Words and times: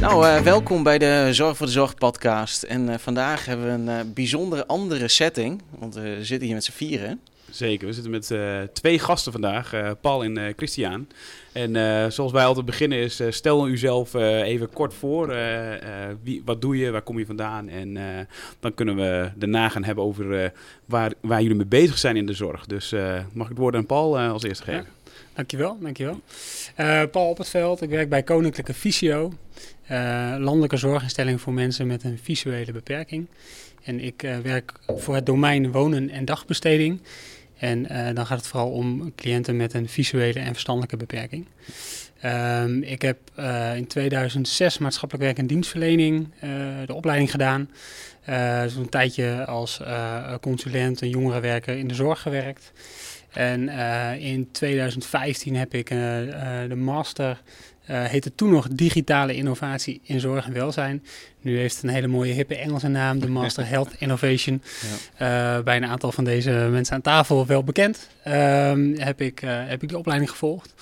Nou, 0.00 0.26
uh, 0.26 0.40
welkom 0.40 0.82
bij 0.82 0.98
de 0.98 1.28
Zorg 1.30 1.56
voor 1.56 1.66
de 1.66 1.72
Zorg 1.72 1.94
podcast. 1.94 2.62
En 2.62 2.88
uh, 2.88 2.94
vandaag 2.98 3.44
hebben 3.46 3.66
we 3.66 3.72
een 3.72 4.06
uh, 4.06 4.12
bijzondere 4.14 4.66
andere 4.66 5.08
setting, 5.08 5.62
want 5.78 5.94
we 5.94 6.18
zitten 6.20 6.46
hier 6.46 6.54
met 6.54 6.64
z'n 6.64 6.72
vieren. 6.72 7.20
Zeker, 7.50 7.86
we 7.86 7.92
zitten 7.92 8.10
met 8.10 8.32
twee 8.74 8.98
gasten 8.98 9.32
vandaag, 9.32 9.74
Paul 10.00 10.24
en 10.24 10.52
Christian. 10.56 11.08
En 11.52 11.72
zoals 12.12 12.32
wij 12.32 12.44
altijd 12.44 12.66
beginnen 12.66 12.98
is, 12.98 13.20
stel 13.28 13.68
uzelf 13.68 14.14
even 14.14 14.70
kort 14.72 14.94
voor. 14.94 15.36
wie, 16.22 16.42
wat 16.44 16.60
doe 16.60 16.78
je, 16.78 16.90
waar 16.90 17.02
kom 17.02 17.18
je 17.18 17.26
vandaan? 17.26 17.68
En 17.68 17.98
dan 18.60 18.74
kunnen 18.74 18.96
we 18.96 19.30
daarna 19.34 19.68
gaan 19.68 19.84
hebben 19.84 20.04
over 20.04 20.52
waar, 20.84 21.12
waar 21.20 21.42
jullie 21.42 21.56
mee 21.56 21.66
bezig 21.66 21.98
zijn 21.98 22.16
in 22.16 22.26
de 22.26 22.32
zorg. 22.32 22.66
Dus 22.66 22.94
mag 23.32 23.44
ik 23.46 23.52
het 23.52 23.58
woord 23.58 23.74
aan 23.74 23.86
Paul 23.86 24.18
als 24.18 24.42
eerste 24.42 24.64
geven? 24.64 24.80
Ja. 24.80 25.12
Dankjewel, 25.34 25.78
dankjewel. 25.80 26.20
Uh, 26.80 27.02
Paul 27.10 27.28
op 27.28 27.38
het 27.38 27.48
veld, 27.48 27.82
ik 27.82 27.90
werk 27.90 28.08
bij 28.08 28.22
Koninklijke 28.22 28.74
Visio, 28.74 29.32
uh, 29.90 30.34
landelijke 30.38 30.76
zorginstelling 30.76 31.40
voor 31.40 31.52
mensen 31.52 31.86
met 31.86 32.04
een 32.04 32.18
visuele 32.22 32.72
beperking. 32.72 33.26
En 33.82 34.00
ik 34.00 34.22
uh, 34.22 34.38
werk 34.38 34.72
voor 34.86 35.14
het 35.14 35.26
domein 35.26 35.72
wonen 35.72 36.10
en 36.10 36.24
dagbesteding. 36.24 37.00
En 37.58 37.82
dan 38.14 38.26
gaat 38.26 38.38
het 38.38 38.46
vooral 38.46 38.70
om 38.70 39.14
cliënten 39.14 39.56
met 39.56 39.74
een 39.74 39.88
visuele 39.88 40.40
en 40.40 40.52
verstandelijke 40.52 40.96
beperking. 40.96 41.46
Um, 42.24 42.82
ik 42.82 43.02
heb 43.02 43.18
in 43.76 43.86
2006 43.86 44.78
maatschappelijk 44.78 45.24
werk 45.24 45.38
en 45.38 45.46
dienstverlening 45.46 46.28
de 46.86 46.94
opleiding 46.94 47.30
gedaan. 47.30 47.70
dus 48.62 48.74
een 48.74 48.88
tijdje 48.88 49.44
als 49.46 49.80
consulent 50.40 51.02
en 51.02 51.08
jongerenwerker 51.08 51.76
in 51.76 51.88
de 51.88 51.94
zorg 51.94 52.22
gewerkt. 52.22 52.72
En 53.32 53.62
uh, 53.62 54.18
in 54.18 54.48
2015 54.52 55.56
heb 55.56 55.74
ik 55.74 55.90
uh, 55.90 56.26
uh, 56.26 56.32
de 56.68 56.74
master, 56.74 57.42
heette 57.84 58.34
toen 58.34 58.50
nog 58.50 58.68
digitale 58.68 59.34
innovatie 59.34 60.00
in 60.02 60.20
zorg 60.20 60.46
en 60.46 60.52
welzijn. 60.52 61.04
Nu 61.40 61.58
heeft 61.58 61.74
het 61.74 61.84
een 61.84 61.90
hele 61.90 62.06
mooie 62.06 62.32
hippe 62.32 62.56
Engelse 62.56 62.88
naam, 62.88 63.18
de 63.18 63.28
Master 63.28 63.66
Health 63.74 63.94
Innovation. 63.98 64.62
Ja. 65.18 65.62
bij 65.62 65.76
een 65.76 65.86
aantal 65.86 66.12
van 66.12 66.24
deze 66.24 66.50
mensen 66.50 66.94
aan 66.94 67.00
tafel 67.00 67.46
wel 67.46 67.64
bekend. 67.64 68.08
Um, 68.26 68.94
heb, 68.98 69.20
ik, 69.20 69.38
heb 69.44 69.82
ik 69.82 69.88
die 69.88 69.98
opleiding 69.98 70.30
gevolgd. 70.30 70.74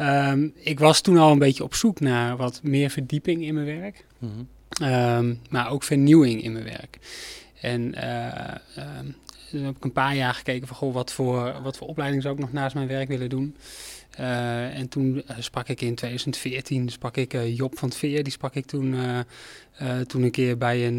Um, 0.00 0.52
ik 0.56 0.78
was 0.78 1.00
toen 1.00 1.18
al 1.18 1.32
een 1.32 1.38
beetje 1.38 1.64
op 1.64 1.74
zoek 1.74 2.00
naar 2.00 2.36
wat 2.36 2.60
meer 2.62 2.90
verdieping 2.90 3.44
in 3.44 3.54
mijn 3.54 3.80
werk. 3.80 4.04
Mm 4.18 4.30
-hmm. 4.30 4.88
um, 4.88 5.40
maar 5.50 5.70
ook 5.70 5.82
vernieuwing 5.82 6.42
in 6.42 6.52
mijn 6.52 6.64
werk. 6.64 6.98
En 7.60 7.94
dus 9.50 9.62
heb 9.62 9.76
ik 9.76 9.84
een 9.84 9.92
paar 9.92 10.16
jaar 10.16 10.34
gekeken 10.34 10.66
van 10.66 10.76
goh, 10.76 10.94
wat 10.94 11.12
voor, 11.12 11.62
wat 11.62 11.76
voor 11.76 11.88
opleiding 11.88 12.22
zou 12.22 12.34
ik 12.34 12.40
nog 12.40 12.52
naast 12.52 12.74
mijn 12.74 12.88
werk 12.88 13.08
willen 13.08 13.28
doen. 13.28 13.56
Uh, 14.20 14.78
en 14.78 14.88
toen 14.88 15.14
uh, 15.14 15.36
sprak 15.38 15.68
ik 15.68 15.80
in 15.80 15.94
2014 15.94 16.88
sprak 16.88 17.16
ik 17.16 17.34
uh, 17.34 17.56
Job 17.56 17.78
van 17.78 17.88
het 17.88 17.98
Veer. 17.98 18.22
Die 18.22 18.32
sprak 18.32 18.54
ik 18.54 18.66
toen, 18.66 18.96
toen 20.06 20.22
een 20.22 20.30
keer 20.30 20.58
bij 20.58 20.86
een, 20.86 20.96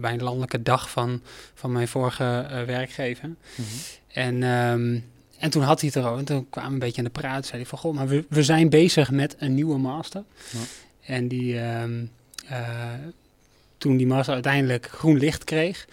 bij 0.00 0.12
een 0.12 0.22
landelijke 0.22 0.62
dag 0.62 0.90
van, 0.90 1.22
van 1.54 1.72
mijn 1.72 1.88
vorige 1.88 2.46
werkgever. 2.66 3.28
Mm 3.28 3.36
-hmm. 3.54 3.64
En, 4.12 4.42
um, 4.42 5.04
en 5.38 5.50
toen 5.50 5.62
had 5.62 5.80
hij 5.80 5.90
het 5.94 6.02
erover. 6.02 6.18
En 6.18 6.24
toen 6.24 6.46
kwamen 6.50 6.68
we 6.68 6.74
een 6.74 6.80
beetje 6.80 6.98
aan 6.98 7.12
de 7.12 7.20
praat. 7.20 7.46
Zei 7.46 7.60
hij 7.60 7.70
van 7.70 7.78
goh, 7.78 7.94
maar 7.94 8.08
we, 8.08 8.24
we 8.28 8.42
zijn 8.42 8.68
bezig 8.68 9.10
met 9.10 9.36
een 9.38 9.54
nieuwe 9.54 9.78
master. 9.78 10.24
Ja. 10.50 10.58
En 11.14 11.28
die, 11.28 11.58
um, 11.58 12.10
toen 13.78 13.96
die 13.96 14.06
master 14.06 14.34
uiteindelijk 14.34 14.86
groen 14.86 15.18
licht 15.18 15.44
kreeg 15.44 15.86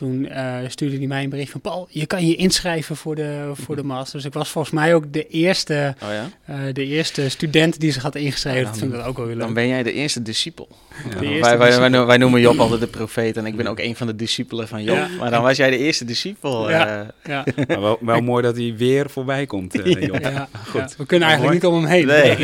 toen 0.00 0.28
uh, 0.32 0.56
stuurde 0.68 0.96
hij 0.96 1.06
mij 1.06 1.22
een 1.22 1.30
bericht 1.30 1.50
van 1.50 1.60
Paul, 1.60 1.86
je 1.90 2.06
kan 2.06 2.26
je 2.26 2.36
inschrijven 2.36 2.96
voor 2.96 3.14
de, 3.14 3.50
voor 3.52 3.76
de 3.76 3.82
master. 3.82 4.16
Dus 4.16 4.24
ik 4.24 4.32
was 4.32 4.48
volgens 4.48 4.74
mij 4.74 4.94
ook 4.94 5.12
de 5.12 5.26
eerste, 5.26 5.94
oh 6.02 6.08
ja? 6.08 6.30
uh, 6.50 6.74
de 6.74 6.86
eerste 6.86 7.28
student 7.28 7.80
die 7.80 7.92
zich 7.92 8.02
had 8.02 8.14
ingeschreven. 8.14 8.58
Ja, 8.58 8.64
dan, 8.64 8.72
dat 8.72 8.80
vind 8.80 8.92
ik 8.92 8.98
dat 8.98 9.08
ook 9.08 9.16
wel 9.16 9.26
weer 9.26 9.34
leuk. 9.34 9.44
Dan 9.44 9.54
ben 9.54 9.68
jij 9.68 9.82
de 9.82 9.92
eerste 9.92 10.22
discipel. 10.22 10.68
Ja. 11.10 11.18
De 11.18 11.26
eerste 11.26 11.56
wij, 11.56 11.58
wij, 11.58 11.90
wij, 11.90 12.06
wij, 12.06 12.16
noemen 12.16 12.40
Job 12.40 12.58
altijd 12.58 12.80
de 12.80 12.86
profeet 12.86 13.36
en 13.36 13.46
ik 13.46 13.56
ben 13.56 13.66
ook 13.66 13.78
een 13.78 13.96
van 13.96 14.06
de 14.06 14.16
discipelen 14.16 14.68
van 14.68 14.82
Job. 14.82 15.08
Maar 15.18 15.30
dan 15.30 15.42
was 15.42 15.56
jij 15.56 15.70
de 15.70 15.78
eerste 15.78 16.04
discipel. 16.04 16.70
Ja. 16.70 17.00
Uh, 17.00 17.08
ja. 17.24 17.44
Maar 17.68 17.80
wel, 17.80 17.98
wel 18.00 18.20
mooi 18.20 18.42
dat 18.42 18.56
hij 18.56 18.74
weer 18.76 19.10
voorbij 19.10 19.46
komt, 19.46 19.72
Job. 19.72 20.20
Ja, 20.20 20.48
Goed. 20.70 20.96
we 20.96 21.06
kunnen 21.06 21.28
eigenlijk 21.28 21.62
niet 21.62 21.72
om 21.72 21.82
hem 21.82 21.90
heen. 21.90 22.06
Nee. 22.06 22.38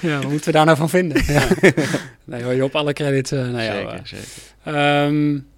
ja, 0.00 0.18
wat 0.20 0.30
moeten 0.30 0.44
we 0.44 0.52
daar 0.52 0.64
nou 0.64 0.76
van 0.76 0.88
vinden? 0.88 1.22
nee 2.24 2.42
hoor, 2.42 2.54
Job, 2.54 2.74
alle 2.74 2.92
credits 2.92 3.30
jou. 3.30 3.56
Zeker, 3.56 4.00
zeker. 4.04 5.04
Um, 5.04 5.48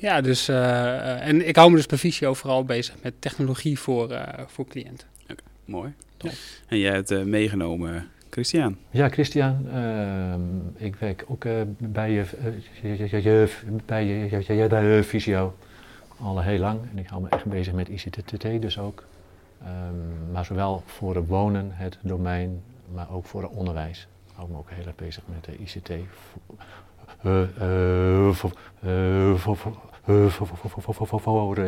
ja, 0.00 0.20
dus, 0.20 0.48
uh, 0.48 1.26
en 1.26 1.48
ik 1.48 1.56
hou 1.56 1.70
me 1.70 1.76
dus 1.76 1.86
bij 1.86 1.98
Visio 1.98 2.34
vooral 2.34 2.64
bezig 2.64 2.94
met 3.02 3.14
technologie 3.18 3.78
voor, 3.78 4.10
uh, 4.10 4.22
voor 4.46 4.66
cliënten. 4.66 5.06
Okay, 5.22 5.36
mooi. 5.64 5.92
Ja. 6.18 6.30
En 6.68 6.78
jij 6.78 6.92
hebt 6.92 7.10
uh, 7.10 7.22
meegenomen 7.22 8.08
Christian. 8.30 8.76
Ja, 8.90 9.08
Christian. 9.08 9.66
ik 10.76 10.96
werk 10.96 11.24
ook 11.28 11.46
bij, 11.78 12.10
je, 12.10 12.24
bij, 13.86 14.04
je, 14.04 14.66
bij 14.68 15.04
Visio 15.04 15.54
al 16.20 16.42
heel 16.42 16.58
lang. 16.58 16.80
En 16.90 16.98
ik 16.98 17.06
hou 17.06 17.22
me 17.22 17.28
echt 17.28 17.44
bezig 17.44 17.72
met 17.72 17.88
ICT 17.88 18.42
dus 18.62 18.78
ook. 18.78 19.04
Um, 19.62 20.32
maar 20.32 20.44
zowel 20.44 20.82
voor 20.86 21.14
het 21.14 21.26
wonen, 21.26 21.70
het 21.72 21.98
domein, 22.02 22.62
maar 22.92 23.10
ook 23.10 23.26
voor 23.26 23.42
het 23.42 23.50
onderwijs. 23.50 24.08
Ik 24.26 24.32
hou 24.34 24.50
me 24.50 24.56
ook 24.56 24.70
heel 24.70 24.86
erg 24.86 24.94
bezig 24.94 25.22
met 25.26 25.44
de 25.44 25.56
ICT. 25.58 25.90
Uh, 27.24 27.42
uh, 27.62 28.30
voor, 28.30 28.52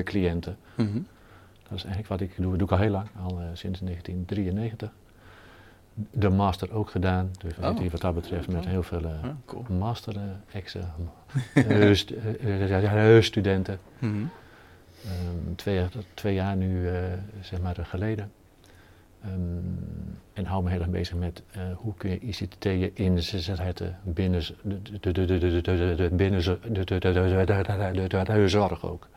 cliënten. 0.03 0.57
Mm 0.75 0.87
-hmm. 0.93 1.07
Dat 1.63 1.73
is 1.79 1.85
eigenlijk 1.85 2.09
wat 2.09 2.21
ik 2.21 2.33
doe. 2.37 2.57
Doe 2.57 2.67
ik 2.67 2.73
al 2.73 2.79
heel 2.79 2.91
lang, 2.91 3.07
al 3.23 3.41
uh, 3.41 3.47
sinds 3.53 3.81
1993. 3.81 4.91
De 6.11 6.29
master 6.29 6.73
ook 6.73 6.91
gedaan, 6.91 7.31
dus 7.39 7.53
oh. 7.59 7.91
wat 7.91 8.01
dat 8.01 8.15
betreft 8.15 8.49
met 8.49 8.67
heel 8.67 8.83
veel 8.83 9.03
uh, 9.03 9.25
ah, 9.25 9.69
master 9.69 10.17
studenten. 13.23 13.79
Mm 13.99 14.11
-hmm. 14.13 14.31
um, 15.49 15.55
twee, 16.15 16.35
jaar 16.35 16.57
nu, 16.57 16.91
uh, 16.91 16.93
zeg 17.41 17.61
maar, 17.61 17.79
geleden. 17.83 18.31
Um, 19.27 20.19
en 20.33 20.45
hou 20.45 20.63
me 20.63 20.71
heel 20.71 20.81
erg 20.81 20.91
bezig 20.91 21.17
met 21.17 21.43
uh, 21.57 21.63
hoe 21.77 21.95
kun 21.95 22.11
je 22.11 22.19
ICT 22.19 22.65
inzetten 22.99 23.99
binnen 24.03 24.43
de, 24.63 24.83
de, 24.83 25.13
de, 25.13 25.25
de, 25.25 25.39
de, 25.39 25.95
de, 25.95 26.11
binnen 26.13 26.43
de, 26.43 26.59
de, 26.73 26.85
de, 26.85 28.09
de, 28.09 28.25
de, 28.25 28.49
zorg 28.49 28.85
ook. 28.85 29.09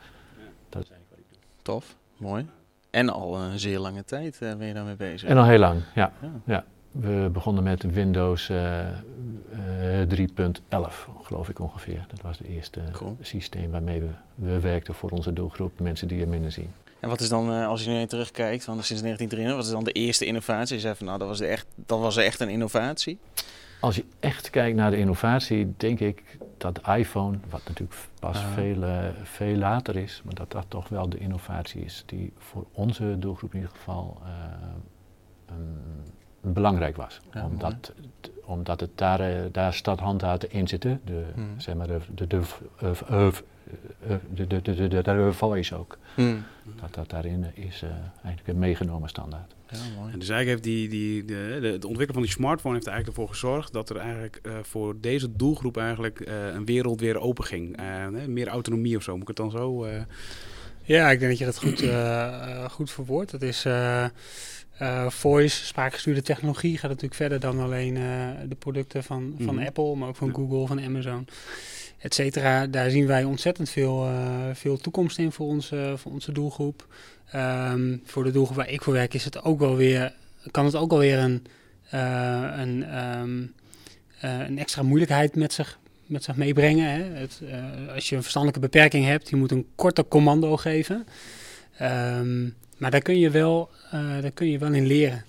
Dat 0.70 0.84
is 0.84 0.90
eigenlijk 0.90 1.10
wat 1.10 1.20
ik 1.20 1.26
doe. 1.30 1.40
Tof, 1.62 1.96
mooi. 2.18 2.48
En 2.90 3.10
al 3.10 3.42
een 3.42 3.60
zeer 3.60 3.80
lange 3.80 4.04
tijd 4.04 4.40
uh, 4.44 4.56
ben 4.56 4.68
je 4.68 4.74
daarmee 4.74 4.96
bezig. 4.96 5.30
En 5.30 5.38
al 5.38 5.46
heel 5.46 5.60
lang, 5.60 5.82
ja. 5.96 6.12
ja. 6.22 6.32
ja. 6.46 6.66
We 6.92 7.30
begonnen 7.32 7.64
met 7.64 7.84
Windows 7.84 8.50
uh, 8.50 8.88
uh, 10.10 10.28
3.11, 10.82 10.88
geloof 11.22 11.50
ik 11.50 11.60
ongeveer. 11.60 12.06
Dat 12.08 12.22
was 12.22 12.38
het 12.38 12.48
eerste 12.48 12.82
cool. 12.92 13.18
systeem 13.22 13.72
waarmee 13.72 14.02
we, 14.02 14.10
we 14.36 14.60
werkten 14.60 14.94
voor 14.94 15.10
onze 15.10 15.34
doelgroep, 15.34 15.80
mensen 15.80 16.08
die 16.08 16.22
er 16.22 16.28
minder 16.28 16.52
zien. 16.52 16.70
En 17.00 17.09
wat 17.09 17.19
is 17.19 17.29
dan, 17.29 17.51
uh, 17.51 17.67
als 17.67 17.83
je 17.83 17.89
nu 17.89 18.06
terugkijkt, 18.06 18.63
van 18.63 18.83
sinds 18.83 19.01
1993, 19.01 19.56
wat 19.56 19.66
is 19.66 19.72
dan 19.72 19.83
de 19.83 19.91
eerste 19.91 20.25
innovatie? 20.25 20.75
Je 20.75 20.81
zei 20.81 20.95
van 20.95 21.06
nou, 21.06 21.19
dat 21.19 21.28
was, 21.28 21.38
de 21.38 21.45
echt, 21.45 21.66
dat 21.75 22.00
was 22.00 22.17
echt 22.17 22.39
een 22.39 22.50
innovatie. 22.50 23.19
Als 23.79 23.95
je 23.95 24.06
echt 24.19 24.50
kijkt 24.50 24.78
naar 24.78 24.91
de 24.91 24.97
innovatie, 24.97 25.73
denk 25.78 26.00
ik 26.00 26.23
dat 26.57 26.75
de 26.75 26.97
iPhone, 26.97 27.38
wat 27.50 27.61
natuurlijk 27.67 28.00
pas 28.19 28.38
uh. 28.38 28.53
veel, 28.53 28.83
uh, 28.83 29.00
veel 29.23 29.56
later 29.56 29.95
is, 29.95 30.22
maar 30.23 30.33
dat 30.33 30.51
dat 30.51 30.66
toch 30.67 30.89
wel 30.89 31.09
de 31.09 31.17
innovatie 31.17 31.81
is 31.81 32.03
die 32.06 32.33
voor 32.38 32.66
onze 32.72 33.16
doelgroep 33.19 33.53
in 33.53 33.59
ieder 33.59 33.75
geval 33.75 34.22
um, 35.50 36.53
belangrijk 36.53 36.95
was. 36.95 37.19
Ja, 37.33 37.45
omdat, 37.45 37.94
omdat 38.45 38.79
het 38.79 38.97
daar, 38.97 39.51
daar 39.51 39.81
handhaven 39.95 40.51
in 40.51 40.67
zitten, 40.67 41.01
de, 41.03 41.25
hmm. 41.33 41.59
zeg 41.59 41.75
maar 41.75 41.88
de, 41.88 42.00
de, 42.13 42.27
de, 42.27 42.41
de, 42.79 43.33
de, 44.34 44.48
de, 44.48 44.88
de, 44.88 45.02
de 45.02 45.30
voice 45.34 45.76
ook. 45.76 45.98
Hmm. 46.16 46.44
Dat 46.81 46.94
dat 46.94 47.09
daarin 47.09 47.46
is 47.53 47.81
uh, 47.84 47.90
eigenlijk 48.24 48.48
een 48.48 48.59
meegenomen 48.59 49.09
standaard. 49.09 49.56
Ja, 49.70 49.78
mooi. 49.98 50.14
En 50.14 50.20
dus 50.20 50.30
eigenlijk 50.30 50.48
heeft 50.48 50.64
die, 50.64 50.90
die, 50.90 51.26
de, 51.26 51.58
de, 51.62 51.68
het 51.68 51.86
ontwikkelen 51.86 52.13
van 52.13 52.22
die 52.22 52.31
smartphone 52.31 52.74
heeft 52.74 52.86
er 52.86 52.92
eigenlijk 52.92 53.19
ervoor 53.19 53.34
gezorgd 53.34 53.74
dat 53.74 53.89
er 53.89 53.98
eigenlijk 53.98 54.39
uh, 54.44 54.54
voor 54.62 54.95
deze 55.00 55.36
doelgroep 55.36 55.78
eigenlijk 55.78 56.19
uh, 56.19 56.54
een 56.54 56.66
wereld 56.66 57.00
weer 57.00 57.19
open 57.19 57.44
ging. 57.44 57.78
meer 58.28 58.48
autonomie 58.48 58.98
of 58.98 59.04
zo, 59.04 59.13
moet 59.13 59.22
ik 59.22 59.28
het 59.28 59.38
dan 59.38 59.51
zo... 59.51 59.88
Ja, 60.84 61.12
ik 61.12 61.19
denk 61.19 61.31
dat 61.31 61.39
je 61.39 61.45
dat 61.45 61.57
goed, 61.57 61.84
goed 62.72 62.92
verwoordt. 62.92 63.31
Dat 63.31 63.42
is... 63.42 63.66
voice, 65.07 65.66
spraakgestuurde 65.66 66.22
technologie 66.22 66.77
gaat 66.77 66.89
natuurlijk 66.89 67.16
verder 67.16 67.39
dan 67.39 67.60
alleen 67.60 67.94
de 68.50 68.56
producten 68.60 69.04
van, 69.04 69.36
van 69.39 69.56
mm. 69.56 69.66
Apple, 69.66 69.95
maar 69.95 70.07
ook 70.07 70.16
van 70.16 70.27
ja. 70.27 70.33
Google, 70.33 70.68
van 70.68 70.81
Amazon 70.81 71.27
et 71.98 72.13
cetera. 72.13 72.68
Daar 72.68 72.89
zien 72.89 73.07
wij 73.07 73.24
ontzettend 73.24 73.69
veel, 73.69 74.06
uh, 74.06 74.19
veel 74.54 74.77
toekomst 74.77 75.18
in 75.18 75.31
voor 75.31 75.48
onze, 75.48 75.94
voor 75.95 76.12
onze 76.12 76.31
doelgroep. 76.31 76.88
Um, 77.36 78.01
voor 78.06 78.24
de 78.24 78.31
doelgroep 78.31 78.56
waar 78.56 78.69
ik 78.69 78.81
voor 78.81 78.94
werk 78.94 79.13
is 79.13 79.25
het 79.25 79.44
ook 79.44 79.60
wel 79.60 79.75
weer, 79.75 80.13
kan 80.51 80.66
het 80.66 80.75
ook 80.75 80.89
wel 80.89 81.00
weer 81.00 81.18
een, 81.18 81.45
een, 82.60 82.98
um, 83.06 83.54
uh, 84.24 84.39
een 84.48 84.60
extra 84.60 84.83
moeilijkheid 84.83 85.36
met 85.36 85.54
zich, 85.54 85.80
met 86.06 86.24
zich 86.24 86.36
meebrengen. 86.36 86.89
Hè. 86.89 87.04
Het, 87.04 87.42
als 87.94 88.10
je 88.10 88.16
een 88.16 88.22
verstandelijke 88.22 88.68
beperking 88.68 89.06
hebt, 89.06 89.30
je 89.30 89.36
moet 89.36 89.51
een 89.51 89.68
korte 89.75 90.07
commando 90.07 90.57
geven. 90.57 91.06
Um, 91.81 92.56
maar 92.77 92.92
daar 92.92 93.01
kun 93.01 93.19
je 93.19 93.30
wel, 93.30 93.69
daar 93.92 94.31
kun 94.31 94.50
je 94.50 94.57
wel 94.57 94.74
in 94.74 94.86
leren. 94.86 95.25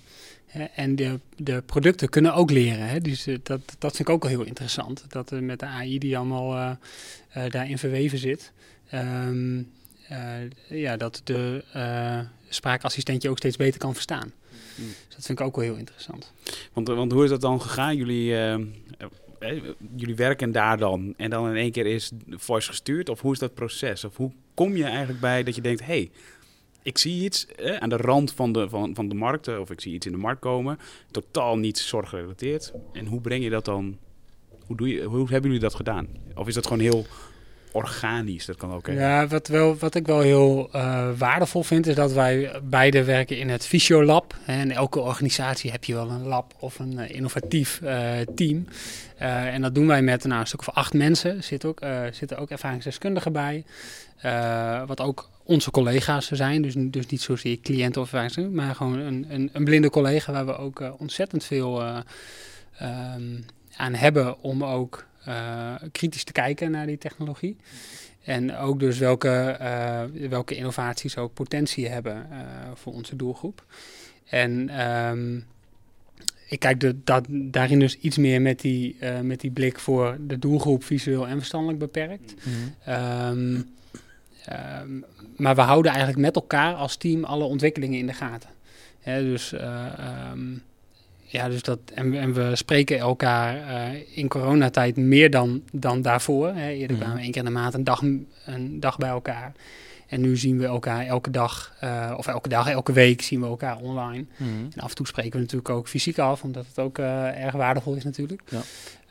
En 0.75 0.95
de, 0.95 1.19
de 1.35 1.63
producten 1.65 2.09
kunnen 2.09 2.33
ook 2.33 2.51
leren. 2.51 2.87
Hè? 2.87 2.99
Dus 2.99 3.27
eh, 3.27 3.37
dat, 3.43 3.61
dat 3.79 3.95
vind 3.95 4.07
ik 4.07 4.13
ook 4.13 4.23
wel 4.23 4.31
heel 4.31 4.43
interessant. 4.43 5.05
Dat 5.09 5.31
met 5.31 5.59
de 5.59 5.65
AI 5.65 5.97
die 5.97 6.17
allemaal 6.17 6.55
uh, 6.55 6.71
uh, 7.37 7.51
daarin 7.51 7.77
verweven 7.77 8.17
zit. 8.17 8.51
Um, 8.93 9.69
ja, 10.67 10.97
dat 10.97 11.21
de 11.23 11.63
spraakassistent 12.49 13.21
je 13.21 13.29
ook 13.29 13.37
steeds 13.37 13.57
beter 13.57 13.79
kan 13.79 13.93
verstaan. 13.93 14.31
Mm. 14.75 14.85
Dus 14.85 15.15
dat 15.15 15.25
vind 15.25 15.39
ik 15.39 15.45
ook 15.45 15.55
wel 15.55 15.65
heel 15.65 15.75
interessant. 15.75 16.31
Want, 16.73 16.87
want 16.87 17.11
hoe 17.11 17.23
is 17.23 17.29
dat 17.29 17.41
dan 17.41 17.61
gegaan? 17.61 17.95
Jullie 17.95 18.35
jullie 19.95 20.15
werken 20.15 20.51
daar 20.51 20.77
dan 20.77 21.13
en 21.17 21.29
dan 21.29 21.49
in 21.49 21.55
één 21.55 21.71
keer 21.71 21.85
is 21.85 22.11
voice 22.29 22.67
gestuurd? 22.67 23.09
Of 23.09 23.21
hoe 23.21 23.33
is 23.33 23.39
dat 23.39 23.53
proces? 23.53 24.03
Of 24.03 24.15
hoe 24.15 24.31
kom 24.53 24.75
je 24.75 24.83
eigenlijk 24.83 25.19
bij 25.19 25.43
dat 25.43 25.55
je 25.55 25.61
denkt, 25.61 25.85
hey, 25.85 26.11
ik 26.87 26.97
zie 26.97 27.23
iets 27.23 27.45
eh, 27.45 27.75
aan 27.75 27.89
de 27.89 27.97
rand 27.97 28.31
van 28.31 28.51
de, 28.51 28.69
van, 28.69 28.95
van 28.95 29.09
de 29.09 29.15
markt, 29.15 29.57
of 29.59 29.71
ik 29.71 29.81
zie 29.81 29.93
iets 29.93 30.05
in 30.05 30.11
de 30.11 30.17
markt 30.17 30.39
komen, 30.39 30.79
totaal 31.11 31.57
niet 31.57 31.77
zorggerelateerd. 31.77 32.73
En 32.93 33.05
hoe 33.05 33.21
breng 33.21 33.43
je 33.43 33.49
dat 33.49 33.65
dan, 33.65 33.97
hoe, 34.65 34.77
doe 34.77 34.87
je, 34.87 35.03
hoe 35.03 35.19
hebben 35.19 35.41
jullie 35.41 35.59
dat 35.59 35.75
gedaan? 35.75 36.07
Of 36.35 36.47
is 36.47 36.53
dat 36.53 36.67
gewoon 36.67 36.81
heel 36.81 37.05
organisch. 37.71 38.45
Dat 38.45 38.55
kan 38.55 38.73
ook. 38.73 38.87
Ja, 38.87 39.27
wat, 39.27 39.47
wel, 39.47 39.77
wat 39.77 39.95
ik 39.95 40.05
wel 40.05 40.19
heel 40.19 40.69
uh, 40.75 41.09
waardevol 41.17 41.63
vind, 41.63 41.87
is 41.87 41.95
dat 41.95 42.11
wij 42.11 42.61
beide 42.63 43.03
werken 43.03 43.37
in 43.37 43.49
het 43.49 43.67
Fysiolab. 43.67 44.35
En 44.45 44.71
elke 44.71 44.99
organisatie 44.99 45.71
heb 45.71 45.83
je 45.83 45.93
wel 45.93 46.09
een 46.09 46.27
lab 46.27 46.53
of 46.59 46.79
een 46.79 46.93
uh, 46.93 47.09
innovatief 47.09 47.79
uh, 47.83 48.19
team. 48.35 48.67
en 49.17 49.61
dat 49.61 49.75
doen 49.75 49.87
wij 49.87 50.01
met 50.01 50.23
nou, 50.23 50.39
een 50.39 50.47
stuk 50.47 50.63
van 50.63 50.73
acht 50.73 50.93
mensen. 50.93 51.43
Zit 51.43 51.65
ook, 51.65 51.79
zitten 52.11 52.37
ook 52.37 52.49
ervaringsdeskundigen 52.49 53.31
bij. 53.31 53.63
wat 54.85 55.01
ook 55.01 55.29
onze 55.47 55.71
collega's 55.71 56.27
zijn. 56.27 56.61
Dus, 56.61 56.73
dus 56.77 57.05
niet 57.05 57.21
zozeer 57.21 57.59
cliënten 57.59 58.01
of 58.01 58.07
ervaringsdeskundigen, 58.07 58.65
maar 58.65 58.75
gewoon 58.75 58.99
een, 58.99 59.25
een, 59.29 59.49
een, 59.53 59.63
blinde 59.63 59.89
collega 59.89 60.31
waar 60.31 60.45
we 60.45 60.57
ook 60.57 60.83
ontzettend 60.97 61.43
veel 61.43 61.81
um, 62.81 63.45
aan 63.75 63.93
hebben 63.93 64.41
om 64.41 64.63
ook 64.63 65.05
uh, 65.27 65.73
kritisch 65.91 66.23
te 66.23 66.31
kijken 66.31 66.71
naar 66.71 66.85
die 66.85 66.97
technologie. 66.97 67.55
En 68.23 68.55
ook 68.55 68.79
dus 68.79 68.97
welke, 68.97 69.57
welke 70.29 70.55
innovaties 70.55 71.17
ook 71.17 71.33
potentie 71.33 71.87
hebben 71.87 72.27
voor 72.73 72.93
onze 72.93 73.15
doelgroep. 73.15 73.65
En 74.25 74.81
um, 74.89 75.45
ik 76.47 76.59
kijk 76.59 76.79
de, 76.79 76.95
dat, 77.03 77.25
daarin 77.29 77.79
dus 77.79 77.97
iets 77.97 78.17
meer 78.17 78.41
met 78.41 78.59
die, 78.59 78.97
met 79.21 79.39
die 79.39 79.51
blik 79.51 79.79
voor 79.79 80.17
de 80.19 80.39
doelgroep 80.39 80.83
visueel 80.83 81.27
en 81.27 81.37
verstandelijk 81.37 81.79
beperkt. 81.79 82.33
Mm 82.43 82.53
-hmm. 82.83 82.93
um, 82.93 83.75
um, 84.81 85.05
maar 85.35 85.55
we 85.55 85.61
houden 85.61 85.91
eigenlijk 85.91 86.21
met 86.21 86.35
elkaar 86.35 86.73
als 86.73 86.95
team 86.95 87.23
alle 87.23 87.43
ontwikkelingen 87.43 87.99
in 87.99 88.07
de 88.07 88.13
gaten. 88.13 88.49
Dus 89.03 89.53
ja, 91.29 91.49
dus 91.49 91.61
dat, 91.61 91.79
en, 91.93 92.13
en 92.13 92.33
we 92.33 92.55
spreken 92.55 92.97
elkaar 92.97 93.55
uh, 93.55 94.17
in 94.17 94.27
coronatijd 94.27 94.97
meer 94.97 95.29
dan, 95.29 95.61
dan 95.71 96.01
daarvoor. 96.01 96.47
Hè. 96.47 96.69
Eerder 96.69 96.95
mm. 96.95 97.01
kwamen 97.01 97.17
we 97.17 97.23
één 97.23 97.31
keer 97.31 97.41
in 97.41 97.47
de 97.47 97.53
maand 97.53 97.73
een 97.73 97.83
dag, 97.83 98.01
een 98.45 98.79
dag 98.79 98.97
bij 98.97 99.09
elkaar. 99.09 99.51
En 100.07 100.21
nu 100.21 100.37
zien 100.37 100.57
we 100.57 100.65
elkaar 100.65 101.05
elke 101.05 101.31
dag, 101.31 101.75
uh, 101.83 102.13
of 102.17 102.27
elke 102.27 102.49
dag, 102.49 102.69
elke 102.69 102.91
week 102.91 103.21
zien 103.21 103.39
we 103.39 103.45
elkaar 103.45 103.77
online. 103.77 104.25
Mm. 104.37 104.67
En 104.75 104.81
af 104.81 104.89
en 104.89 104.95
toe 104.95 105.07
spreken 105.07 105.31
we 105.31 105.39
natuurlijk 105.39 105.69
ook 105.69 105.87
fysiek 105.87 106.19
af, 106.19 106.43
omdat 106.43 106.65
het 106.67 106.79
ook 106.79 106.97
erg 106.97 107.53
waardevol 107.53 107.95
is 107.95 108.03
natuurlijk. 108.03 108.41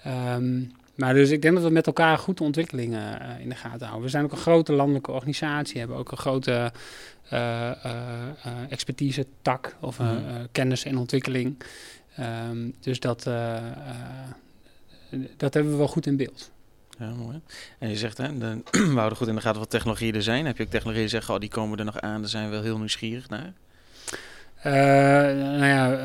Ja. 0.03 0.35
Um, 0.35 0.73
maar 0.97 1.15
dus 1.15 1.31
ik 1.31 1.43
denk 1.43 1.55
dat 1.55 1.65
we 1.65 1.71
met 1.71 1.87
elkaar 1.87 2.19
goed 2.19 2.39
de 2.39 2.45
ontwikkelingen 2.45 3.23
uh, 3.23 3.41
in 3.41 3.49
de 3.49 3.55
gaten 3.55 3.81
houden. 3.81 4.03
We 4.03 4.09
zijn 4.09 4.25
ook 4.25 4.33
een 4.33 4.37
grote 4.37 4.73
landelijke 4.73 5.11
organisatie, 5.13 5.79
hebben 5.79 5.97
ook 5.97 6.11
een 6.11 6.17
grote 6.17 6.73
uh, 7.33 7.71
uh, 7.87 7.93
expertise 8.69 9.27
tak 9.43 9.77
of 9.81 9.99
mm. 9.99 10.49
kennis 10.53 10.85
en 10.85 10.99
ontwikkeling. 10.99 11.63
Um, 12.49 12.75
dus 12.81 13.01
dat, 13.01 13.23
dat 15.37 15.55
hebben 15.55 15.73
we 15.73 15.79
wel 15.79 15.89
goed 15.89 16.07
in 16.07 16.17
beeld. 16.17 16.51
Ja, 16.99 17.11
mooi. 17.11 17.41
En 17.79 17.89
je 17.89 17.97
zegt, 17.97 18.19
hè, 18.19 18.39
de, 18.39 18.63
we 18.93 18.95
houden 18.95 19.19
goed 19.19 19.29
in 19.29 19.35
de 19.35 19.41
gaten 19.41 19.61
wat 19.61 19.71
technologieën 19.71 20.15
er 20.15 20.23
zijn. 20.23 20.47
Heb 20.47 20.57
je 20.57 20.63
ook 20.63 20.71
technologieën 20.71 21.07
die 21.07 21.17
zeggen, 21.17 21.35
oh, 21.35 21.41
die 21.41 21.49
komen 21.49 21.79
er 21.79 21.85
nog 21.85 22.01
aan, 22.01 22.21
daar 22.21 22.31
zijn 22.31 22.45
we 22.45 22.51
wel 22.51 22.63
heel 22.63 22.79
nieuwsgierig 22.79 23.29
naar? 23.29 23.53
Uh, 24.59 24.73
nou 24.73 25.65
ja, 25.65 25.99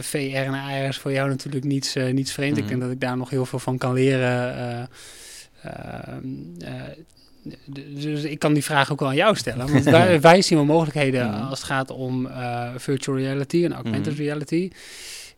VR 0.00 0.16
en 0.16 0.54
AR 0.54 0.88
is 0.88 0.98
voor 0.98 1.12
jou 1.12 1.28
natuurlijk 1.28 1.64
niets, 1.64 1.94
niets 1.94 2.32
vreemd. 2.32 2.50
Mm 2.50 2.56
-hmm. 2.56 2.64
Ik 2.64 2.68
denk 2.68 2.80
dat 2.80 2.90
ik 2.90 3.00
daar 3.00 3.16
nog 3.16 3.30
heel 3.30 3.46
veel 3.46 3.58
van 3.58 3.78
kan 3.78 3.92
leren. 3.92 4.88
dus 8.00 8.22
ik 8.22 8.38
kan 8.38 8.52
die 8.52 8.64
vraag 8.64 8.92
ook 8.92 9.00
wel 9.00 9.08
aan 9.08 9.14
jou 9.14 9.36
stellen. 9.36 9.72
Want 9.72 9.84
wij, 9.98 10.20
wij 10.20 10.42
zien 10.42 10.58
wel 10.58 10.66
mogelijkheden 10.66 11.26
mm 11.26 11.32
-hmm. 11.32 11.48
als 11.48 11.58
het 11.58 11.68
gaat 11.68 11.90
om 11.90 12.28
virtual 12.76 13.16
reality 13.16 13.64
en 13.64 13.72
augmented 13.72 14.12
mm 14.12 14.18
-hmm. 14.18 14.26
reality. 14.26 14.70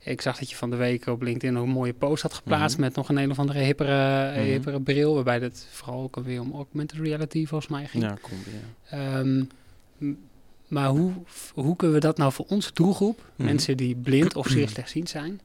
Ik 0.03 0.20
zag 0.20 0.38
dat 0.38 0.50
je 0.50 0.56
van 0.56 0.70
de 0.70 0.76
week 0.76 1.06
op 1.06 1.23
LinkedIn 1.23 1.58
ook 1.58 1.64
een 1.64 1.70
mooie 1.70 1.93
post 1.93 2.23
had 2.23 2.35
geplaatst 2.35 2.76
mm 2.76 2.85
-hmm. 2.85 2.85
met 2.85 2.94
nog 2.94 3.08
een 3.08 3.17
een 3.17 3.31
of 3.31 3.38
andere 3.38 3.58
hippere, 3.58 4.29
mm 4.29 4.35
-hmm. 4.35 4.44
hippere 4.44 4.81
bril, 4.81 5.14
waarbij 5.14 5.38
het 5.38 5.67
vooral 5.70 6.03
ook 6.03 6.17
alweer 6.17 6.41
om 6.41 6.53
augmented 6.55 6.99
reality 6.99 7.46
volgens 7.46 7.70
mij 7.70 7.87
ging. 7.87 8.03
Ja, 8.03 8.17
komt, 8.20 8.44
ja. 8.91 9.19
Um, 9.19 9.49
maar 10.70 10.88
hoe, 10.88 11.12
hoe 11.55 11.76
kunnen 11.76 11.96
we 11.96 12.02
dat 12.02 12.17
nou 12.17 12.32
voor 12.32 12.44
onze 12.49 12.70
doelgroep, 12.72 13.19
mm 13.19 13.25
-hmm. 13.37 13.44
mensen 13.46 13.76
die 13.76 13.94
blind 13.96 14.37
of 14.37 14.49
zeer 14.49 14.69
slechtziend 14.69 15.08
zijn, 15.08 15.40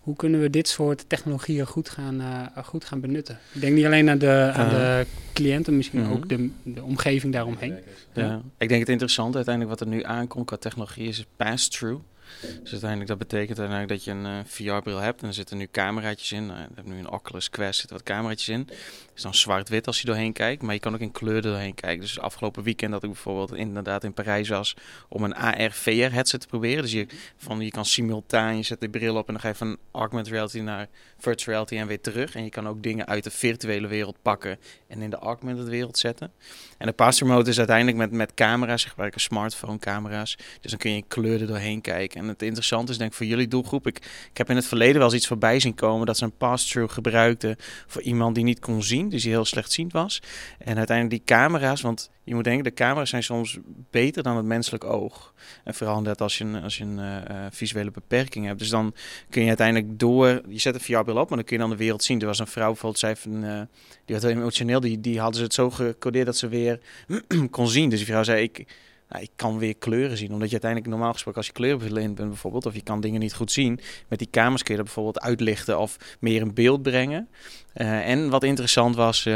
hoe 0.00 0.16
kunnen 0.16 0.40
we 0.40 0.50
dit 0.50 0.68
soort 0.68 1.08
technologieën 1.08 1.66
goed 1.66 1.88
gaan, 1.88 2.20
uh, 2.20 2.64
goed 2.64 2.84
gaan 2.84 3.00
benutten? 3.00 3.38
Ik 3.52 3.60
denk 3.60 3.74
niet 3.74 3.84
alleen 3.84 4.08
aan 4.08 4.18
de, 4.18 4.50
aan 4.54 4.68
de 4.68 5.06
cliënten, 5.32 5.76
misschien 5.76 6.00
mm 6.00 6.06
-hmm. 6.06 6.14
ook 6.14 6.28
de, 6.28 6.50
de 6.62 6.82
omgeving 6.82 7.32
daaromheen. 7.32 7.74
Ja. 8.14 8.24
ja. 8.24 8.42
ik 8.58 8.68
denk 8.68 8.80
het 8.80 8.88
interessante 8.88 9.36
uiteindelijk 9.36 9.78
wat 9.78 9.88
er 9.88 9.94
nu 9.94 10.02
aankomt 10.02 10.46
qua 10.46 10.56
technologie 10.56 11.08
is 11.08 11.26
pass-through. 11.36 12.02
Dus 12.40 12.70
uiteindelijk, 12.70 13.08
dat 13.08 13.18
betekent 13.18 13.58
uiteindelijk 13.58 13.88
dat 13.88 14.04
je 14.04 14.10
een 14.10 14.24
uh, 14.24 14.38
VR-bril 14.44 14.98
hebt 14.98 15.22
en 15.22 15.28
er 15.28 15.34
zitten 15.34 15.56
nu 15.56 15.68
cameraatjes 15.70 16.32
in. 16.32 16.44
Uh, 16.44 16.52
heb 16.74 16.86
nu 16.86 16.98
een 16.98 17.10
Oculus 17.10 17.50
Quest, 17.50 17.78
zitten 17.78 17.96
wat 17.96 18.06
cameraatjes 18.06 18.48
in. 18.48 18.68
Is 19.14 19.22
dan 19.22 19.34
zwart-wit 19.34 19.86
als 19.86 20.00
je 20.00 20.06
doorheen 20.06 20.32
kijkt, 20.32 20.62
maar 20.62 20.74
je 20.74 20.80
kan 20.80 20.94
ook 20.94 21.00
in 21.00 21.12
kleur 21.12 21.42
doorheen 21.42 21.74
kijken. 21.74 22.00
Dus 22.00 22.20
afgelopen 22.20 22.62
weekend 22.62 22.92
dat 22.92 23.02
ik 23.02 23.10
bijvoorbeeld 23.10 23.54
inderdaad 23.54 24.04
in 24.04 24.12
Parijs 24.12 24.48
was 24.48 24.76
om 25.08 25.24
een 25.24 25.34
AR-VR-headset 25.34 26.40
te 26.40 26.46
proberen. 26.46 26.82
Dus 26.82 26.92
je, 26.92 27.06
van, 27.36 27.60
je 27.60 27.70
kan 27.70 27.84
simultaan, 27.84 28.56
je 28.56 28.62
zet 28.62 28.80
de 28.80 28.88
bril 28.88 29.16
op 29.16 29.26
en 29.26 29.32
dan 29.32 29.42
ga 29.42 29.48
je 29.48 29.54
van 29.54 29.76
augmented 29.92 30.32
reality 30.32 30.58
naar 30.58 30.88
virtual 31.18 31.54
reality 31.54 31.76
en 31.76 31.86
weer 31.86 32.00
terug. 32.00 32.34
En 32.34 32.44
je 32.44 32.50
kan 32.50 32.68
ook 32.68 32.82
dingen 32.82 33.06
uit 33.06 33.24
de 33.24 33.30
virtuele 33.30 33.86
wereld 33.86 34.16
pakken 34.22 34.58
en 34.86 35.02
in 35.02 35.10
de 35.10 35.16
augmented 35.16 35.68
wereld 35.68 35.98
zetten. 35.98 36.32
En 36.78 36.86
de 36.86 36.92
pass 36.92 37.22
mode 37.22 37.50
is 37.50 37.58
uiteindelijk 37.58 37.96
met, 37.96 38.10
met 38.10 38.34
camera's, 38.34 38.82
ze 38.82 38.88
gebruiken 38.88 39.20
smartphone 39.20 39.78
camera's. 39.78 40.36
Dus 40.60 40.70
dan 40.70 40.78
kun 40.78 40.90
je 40.90 40.96
in 40.96 41.06
kleur 41.08 41.46
doorheen 41.46 41.80
kijken. 41.80 42.20
En 42.20 42.28
het 42.28 42.42
interessante 42.42 42.92
is 42.92 42.98
denk 42.98 43.10
ik 43.10 43.16
voor 43.16 43.26
jullie 43.26 43.48
doelgroep. 43.48 43.86
Ik, 43.86 43.96
ik 44.30 44.38
heb 44.38 44.50
in 44.50 44.56
het 44.56 44.66
verleden 44.66 44.96
wel 44.96 45.04
eens 45.04 45.14
iets 45.14 45.26
voorbij 45.26 45.60
zien 45.60 45.74
komen 45.74 46.06
dat 46.06 46.16
ze 46.16 46.24
een 46.24 46.36
pass-through 46.36 46.94
gebruikten 46.94 47.56
voor 47.86 48.02
iemand 48.02 48.34
die 48.34 48.44
niet 48.44 48.60
kon 48.60 48.82
zien, 48.82 49.03
dus 49.10 49.22
die 49.22 49.32
heel 49.32 49.44
slechtziend 49.44 49.92
was. 49.92 50.22
En 50.58 50.76
uiteindelijk 50.76 51.16
die 51.16 51.36
camera's, 51.36 51.80
want 51.80 52.10
je 52.24 52.34
moet 52.34 52.44
denken, 52.44 52.64
de 52.64 52.72
camera's 52.72 53.10
zijn 53.10 53.22
soms 53.22 53.58
beter 53.90 54.22
dan 54.22 54.36
het 54.36 54.46
menselijk 54.46 54.84
oog. 54.84 55.34
En 55.64 55.74
vooral 55.74 56.00
net 56.00 56.20
als 56.20 56.38
je 56.38 56.44
een, 56.44 56.62
als 56.62 56.76
je 56.76 56.84
een 56.84 56.98
uh, 56.98 57.46
visuele 57.50 57.90
beperking 57.90 58.46
hebt. 58.46 58.58
Dus 58.58 58.68
dan 58.68 58.94
kun 59.30 59.42
je 59.42 59.48
uiteindelijk 59.48 59.98
door, 59.98 60.42
je 60.48 60.58
zet 60.58 60.74
een 60.74 60.80
VR-bril 60.80 61.16
op, 61.16 61.28
maar 61.28 61.38
dan 61.38 61.46
kun 61.46 61.56
je 61.56 61.62
dan 61.62 61.70
de 61.70 61.76
wereld 61.76 62.02
zien. 62.02 62.20
Er 62.20 62.26
was 62.26 62.38
een 62.38 62.46
vrouw 62.46 62.66
bijvoorbeeld, 62.66 62.98
zei 62.98 63.16
van, 63.16 63.44
uh, 63.44 63.60
die 64.04 64.14
had 64.14 64.24
heel 64.24 64.34
emotioneel, 64.36 64.80
die, 64.80 65.00
die 65.00 65.18
hadden 65.18 65.36
ze 65.36 65.42
het 65.42 65.54
zo 65.54 65.70
gecodeerd 65.70 66.26
dat 66.26 66.36
ze 66.36 66.48
weer 66.48 66.80
kon 67.50 67.68
zien. 67.68 67.88
Dus 67.88 67.98
die 67.98 68.08
vrouw 68.08 68.22
zei, 68.22 68.42
ik 68.42 68.66
nou, 69.08 69.22
ik 69.22 69.30
kan 69.36 69.58
weer 69.58 69.76
kleuren 69.76 70.16
zien. 70.16 70.32
Omdat 70.32 70.46
je 70.46 70.52
uiteindelijk 70.52 70.90
normaal 70.90 71.12
gesproken 71.12 71.38
als 71.38 71.46
je 71.46 71.52
kleurenblind 71.52 72.14
bent 72.14 72.28
bijvoorbeeld, 72.28 72.66
of 72.66 72.74
je 72.74 72.82
kan 72.82 73.00
dingen 73.00 73.20
niet 73.20 73.34
goed 73.34 73.52
zien, 73.52 73.80
met 74.08 74.18
die 74.18 74.28
kamers 74.30 74.62
kun 74.62 74.70
je 74.70 74.76
dat 74.76 74.94
bijvoorbeeld 74.94 75.24
uitlichten 75.24 75.78
of 75.78 76.16
meer 76.20 76.40
in 76.40 76.54
beeld 76.54 76.82
brengen. 76.82 77.28
Uh, 77.74 78.08
en 78.08 78.30
wat 78.30 78.42
interessant 78.42 78.96
was, 78.96 79.26
uh, 79.26 79.34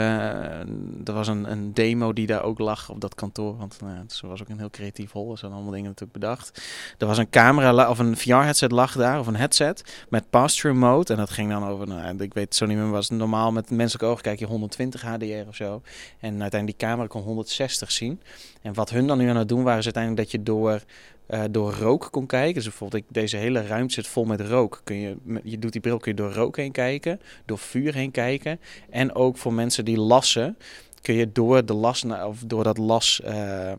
er 1.05 1.13
was 1.13 1.29
een, 1.29 1.51
een, 1.51 1.75
demo 1.75 2.13
die 2.13 2.27
daar 2.27 2.43
ook 2.43 2.59
lag 2.59 2.91
op 2.91 3.01
dat 3.01 3.15
kantoor. 3.15 3.57
Want 3.57 3.79
uh, 3.85 3.91
het 3.99 4.21
was 4.21 4.41
ook 4.43 4.49
een 4.49 4.59
heel 4.59 4.71
creatief 4.71 5.13
hol. 5.13 5.31
Er 5.33 5.39
zijn 5.39 5.53
allemaal 5.53 5.71
dingen 5.71 5.87
natuurlijk 5.87 6.19
bedacht. 6.19 6.63
Er 6.99 7.07
was 7.07 7.19
een 7.19 7.31
camera 7.31 7.91
of 7.91 7.99
een 7.99 8.17
VR-headset 8.17 8.73
lag 8.73 8.93
daar, 8.93 9.19
of 9.19 9.27
een 9.27 9.37
headset 9.37 10.05
met 10.09 10.31
pass-through 10.31 10.79
mode. 10.79 11.13
En 11.13 11.19
dat 11.19 11.31
ging 11.31 11.51
dan 11.51 11.67
over, 11.67 11.87
nou, 11.87 12.23
ik 12.23 12.35
weet 12.35 12.55
zo 12.55 12.67
niet 12.67 12.77
meer, 12.77 12.91
was 12.91 13.11
normaal 13.11 13.53
met 13.53 13.71
menselijk 13.71 14.05
oog 14.05 14.21
kijk 14.21 14.39
je 14.39 14.47
120 14.47 15.03
HDR 15.03 15.49
of 15.49 15.57
zo. 15.57 15.83
En 16.21 16.41
uiteindelijk 16.41 16.79
die 16.79 16.89
camera 16.89 17.07
kon 17.07 17.23
160 17.23 17.91
zien. 17.91 18.21
En 18.63 18.75
wat 18.75 18.91
hun 18.91 19.07
dan 19.07 19.19
nu 19.19 19.29
aan 19.29 19.37
het 19.37 19.49
doen 19.49 19.58
waren, 19.63 19.79
is 19.79 19.85
uiteindelijk 19.85 20.23
dat 20.23 20.33
je 20.33 20.43
door 20.43 20.83
uh, 21.31 21.43
door 21.51 21.73
rook 21.73 22.09
kon 22.11 22.27
kijken. 22.27 22.55
Dus 22.55 22.65
bijvoorbeeld, 22.65 23.03
ik, 23.03 23.15
deze 23.15 23.37
hele 23.37 23.67
ruimte 23.67 23.95
zit 23.95 24.07
vol 24.07 24.25
met 24.25 24.41
rook. 24.41 24.81
Kun 24.85 24.97
je, 24.97 25.17
je 25.43 25.59
doet 25.59 25.73
die 25.73 25.81
bril, 25.81 25.99
kun 25.99 26.11
je 26.11 26.17
door 26.17 26.33
rook 26.33 26.57
heen 26.57 26.73
kijken, 26.73 27.21
door 27.45 27.59
vuur 27.59 27.95
heen 27.95 28.11
kijken. 28.11 28.61
En 28.91 29.15
ook 29.15 29.37
voor 29.37 29.53
mensen 29.53 29.85
die 29.85 29.99
lassen, 29.99 30.57
kun 31.03 31.15
je 31.15 31.33
door 31.33 31.65
de 31.65 31.75
las, 31.75 32.05
of 32.05 32.43
door 32.47 32.65
dat 32.65 32.79
las, 32.79 33.21
uh, 33.25 33.73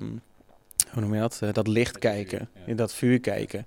hoe 0.91 1.01
noem 1.01 1.13
je 1.13 1.19
dat, 1.19 1.39
uh, 1.43 1.53
dat 1.53 1.67
licht 1.67 1.97
kijken, 1.97 2.49
in 2.65 2.75
dat 2.75 2.93
vuur 2.93 3.19
kijken. 3.19 3.65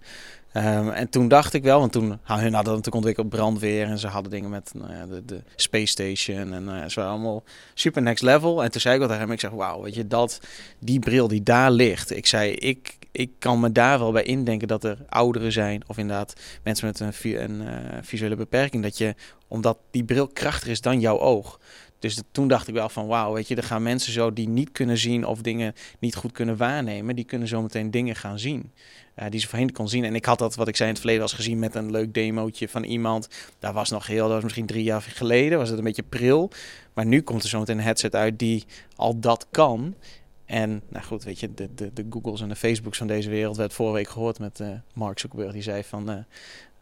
Um, 0.57 0.91
en 0.91 1.09
toen 1.09 1.29
dacht 1.29 1.55
ik 1.55 1.63
wel, 1.63 1.79
want 1.79 1.93
toen 1.93 2.09
hun 2.09 2.19
hadden 2.27 2.53
natuurlijk 2.53 2.95
ontwikkeld 2.95 3.29
brandweer 3.29 3.87
en 3.87 3.99
ze 3.99 4.07
hadden 4.07 4.31
dingen 4.31 4.51
met 4.51 4.73
nou 4.75 4.93
ja, 4.93 5.07
de, 5.07 5.25
de, 5.25 5.43
Space 5.57 5.87
Station 5.87 6.53
en 6.53 6.91
ze 6.91 7.01
waren 7.01 7.13
allemaal 7.13 7.45
super 7.75 8.03
next 8.03 8.23
level. 8.23 8.63
En 8.63 8.71
toen 8.71 8.81
zei 8.81 8.95
ik 8.95 9.01
wat 9.01 9.09
tegen 9.09 9.25
hem, 9.25 9.33
ik 9.33 9.41
zeg, 9.41 9.51
wauw, 9.51 9.83
weet 9.83 9.95
je, 9.95 10.07
dat, 10.07 10.41
die 10.79 10.99
bril 10.99 11.29
die 11.29 11.43
daar 11.43 11.71
ligt. 11.71 12.17
Ik 12.17 12.27
zei, 12.27 12.53
ik, 12.53 12.97
ik 13.13 13.31
kan 13.39 13.61
me 13.61 13.73
daar 13.73 13.99
wel 13.99 14.13
bij 14.13 14.23
indenken 14.23 14.69
dat 14.69 14.85
er 14.85 14.99
ouderen 15.09 15.53
zijn, 15.53 15.83
of 15.87 15.99
inderdaad 15.99 16.35
mensen 16.63 16.87
met 16.87 17.01
een, 17.01 17.43
een 17.43 17.69
eh, 17.69 17.99
visuele 18.03 18.37
beperking, 18.37 18.83
dat 18.83 18.99
je, 18.99 19.15
omdat 19.49 19.79
die 19.91 20.05
bril 20.05 20.29
krachtiger 20.29 20.71
is 20.71 20.81
dan 20.81 21.01
jouw 21.01 21.19
oog. 21.19 21.61
Dus 22.03 22.23
toen 22.33 22.49
dacht 22.49 22.69
ik 22.69 22.75
wel 22.75 22.89
van 22.89 23.07
wauw, 23.07 23.33
weet 23.33 23.49
je, 23.49 23.57
er 23.57 23.63
gaan 23.63 23.83
mensen 23.83 24.13
zo 24.13 24.33
die 24.33 24.49
niet 24.49 24.73
kunnen 24.73 24.99
zien 24.99 25.27
of 25.27 25.41
dingen 25.41 25.75
niet 25.99 26.15
goed 26.15 26.33
kunnen 26.33 26.57
waarnemen, 26.57 27.17
die 27.17 27.25
kunnen 27.25 27.49
zometeen 27.49 27.91
dingen 27.91 28.17
gaan 28.17 28.39
zien. 28.39 28.71
eh, 29.15 29.31
die 29.31 29.41
ze 29.41 29.49
voorheen 29.49 29.73
kon 29.73 29.89
zien. 29.89 30.05
En 30.05 30.15
ik 30.15 30.25
had 30.25 30.39
dat, 30.39 30.55
wat 30.55 30.69
ik 30.69 30.77
zei 30.77 30.89
in 30.89 30.95
het 30.95 31.03
verleden, 31.05 31.23
was 31.27 31.33
gezien 31.33 31.59
met 31.59 31.75
een 31.75 31.91
leuk 31.91 32.15
demootje 32.15 32.69
van 32.69 32.85
iemand. 32.85 33.29
Daar 33.59 33.73
was 33.73 33.91
nog 33.91 34.07
heel, 34.07 34.25
dat 34.25 34.33
was 34.33 34.43
misschien 34.43 34.67
drie 34.67 34.83
jaar 34.85 35.03
geleden, 35.03 35.59
was 35.59 35.69
het 35.69 35.79
een 35.79 35.85
beetje 35.85 36.03
pril. 36.03 36.51
Maar 36.93 37.07
nu 37.07 37.23
komt 37.23 37.43
er 37.43 37.49
zometeen 37.49 37.79
een 37.79 37.85
headset 37.85 38.15
uit 38.15 38.39
die 38.39 38.65
al 38.97 39.19
dat 39.21 39.47
kan. 39.51 39.95
En 40.45 40.83
nou 40.89 41.05
goed, 41.05 41.25
weet 41.25 41.41
je, 41.41 41.55
de, 41.55 41.69
de, 41.75 41.93
de 41.93 42.07
Googles 42.11 42.41
en 42.41 42.49
de 42.49 42.57
Facebooks 42.57 42.99
van 42.99 43.07
deze 43.07 43.31
wereld 43.31 43.57
werd 43.57 43.73
vorige 43.73 43.97
week 43.97 44.09
gehoord 44.09 44.39
met 44.39 44.61
eh, 44.61 44.69
Mark 44.95 45.19
Zuckerberg. 45.19 45.53
Die 45.53 45.63
zei 45.63 45.85
van 45.85 46.11
eh, 46.11 46.17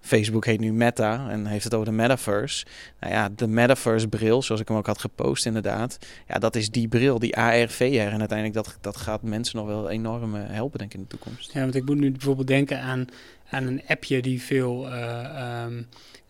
Facebook 0.00 0.44
heet 0.44 0.60
nu 0.60 0.72
Meta 0.72 1.28
en 1.30 1.46
heeft 1.46 1.64
het 1.64 1.74
over 1.74 1.86
de 1.86 1.92
metaverse. 1.92 2.66
Nou 3.00 3.12
ja, 3.12 3.28
de 3.36 3.46
metaverse 3.46 4.08
bril, 4.08 4.42
zoals 4.42 4.60
ik 4.60 4.68
hem 4.68 4.76
ook 4.76 4.86
had 4.86 4.98
gepost 5.00 5.46
inderdaad. 5.46 5.98
Ja, 6.28 6.38
dat 6.38 6.56
is 6.56 6.70
die 6.70 6.88
bril, 6.88 7.18
die 7.18 7.36
AR, 7.36 7.68
VR. 7.68 7.84
En 7.84 8.18
uiteindelijk 8.18 8.52
dat, 8.54 8.78
dat 8.80 8.96
gaat 8.96 9.22
mensen 9.22 9.56
nog 9.56 9.66
wel 9.66 9.90
enorm 9.90 10.34
eh, 10.36 10.42
helpen 10.46 10.78
denk 10.78 10.90
ik 10.92 10.98
in 10.98 11.06
de 11.08 11.16
toekomst. 11.16 11.52
Ja, 11.52 11.60
want 11.60 11.74
ik 11.74 11.84
moet 11.84 11.98
nu 11.98 12.10
bijvoorbeeld 12.10 12.46
denken 12.46 12.80
aan, 12.80 13.04
aan 13.50 13.66
een 13.66 13.82
appje 13.86 14.22
die 14.22 14.42
veel 14.42 14.88
eh, 14.90 15.24
ehm, 15.24 15.82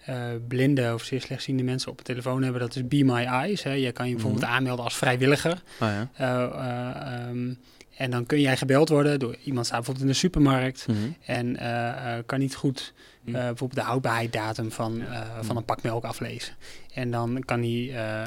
eh, 0.05 0.17
blinde 0.49 0.95
of 0.95 1.03
zeer 1.05 1.21
slechtziende 1.21 1.63
mensen 1.63 1.91
op 1.91 1.99
een 1.99 2.05
telefoon 2.05 2.43
hebben. 2.43 2.61
Dat 2.61 2.77
is 2.77 2.89
Be 2.89 3.05
My 3.05 3.25
Eyes. 3.25 3.63
Hè. 3.63 3.73
Je 3.73 3.93
kan 3.93 4.07
je 4.09 4.13
bijvoorbeeld 4.15 4.45
Mhm. 4.45 4.53
aanmelden 4.53 4.85
als 4.85 4.97
vrijwilliger. 4.97 5.63
Oh 5.81 5.89
ja. 5.89 6.09
Eh, 6.15 6.43
eh, 6.43 7.27
ehm, 7.29 7.55
en 7.97 8.11
dan 8.11 8.27
kun 8.27 8.41
jij 8.41 8.57
gebeld 8.57 8.89
worden 8.89 9.19
door 9.19 9.37
iemand 9.45 9.67
staat 9.67 9.77
bijvoorbeeld 9.79 10.07
in 10.07 10.13
de 10.13 10.19
supermarkt 10.19 10.87
Mhm. 10.87 10.99
en 11.27 11.57
kan 12.27 12.39
niet 12.39 12.55
goed 12.55 12.93
Eh, 13.25 13.33
bijvoorbeeld 13.33 13.75
de 13.75 13.81
houdbaarheidsdatum 13.81 14.73
van, 14.73 15.01
eh, 15.01 15.21
van 15.41 15.57
een 15.57 15.65
pak 15.65 15.83
melk 15.83 16.05
aflezen. 16.05 16.55
En 16.95 17.11
dan 17.11 17.43
kan 17.45 17.63
eh 17.63 18.23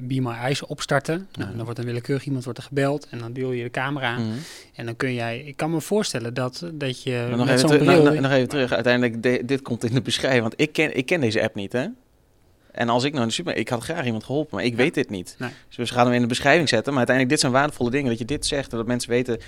Be 0.00 0.20
My 0.20 0.30
Eyes 0.32 0.62
opstarten. 0.62 1.28
Nou, 1.32 1.56
dan 1.56 1.64
wordt 1.64 1.78
een 1.78 1.84
willekeurig 1.84 2.24
iemand 2.24 2.44
wordt 2.44 2.58
er 2.58 2.64
gebeld 2.64 3.08
en 3.10 3.18
dan 3.18 3.32
deel 3.32 3.52
je 3.52 3.62
de 3.62 3.70
camera 3.70 4.06
aan. 4.06 4.26
Mhm. 4.26 4.36
En 4.74 4.86
dan 4.86 4.96
kun 4.96 5.14
jij, 5.14 5.38
ik 5.38 5.56
kan 5.56 5.70
me 5.70 5.80
voorstellen 5.80 6.34
dat, 6.34 6.66
dat 6.72 7.02
je 7.02 7.10
Maar 7.28 7.28
nog, 7.28 7.38
met 7.38 7.48
even 7.48 7.58
zo'n 7.58 7.68
terug, 7.68 7.84
bril... 7.84 8.02
nog, 8.12 8.20
nog 8.20 8.32
even 8.32 8.48
terug. 8.48 8.72
Uiteindelijk, 8.72 9.22
de- 9.22 9.42
dit 9.44 9.62
komt 9.62 9.84
in 9.84 9.94
de 9.94 10.02
beschrijving. 10.02 10.42
Want 10.42 10.54
ik 10.56 10.72
ken, 10.72 10.96
ik 10.96 11.06
ken 11.06 11.20
deze 11.20 11.42
app 11.42 11.54
niet, 11.54 11.72
hè? 11.72 11.86
En 12.72 12.88
als 12.88 13.04
ik 13.04 13.10
nou 13.10 13.22
in 13.22 13.28
de 13.28 13.34
super... 13.34 13.56
Ik 13.56 13.68
had 13.68 13.82
graag 13.82 14.04
iemand 14.04 14.24
geholpen, 14.24 14.56
maar 14.56 14.64
ik 14.64 14.74
weet 14.76 14.94
dit 14.94 15.10
niet. 15.10 15.34
Nee. 15.38 15.50
Dus 15.68 15.76
we 15.76 15.94
gaan 15.94 16.04
hem 16.06 16.14
in 16.14 16.20
de 16.20 16.26
beschrijving 16.26 16.68
zetten. 16.68 16.88
Maar 16.88 16.98
uiteindelijk, 17.06 17.34
dit 17.34 17.40
zijn 17.40 17.52
waardevolle 17.60 17.90
dingen. 17.90 18.08
Dat 18.10 18.18
je 18.18 18.24
dit 18.24 18.46
zegt 18.46 18.70
en 18.72 18.76
dat 18.76 18.86
mensen 18.86 19.10
weten... 19.10 19.38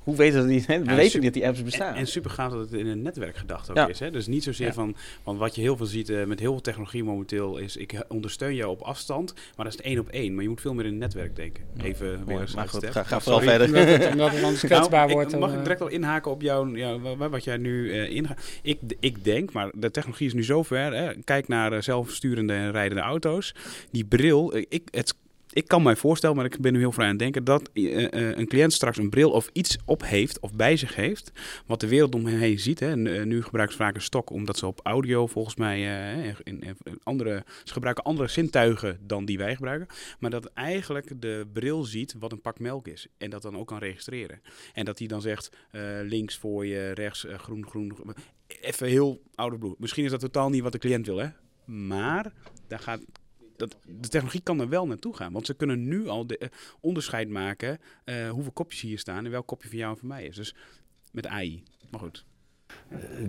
Hoe 0.00 0.16
weten 0.16 0.38
dat 0.38 0.48
die, 0.48 0.64
we 0.66 0.72
Ja, 0.72 0.78
weten 0.78 1.04
super- 1.04 1.14
niet 1.14 1.22
dat 1.22 1.32
die 1.32 1.46
apps 1.46 1.62
bestaan? 1.62 1.92
En, 1.92 1.98
en 2.00 2.06
super 2.06 2.30
gaaf 2.30 2.52
dat 2.52 2.60
het 2.60 2.72
in 2.72 2.86
een 2.86 3.02
netwerk 3.02 3.36
gedacht 3.36 3.70
ook 3.70 3.76
Ja. 3.76 3.88
is. 3.88 3.98
Hè? 3.98 4.10
Dus 4.10 4.26
niet 4.26 4.42
zozeer 4.42 4.66
Ja. 4.66 4.72
van, 4.72 4.96
want 5.22 5.38
wat 5.38 5.54
je 5.54 5.60
heel 5.60 5.76
veel 5.76 5.86
ziet 5.86 6.08
eh, 6.08 6.24
met 6.24 6.40
heel 6.40 6.52
veel 6.52 6.60
technologie 6.60 7.04
momenteel 7.04 7.56
is, 7.58 7.76
ik 7.76 8.04
ondersteun 8.08 8.54
jou 8.54 8.70
op 8.70 8.80
afstand, 8.80 9.32
maar 9.34 9.64
dat 9.64 9.66
is 9.66 9.72
het 9.76 9.80
één 9.80 9.98
op 9.98 10.08
één. 10.08 10.34
Maar 10.34 10.42
je 10.42 10.48
moet 10.48 10.60
veel 10.60 10.74
meer 10.74 10.84
in 10.84 10.92
een 10.92 10.98
netwerk 10.98 11.36
denken. 11.36 11.64
Ja. 11.76 11.84
Even 11.84 12.06
weer 12.10 12.18
Mooi, 12.26 12.40
eens 12.40 12.54
maar 12.54 12.68
goed, 12.68 12.84
uitstep. 12.84 12.92
ga, 13.04 13.08
ga 13.08 13.20
vooral 13.20 13.40
verder. 13.40 13.66
Omdat 13.66 13.88
het, 13.88 14.12
omdat 14.12 14.30
het 14.30 14.42
anders 14.42 14.60
kwetsbaar 14.70 14.90
Nou, 14.90 15.08
ik- 15.08 15.14
wordt. 15.14 15.30
mag 15.38 15.48
dan, 15.48 15.58
ik 15.58 15.62
direct 15.64 15.80
al 15.80 15.88
inhaken 15.88 16.30
op 16.30 16.42
jou, 16.42 16.78
wat 17.16 17.44
jij 17.44 17.56
nu 17.56 17.92
eh 17.92 18.10
ingaat? 18.10 18.40
Ik, 18.62 18.78
ik 19.00 19.24
denk, 19.24 19.52
maar 19.52 19.70
de 19.74 19.90
technologie 19.90 20.26
is 20.26 20.34
nu 20.34 20.42
zover. 20.42 20.94
Hè, 20.94 21.14
kijk 21.24 21.48
naar 21.48 21.72
eh, 21.72 21.80
zelfsturende 21.80 22.52
en 22.52 22.70
rijdende 22.70 23.02
auto's. 23.02 23.54
Die 23.90 24.04
bril, 24.04 24.52
eh, 24.52 24.64
ik, 24.68 24.82
het, 24.90 25.14
ik 25.52 25.68
kan 25.68 25.82
mij 25.82 25.96
voorstellen, 25.96 26.36
maar 26.36 26.44
ik 26.44 26.60
ben 26.60 26.72
nu 26.72 26.78
heel 26.78 26.92
vrij 26.92 27.04
aan 27.04 27.10
het 27.10 27.20
denken, 27.20 27.44
dat 27.44 27.70
eh, 27.72 28.12
eh, 28.12 28.38
een 28.38 28.46
cliënt 28.46 28.72
straks 28.72 28.98
een 28.98 29.10
bril 29.10 29.30
of 29.30 29.50
iets 29.52 29.78
op 29.84 30.04
heeft 30.04 30.40
of 30.40 30.52
bij 30.52 30.76
zich 30.76 30.94
heeft, 30.94 31.32
wat 31.66 31.80
de 31.80 31.88
wereld 31.88 32.14
om 32.14 32.26
hem 32.26 32.38
heen 32.38 32.58
ziet. 32.58 32.80
Hè. 32.80 32.88
Eh, 32.90 33.24
nu 33.24 33.42
gebruiken 33.42 33.76
ze 33.76 33.82
vaak 33.82 33.94
een 33.94 34.02
stok, 34.02 34.30
omdat 34.30 34.58
ze 34.58 34.66
op 34.66 34.80
audio 34.82 35.26
volgens 35.26 35.56
mij 35.56 35.76
eh, 35.76 36.34
in, 36.42 36.60
in, 36.60 36.76
andere, 37.02 37.44
ze 37.64 37.72
gebruiken 37.72 38.04
andere 38.04 38.28
zintuigen 38.28 38.98
dan 39.00 39.24
die 39.24 39.38
wij 39.38 39.54
gebruiken. 39.54 39.88
Maar 40.18 40.30
dat 40.30 40.44
eigenlijk 40.44 41.20
de 41.20 41.46
bril 41.52 41.84
ziet 41.84 42.14
wat 42.18 42.32
een 42.32 42.40
pak 42.40 42.58
melk 42.58 42.88
is. 42.88 43.06
En 43.18 43.30
dat 43.30 43.42
dan 43.42 43.56
ook 43.56 43.66
kan 43.66 43.78
registreren. 43.78 44.40
En 44.72 44.84
dat 44.84 44.98
hij 44.98 45.08
dan 45.08 45.20
zegt, 45.20 45.50
links 46.02 46.36
voor 46.36 46.66
je, 46.66 46.92
rechts, 46.92 47.26
groen, 47.36 47.66
groen. 47.66 47.94
groen. 47.94 48.14
Even 48.46 48.86
heel 48.86 49.22
oude 49.34 49.58
bloed. 49.58 49.78
Misschien 49.78 50.04
is 50.04 50.10
dat 50.10 50.20
totaal 50.20 50.50
niet 50.50 50.62
wat 50.62 50.72
de 50.72 50.78
cliënt 50.78 51.06
wil, 51.06 51.16
hè. 51.16 51.28
Maar 51.64 52.32
daar 52.68 52.78
gaat, 52.78 53.00
dat, 53.60 53.76
de 53.86 54.08
technologie 54.08 54.40
kan 54.40 54.60
er 54.60 54.68
wel 54.68 54.86
naartoe 54.86 55.16
gaan. 55.16 55.32
Want 55.32 55.46
ze 55.46 55.54
kunnen 55.54 55.88
nu 55.88 56.08
al 56.08 56.26
de, 56.26 56.38
eh, 56.38 56.48
onderscheid 56.80 57.28
maken 57.28 57.78
eh, 58.04 58.30
hoeveel 58.30 58.52
kopjes 58.52 58.80
hier 58.80 58.98
staan 58.98 59.24
en 59.24 59.30
welk 59.30 59.46
kopje 59.46 59.68
van 59.68 59.78
jou 59.78 59.92
en 59.92 59.98
van 59.98 60.08
mij 60.08 60.24
is. 60.24 60.36
Dus 60.36 60.54
met 61.12 61.26
AI. 61.26 61.62
Maar 61.90 62.00
goed. 62.00 62.24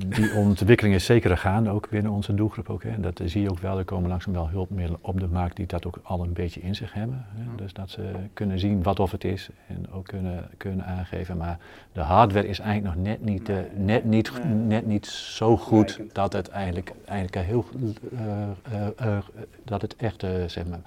Die 0.08 0.34
ontwikkeling 0.36 0.96
is 0.96 1.06
zeker 1.06 1.38
gaande, 1.38 1.70
ook 1.70 1.90
binnen 1.90 2.12
onze 2.12 2.34
doelgroep. 2.34 2.70
Ook, 2.70 2.84
hè. 2.84 3.00
Dat 3.00 3.22
zie 3.26 3.42
je 3.42 3.50
ook 3.50 3.60
wel. 3.60 3.78
Er 3.78 3.84
komen 3.84 4.10
langzaam 4.10 4.34
wel 4.34 4.50
hulpmiddelen 4.50 5.00
op 5.02 5.20
de 5.20 5.28
markt 5.28 5.56
die 5.56 5.66
dat 5.66 5.86
ook 5.86 6.00
al 6.04 6.24
een 6.24 6.34
beetje 6.34 6.62
in 6.62 6.76
zich 6.76 6.94
hebben. 6.94 7.26
Hè. 7.36 7.56
Dus 7.56 7.74
dat 7.74 7.90
ze 7.90 8.12
kunnen 8.34 8.60
zien 8.60 8.84
wat 8.84 9.00
of 9.00 9.12
het 9.12 9.24
is 9.24 9.50
en 9.68 9.92
ook 9.92 10.06
kunnen, 10.06 10.50
kunnen 10.58 10.86
aangeven. 10.86 11.38
Maar 11.38 11.58
de 11.92 12.02
hardware 12.02 12.48
is 12.48 12.60
eigenlijk 12.60 12.96
nog 12.96 13.06
net 13.06 13.24
niet, 13.24 13.50
eh, 13.50 13.58
net 13.76 14.04
niet, 14.04 14.32
net 14.68 14.86
niet 14.86 15.06
zo 15.08 15.58
goed 15.58 16.00
dat 16.14 16.34
het 16.34 16.50
eigenlijk, 16.50 16.94
eigenlijk 17.06 17.48
heel, 17.48 17.66
eh, 18.14 18.42
eh, 18.80 18.88
eh, 18.98 19.18
dat 19.64 19.82
het 19.82 19.96
echt, 19.96 20.24
eh, 20.24 20.32
zeg 20.48 20.66
maar, 20.66 20.82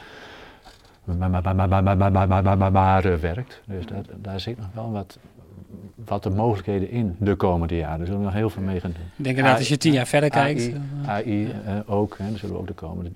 maar, 1.04 1.30
maar, 1.30 1.42
maar, 1.42 1.54
maar, 1.54 1.82
maar, 1.82 1.96
maar, 1.96 2.28
maar, 2.28 2.58
maar, 2.58 2.72
maar, 2.72 3.04
eh, 3.04 3.14
werkt. 3.14 3.60
Dus 3.66 3.84
daar 4.16 4.40
zit 4.40 4.56
nog 4.56 4.66
wel 4.74 4.92
wat, 4.92 5.18
wat 6.04 6.22
de 6.22 6.30
mogelijkheden 6.30 6.90
in 6.90 7.16
de 7.18 7.34
komende 7.34 7.76
jaren. 7.76 7.96
Daar 7.96 8.06
zullen 8.06 8.20
we 8.20 8.26
nog 8.26 8.34
heel 8.34 8.50
veel 8.50 8.62
mee 8.62 8.80
gaan 8.80 8.92
doen. 8.92 9.06
ik 9.16 9.24
denk 9.24 9.36
inderdaad, 9.36 9.58
als 9.58 9.68
je 9.68 9.76
tien 9.76 9.92
jaar 9.92 10.06
verder 10.06 10.30
kijkt... 10.30 10.60
AI, 10.60 10.72
eh, 11.02 11.08
AI 11.08 11.50
eh, 11.66 11.78
ook, 11.86 12.18
hè, 12.18 12.28
daar 12.28 12.38
zullen 12.38 12.54
we 12.54 12.60
ook 12.60 12.66
de 12.66 12.72
komende 12.72 13.10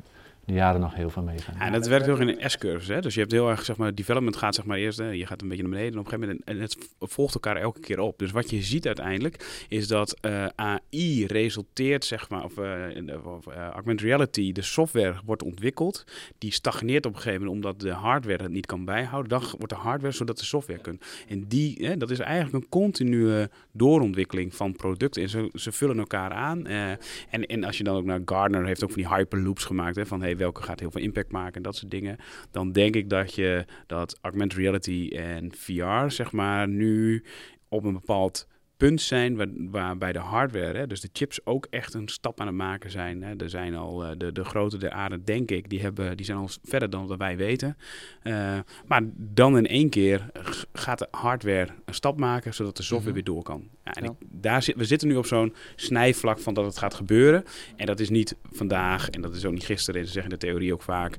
jaren 0.54 0.80
nog 0.80 0.94
heel 0.94 1.10
veel 1.10 1.22
mee 1.22 1.38
gaan 1.38 1.54
Ja, 1.58 1.60
en 1.60 1.72
dat 1.72 1.86
werkt 1.86 2.06
erg 2.06 2.20
in 2.20 2.28
een 2.28 2.50
S-curves. 2.50 2.88
Hè? 2.88 3.00
Dus 3.00 3.14
je 3.14 3.20
hebt 3.20 3.32
heel 3.32 3.48
erg, 3.48 3.64
zeg 3.64 3.76
maar, 3.76 3.94
development 3.94 4.36
gaat 4.36 4.54
zeg 4.54 4.64
maar 4.64 4.78
eerst, 4.78 4.98
hè, 4.98 5.10
je 5.10 5.26
gaat 5.26 5.42
een 5.42 5.48
beetje 5.48 5.62
naar 5.62 5.72
beneden 5.72 5.92
en 5.92 5.98
op 5.98 6.06
gegeven 6.06 6.28
moment, 6.28 6.48
en 6.48 6.60
het 6.60 6.76
volgt 7.00 7.34
elkaar 7.34 7.56
elke 7.56 7.80
keer 7.80 8.00
op. 8.00 8.18
Dus 8.18 8.30
wat 8.30 8.50
je 8.50 8.62
ziet 8.62 8.86
uiteindelijk, 8.86 9.64
is 9.68 9.88
dat 9.88 10.16
eh, 10.20 10.46
AI 10.56 11.26
resulteert, 11.26 12.04
zeg 12.04 12.28
maar, 12.28 12.44
of, 12.44 12.58
eh, 12.58 12.96
in 12.96 13.24
of 13.24 13.46
eh, 13.46 13.68
augmented 13.68 14.06
reality, 14.06 14.52
de 14.52 14.62
software 14.62 15.14
wordt 15.24 15.42
ontwikkeld, 15.42 16.04
die 16.38 16.52
stagneert 16.52 17.06
op 17.06 17.14
een 17.14 17.20
gegeven 17.20 17.44
moment 17.44 17.64
omdat 17.64 17.80
de 17.80 17.92
hardware 17.92 18.42
het 18.42 18.52
niet 18.52 18.66
kan 18.66 18.84
bijhouden. 18.84 19.30
Dan 19.30 19.42
wordt 19.58 19.72
de 19.72 19.80
hardware 19.80 20.14
zodat 20.14 20.38
de 20.38 20.44
software 20.44 20.80
kan. 20.80 20.98
En 21.28 21.44
die, 21.48 21.86
hè, 21.86 21.96
dat 21.96 22.10
is 22.10 22.18
eigenlijk 22.18 22.64
een 22.64 22.70
continue 22.70 23.48
doorontwikkeling 23.72 24.54
van 24.54 24.72
producten. 24.72 25.22
En 25.22 25.28
ze, 25.28 25.50
ze 25.54 25.72
vullen 25.72 25.98
elkaar 25.98 26.30
aan. 26.32 26.66
en, 26.66 27.46
en 27.46 27.64
als 27.64 27.78
je 27.78 27.84
dan 27.84 27.96
ook 27.96 28.04
naar 28.04 28.20
Gardner 28.24 28.66
heeft 28.66 28.84
ook 28.84 28.90
van 28.92 29.02
die 29.02 29.14
hyperloops 29.14 29.64
gemaakt, 29.64 29.96
hè, 29.96 30.06
van 30.06 30.22
hey, 30.22 30.36
welke 30.38 30.62
gaat 30.62 30.80
heel 30.80 30.90
veel 30.90 31.02
impact 31.02 31.32
maken 31.32 31.54
en 31.54 31.62
dat 31.62 31.76
soort 31.76 31.90
dingen. 31.90 32.16
Dan 32.50 32.72
denk 32.72 32.94
ik 32.94 33.10
dat 33.10 33.34
je 33.34 33.64
dat 33.86 34.18
augmented 34.20 34.58
reality 34.58 35.10
en 35.14 35.52
VR, 35.54 36.10
zeg 36.10 36.32
maar, 36.32 36.68
nu 36.68 37.24
op 37.68 37.84
een 37.84 37.92
bepaald 37.92 38.46
punt 38.76 39.00
zijn 39.00 39.36
waar, 39.36 39.48
waarbij 39.70 40.12
de 40.12 40.18
hardware, 40.18 40.78
hè, 40.78 40.86
dus 40.86 41.00
de 41.00 41.08
chips, 41.12 41.46
ook 41.46 41.66
echt 41.70 41.94
een 41.94 42.08
stap 42.08 42.40
aan 42.40 42.46
het 42.46 42.56
maken 42.56 42.90
zijn. 42.90 43.22
Hè. 43.22 43.34
Er 43.36 43.50
zijn 43.50 43.74
al 43.74 44.04
eh, 44.04 44.10
de, 44.16 44.32
de 44.32 44.44
grote 44.44 44.78
der 44.78 44.90
aarde, 44.90 45.22
denk 45.22 45.50
ik, 45.50 45.70
die, 45.70 45.80
hebben, 45.80 46.16
die 46.16 46.26
zijn 46.26 46.38
al 46.38 46.48
verder 46.62 46.90
dan 46.90 47.06
wat 47.06 47.18
wij 47.18 47.36
weten. 47.36 47.76
Eh, 48.22 48.58
maar 48.86 49.02
dan 49.14 49.56
in 49.56 49.66
één 49.66 49.88
keer 49.90 50.30
gaat 50.72 50.98
de 50.98 51.08
hardware 51.10 51.68
een 51.84 51.94
stap 51.94 52.18
maken, 52.18 52.54
zodat 52.54 52.76
de 52.76 52.82
software 52.82 53.14
Mhm. 53.16 53.24
weer 53.24 53.34
door 53.34 53.42
kan. 53.42 53.68
Ja, 53.94 54.02
en 54.02 54.04
ik, 54.04 54.10
daar 54.28 54.62
zit, 54.62 54.76
we 54.76 54.84
zitten 54.84 55.08
nu 55.08 55.16
op 55.16 55.26
zo'n 55.26 55.54
snijvlak 55.76 56.38
van 56.38 56.54
dat 56.54 56.64
het 56.64 56.78
gaat 56.78 56.94
gebeuren. 56.94 57.44
En 57.76 57.86
dat 57.86 58.00
is 58.00 58.08
niet 58.10 58.36
vandaag, 58.52 59.10
en 59.10 59.20
dat 59.20 59.34
is 59.34 59.44
ook 59.44 59.52
niet 59.52 59.64
gisteren, 59.64 60.06
ze 60.06 60.12
zeggen 60.12 60.32
in 60.32 60.38
de 60.38 60.46
theorie 60.46 60.72
ook 60.72 60.82
vaak. 60.82 61.16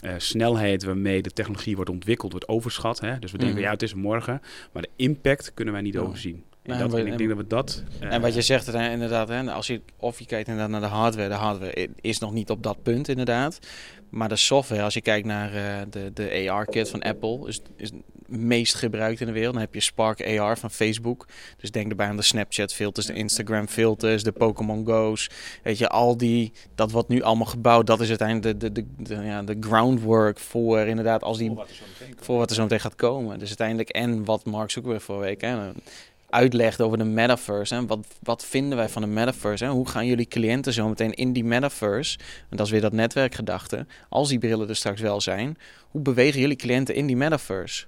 eh, 0.00 0.14
snelheid 0.16 0.84
waarmee 0.84 1.22
de 1.22 1.30
technologie 1.30 1.76
wordt 1.76 1.90
ontwikkeld, 1.90 2.32
wordt 2.32 2.48
overschat. 2.48 3.00
Hè? 3.00 3.18
Dus 3.18 3.32
we 3.32 3.38
denken, 3.38 3.56
Mhm. 3.56 3.64
ja, 3.66 3.70
het 3.72 3.82
is 3.82 3.94
morgen. 3.94 4.40
Maar 4.72 4.82
de 4.82 4.88
impact 4.96 5.54
kunnen 5.54 5.74
wij 5.74 5.82
niet 5.82 5.98
overzien. 5.98 6.44
En, 6.72 6.78
dat, 6.88 6.98
en 6.98 7.06
ik 7.06 7.18
denk 7.18 7.28
dat 7.28 7.38
we 7.38 7.46
dat... 7.46 7.82
eh, 8.00 8.12
En 8.12 8.20
wat 8.20 8.34
je 8.34 8.42
zegt 8.42 8.68
eh, 8.68 8.92
inderdaad, 8.92 9.28
hè, 9.28 9.50
als 9.52 9.66
je, 9.66 9.80
of 9.96 10.18
je 10.18 10.26
kijkt 10.26 10.48
inderdaad 10.48 10.70
naar 10.70 10.80
de 10.90 10.96
hardware. 10.96 11.28
De 11.28 11.34
hardware 11.34 11.88
is 12.00 12.18
nog 12.18 12.32
niet 12.32 12.50
op 12.50 12.62
dat 12.62 12.82
punt 12.82 13.08
inderdaad. 13.08 13.58
Maar 14.10 14.28
de 14.28 14.36
software, 14.36 14.82
als 14.82 14.94
je 14.94 15.00
kijkt 15.00 15.26
naar 15.26 15.54
eh, 15.54 15.80
de, 15.90 16.10
de 16.14 16.50
AR-kit 16.50 16.90
van 16.90 17.02
Apple, 17.02 17.48
is, 17.48 17.60
is 17.76 17.90
het 17.90 18.00
meest 18.38 18.74
gebruikt 18.74 19.20
in 19.20 19.26
de 19.26 19.32
wereld. 19.32 19.52
Dan 19.52 19.62
heb 19.62 19.74
je 19.74 19.80
Spark 19.80 20.38
AR 20.38 20.58
van 20.58 20.70
Facebook. 20.70 21.26
Dus 21.56 21.70
denk 21.70 21.90
erbij 21.90 22.06
aan 22.06 22.16
de 22.16 22.22
Snapchat-filters, 22.22 23.06
de 23.06 23.12
Instagram-filters, 23.12 24.22
de 24.22 24.32
Pokémon 24.32 24.86
Go's. 24.86 25.30
Weet 25.62 25.78
je, 25.78 25.88
al 25.88 26.16
die, 26.16 26.52
dat 26.74 26.90
wordt 26.90 27.08
nu 27.08 27.22
allemaal 27.22 27.46
gebouwd. 27.46 27.86
Dat 27.86 28.00
is 28.00 28.08
uiteindelijk 28.08 28.60
de, 28.60 28.72
de, 28.72 28.84
de, 28.98 29.14
de, 29.14 29.14
ja, 29.22 29.42
de 29.42 29.56
groundwork 29.60 30.38
voor 30.38 30.78
inderdaad, 30.80 31.22
als 31.22 31.38
die 31.38 31.52
voor 32.20 32.38
wat 32.38 32.50
er 32.50 32.56
zo 32.56 32.62
meteen 32.62 32.80
gaat 32.80 32.96
komen. 32.96 33.38
Dus 33.38 33.48
uiteindelijk, 33.48 33.88
en 33.88 34.24
wat 34.24 34.44
Mark 34.44 34.70
Zuckerberg 34.70 35.02
vorige 35.02 35.24
week 35.24 35.40
hè, 35.40 35.70
uitlegt 36.30 36.80
over 36.80 36.98
de 36.98 37.04
metaverse. 37.04 37.74
Hè. 37.74 37.86
Wat, 37.86 38.06
wat 38.22 38.44
vinden 38.44 38.78
wij 38.78 38.88
van 38.88 39.02
de 39.02 39.08
metaverse? 39.08 39.64
Hè? 39.64 39.70
Hoe 39.70 39.88
gaan 39.88 40.06
jullie 40.06 40.26
cliënten 40.26 40.72
zo 40.72 40.88
meteen 40.88 41.12
in 41.12 41.32
die 41.32 41.44
metaverse? 41.44 42.18
En 42.50 42.56
dat 42.56 42.66
is 42.66 42.72
weer 42.72 42.80
dat 42.80 42.92
netwerkgedachte. 42.92 43.86
Als 44.08 44.28
die 44.28 44.38
brillen 44.38 44.68
er 44.68 44.76
straks 44.76 45.00
wel 45.00 45.20
zijn, 45.20 45.58
hoe 45.88 46.02
bewegen 46.02 46.40
jullie 46.40 46.56
cliënten 46.56 46.94
in 46.94 47.06
die 47.06 47.16
metaverse? 47.16 47.86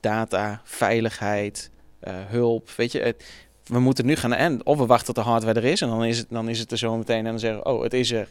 Data, 0.00 0.60
veiligheid, 0.64 1.70
eh, 2.00 2.14
hulp. 2.26 2.70
Weet 2.70 2.92
je, 2.92 3.00
het, 3.00 3.24
we 3.66 3.78
moeten 3.78 4.06
nu 4.06 4.16
gaan 4.16 4.32
en 4.32 4.66
of 4.66 4.78
we 4.78 4.86
wachten 4.86 5.14
tot 5.14 5.24
de 5.24 5.30
hardware 5.30 5.60
er 5.60 5.66
is 5.66 5.80
en 5.80 5.88
dan 5.88 6.04
is 6.04 6.18
het, 6.18 6.26
dan 6.30 6.48
is 6.48 6.58
het 6.58 6.70
er 6.70 6.78
zo 6.78 6.96
meteen 6.96 7.16
en 7.16 7.24
dan 7.24 7.38
zeggen 7.38 7.66
oh, 7.66 7.82
het 7.82 7.94
is 7.94 8.10
er. 8.10 8.28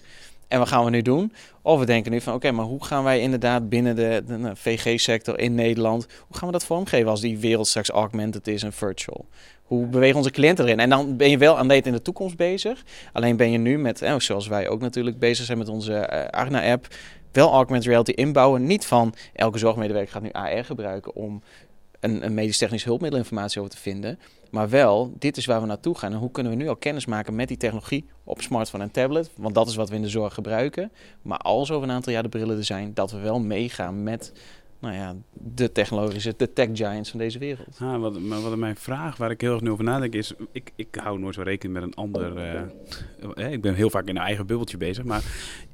En 0.48 0.60
wat 0.60 0.68
gaan 0.68 0.84
we 0.84 0.90
nu 0.90 1.02
doen? 1.02 1.34
Of 1.62 1.80
we 1.80 1.86
denken 1.86 2.12
nu 2.12 2.22
van 2.22 2.34
oké, 2.34 2.52
maar 2.52 2.66
hoe 2.66 2.84
gaan 2.84 3.04
wij 3.04 3.20
inderdaad 3.20 3.70
binnen 3.70 3.96
de, 3.96 4.24
de, 4.28 4.52
VG-sector 4.56 5.40
in 5.40 5.56
Nederland, 5.56 6.08
hoe 6.28 6.38
gaan 6.38 6.48
we 6.48 6.54
dat 6.54 6.66
vormgeven 6.66 7.10
als 7.10 7.22
die 7.22 7.38
wereld 7.38 7.68
straks 7.68 7.90
augmented 7.90 8.48
is 8.48 8.64
en 8.64 8.74
virtual? 8.74 9.26
Hoe 9.64 9.86
bewegen 9.86 10.18
onze 10.18 10.32
cliënten 10.32 10.66
erin? 10.66 10.80
En 10.80 10.90
dan 10.90 11.18
ben 11.18 11.30
je 11.30 11.38
wel 11.38 11.58
aan 11.58 11.70
het 11.70 11.86
in 11.86 11.92
de 11.92 12.02
toekomst 12.02 12.36
bezig. 12.36 12.84
Alleen 13.14 13.38
ben 13.38 13.52
je 13.52 13.58
nu 13.58 13.78
met, 13.78 14.02
eh, 14.02 14.20
zoals 14.20 14.48
wij 14.48 14.70
ook 14.70 14.82
natuurlijk 14.82 15.20
bezig 15.20 15.46
zijn 15.46 15.58
met 15.58 15.70
onze 15.70 16.10
uh, 16.14 16.26
Arna-app, 16.40 16.88
wel 17.32 17.52
augmented 17.52 17.88
reality 17.88 18.12
inbouwen. 18.12 18.66
Niet 18.66 18.86
van 18.86 19.14
elke 19.34 19.58
zorgmedewerker 19.58 20.12
gaat 20.12 20.22
nu 20.22 20.32
AR 20.32 20.66
gebruiken 20.66 21.16
om 21.16 21.42
een, 22.06 22.26
een 22.26 22.34
medisch 22.34 22.58
technisch 22.58 22.84
hulpmiddelinformatie 22.84 23.60
over 23.60 23.74
te 23.74 23.82
vinden. 23.82 24.20
Maar 24.52 24.70
wel, 24.70 25.14
dit 25.20 25.38
is 25.38 25.46
waar 25.46 25.62
we 25.62 25.68
naartoe 25.68 25.98
gaan. 25.98 26.12
En 26.12 26.18
hoe 26.18 26.32
kunnen 26.32 26.52
we 26.52 26.58
nu 26.58 26.68
al 26.68 26.76
kennis 26.76 27.06
maken 27.06 27.36
met 27.36 27.48
die 27.48 27.58
technologie 27.58 28.06
op 28.24 28.42
smartphone 28.42 28.84
en 28.84 28.92
tablet? 28.92 29.32
Want 29.36 29.56
dat 29.56 29.68
is 29.68 29.76
wat 29.76 29.90
we 29.90 29.96
in 29.96 30.02
de 30.02 30.10
zorg 30.10 30.34
gebruiken. 30.34 30.92
Maar 31.22 31.38
als 31.38 31.72
over 31.72 31.88
een 31.88 31.96
aantal 31.96 32.14
jaar 32.14 32.24
de 32.24 32.30
brillen 32.30 32.58
er 32.58 32.64
zijn, 32.64 32.94
dat 32.94 33.12
we 33.12 33.20
wel 33.20 33.40
meegaan 33.40 34.04
met 34.04 34.34
nou 34.80 34.96
ja, 34.96 35.16
de 35.34 35.72
technologische, 35.72 36.34
de 36.38 36.54
tech 36.54 36.70
giants 36.74 37.10
van 37.10 37.20
deze 37.20 37.40
wereld. 37.40 37.78
Ah, 37.80 38.00
wat, 38.00 38.20
maar 38.20 38.42
wat 38.42 38.56
mijn 38.56 38.76
vraag, 38.76 39.18
waar 39.18 39.32
ik 39.32 39.42
heel 39.42 39.54
erg 39.54 39.62
nu 39.62 39.72
over 39.72 39.84
nadenk, 39.84 40.14
is: 40.14 40.34
ik, 40.52 40.72
ik 40.76 40.96
hou 40.96 41.20
nooit 41.20 41.36
zo 41.36 41.42
rekening 41.42 41.80
met 41.80 41.84
een 41.84 41.94
ander. 41.94 42.38
Uh, 42.38 42.62
eh, 43.36 43.52
ik 43.52 43.62
ben 43.62 43.76
heel 43.76 43.90
vaak 43.90 44.08
in 44.08 44.16
een 44.16 44.22
eigen 44.22 44.46
bubbeltje 44.46 44.78
bezig, 44.78 45.04
maar 45.04 45.24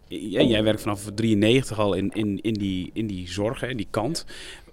jij, 0.07 0.45
jij 0.45 0.63
werkt 0.63 0.81
vanaf 0.81 1.11
93 1.15 1.79
al 1.79 1.93
in, 1.93 2.11
in, 2.11 2.41
in, 2.41 2.53
die, 2.53 2.89
in 2.93 3.07
die 3.07 3.29
zorg, 3.29 3.63
in 3.63 3.77
die 3.77 3.87
kant. 3.89 4.25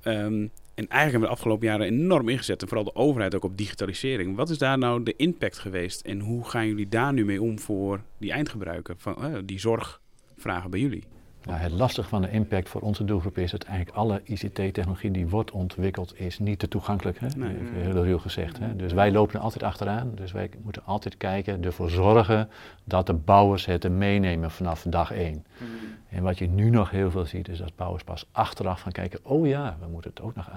Um, 0.04 0.50
en 0.78 0.88
eigenlijk 0.88 1.10
hebben 1.10 1.20
we 1.20 1.26
de 1.26 1.40
afgelopen 1.40 1.66
jaren 1.66 1.86
enorm 1.86 2.28
ingezet. 2.28 2.62
En 2.62 2.68
vooral 2.68 2.84
de 2.84 2.94
overheid 2.94 3.34
ook 3.34 3.44
op 3.44 3.56
digitalisering. 3.56 4.36
Wat 4.36 4.50
is 4.50 4.58
daar 4.58 4.78
nou 4.78 5.02
de 5.02 5.16
impact 5.16 5.58
geweest? 5.58 6.00
En 6.00 6.20
hoe 6.20 6.48
gaan 6.48 6.66
jullie 6.66 6.88
daar 6.88 7.12
nu 7.12 7.24
mee 7.24 7.42
om 7.42 7.58
voor 7.58 8.00
die 8.18 8.32
eindgebruiker? 8.32 8.94
Van, 8.98 9.16
uh, 9.24 9.38
die 9.44 9.58
zorgvragen 9.58 10.70
bij 10.70 10.80
jullie? 10.80 11.04
Nou, 11.44 11.60
het 11.60 11.72
lastige 11.72 12.08
van 12.08 12.22
de 12.22 12.30
impact 12.30 12.68
voor 12.68 12.80
onze 12.80 13.04
doelgroep 13.04 13.38
is 13.38 13.50
dat 13.50 13.62
eigenlijk 13.62 13.96
alle 13.96 14.20
ICT-technologie 14.24 15.10
die 15.10 15.28
wordt 15.28 15.50
ontwikkeld, 15.50 16.20
is 16.20 16.38
niet 16.38 16.58
te 16.58 16.68
toegankelijk. 16.68 17.20
Hè? 17.20 17.26
Nee. 17.36 17.56
Heel 18.04 18.18
gezegd. 18.18 18.58
Hè? 18.58 18.76
Dus 18.76 18.92
wij 18.92 19.12
lopen 19.12 19.34
er 19.34 19.40
altijd 19.40 19.62
achteraan. 19.62 20.10
Dus 20.14 20.32
wij 20.32 20.50
moeten 20.62 20.84
altijd 20.84 21.16
kijken, 21.16 21.64
ervoor 21.64 21.90
zorgen 21.90 22.48
dat 22.84 23.06
de 23.06 23.12
bouwers 23.12 23.66
het 23.66 23.88
meenemen 23.88 24.50
vanaf 24.50 24.82
dag 24.88 25.12
één. 25.12 25.44
Mm. 25.58 25.66
En 26.08 26.22
wat 26.22 26.38
je 26.38 26.48
nu 26.48 26.70
nog 26.70 26.90
heel 26.90 27.10
veel 27.10 27.26
ziet, 27.26 27.48
is 27.48 27.58
dat 27.58 27.76
bouwers 27.76 28.04
pas 28.04 28.26
achteraf 28.32 28.80
gaan 28.80 28.92
kijken, 28.92 29.20
oh 29.22 29.46
ja, 29.46 29.76
we 29.80 29.86
moeten 29.86 30.10
het 30.10 30.20
ook 30.20 30.34
nog 30.34 30.50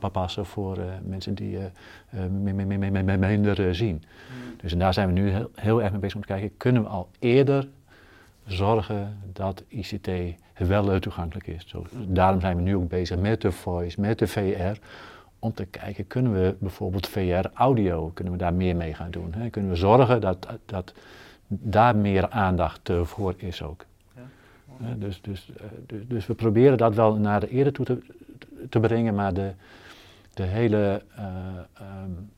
aanpassen 0.00 0.46
voor 0.46 0.78
uh, 0.78 0.84
mensen 1.04 1.34
die 1.34 1.58
uh, 1.58 1.64
minder 3.20 3.74
zien. 3.74 3.94
Mm. 3.94 4.56
Dus 4.56 4.72
en 4.72 4.78
daar 4.78 4.94
zijn 4.94 5.06
we 5.06 5.12
nu 5.12 5.30
heel, 5.30 5.50
heel 5.54 5.82
erg 5.82 5.90
mee 5.90 6.00
bezig 6.00 6.14
om 6.14 6.20
te 6.20 6.26
kijken, 6.26 6.56
kunnen 6.56 6.82
we 6.82 6.88
al 6.88 7.08
eerder 7.18 7.68
zorgen 8.46 9.18
dat 9.32 9.64
ICT 9.68 10.08
wel 10.56 10.98
toegankelijk 10.98 11.46
is. 11.46 11.64
Zo, 11.66 11.86
daarom 11.92 12.40
zijn 12.40 12.56
we 12.56 12.62
nu 12.62 12.76
ook 12.76 12.88
bezig 12.88 13.18
met 13.18 13.40
de 13.40 13.52
voice, 13.52 14.00
met 14.00 14.18
de 14.18 14.26
VR, 14.26 14.78
om 15.38 15.54
te 15.54 15.64
kijken, 15.64 16.06
kunnen 16.06 16.32
we 16.32 16.54
bijvoorbeeld 16.58 17.08
VR-audio, 17.08 18.10
kunnen 18.14 18.32
we 18.32 18.38
daar 18.38 18.54
meer 18.54 18.76
mee 18.76 18.94
gaan 18.94 19.10
doen? 19.10 19.32
Hè? 19.32 19.50
Kunnen 19.50 19.70
we 19.70 19.76
zorgen 19.76 20.20
dat, 20.20 20.46
dat 20.64 20.92
daar 21.48 21.96
meer 21.96 22.30
aandacht 22.30 22.88
uh, 22.88 23.04
voor 23.04 23.34
is 23.36 23.62
ook? 23.62 23.84
Ja. 24.14 24.94
dus, 24.98 25.20
dus, 25.20 25.50
uh, 25.56 25.66
dus, 25.86 26.00
dus, 26.08 26.26
we 26.26 26.34
proberen 26.34 26.78
dat 26.78 26.94
wel 26.94 27.14
naar 27.14 27.40
de 27.40 27.48
eerder 27.48 27.72
toe 27.72 27.84
te, 27.84 27.98
te 28.68 28.80
brengen, 28.80 29.14
maar 29.14 29.34
de, 29.34 29.52
de 30.34 30.42
hele 30.42 31.02
uh, 31.18 31.24
um, 32.04 32.30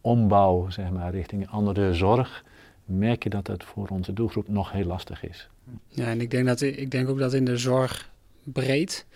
ombouw 0.00 0.70
zeg 0.70 0.90
maar, 0.90 1.10
richting 1.10 1.50
andere 1.50 1.94
zorg, 1.94 2.44
merk 2.84 3.22
je 3.22 3.30
dat 3.30 3.46
het 3.46 3.64
voor 3.64 3.88
onze 3.88 4.12
doelgroep 4.12 4.48
nog 4.48 4.72
heel 4.72 4.84
lastig 4.84 5.24
is. 5.24 5.48
Ja, 5.88 6.06
en 6.06 6.20
ik 6.20 6.30
denk, 6.30 6.46
dat, 6.46 6.60
ik 6.60 6.90
denk 6.90 7.08
ook 7.08 7.18
dat 7.18 7.34
in 7.34 7.44
de 7.44 7.56
zorg 7.56 8.10
breed, 8.42 9.06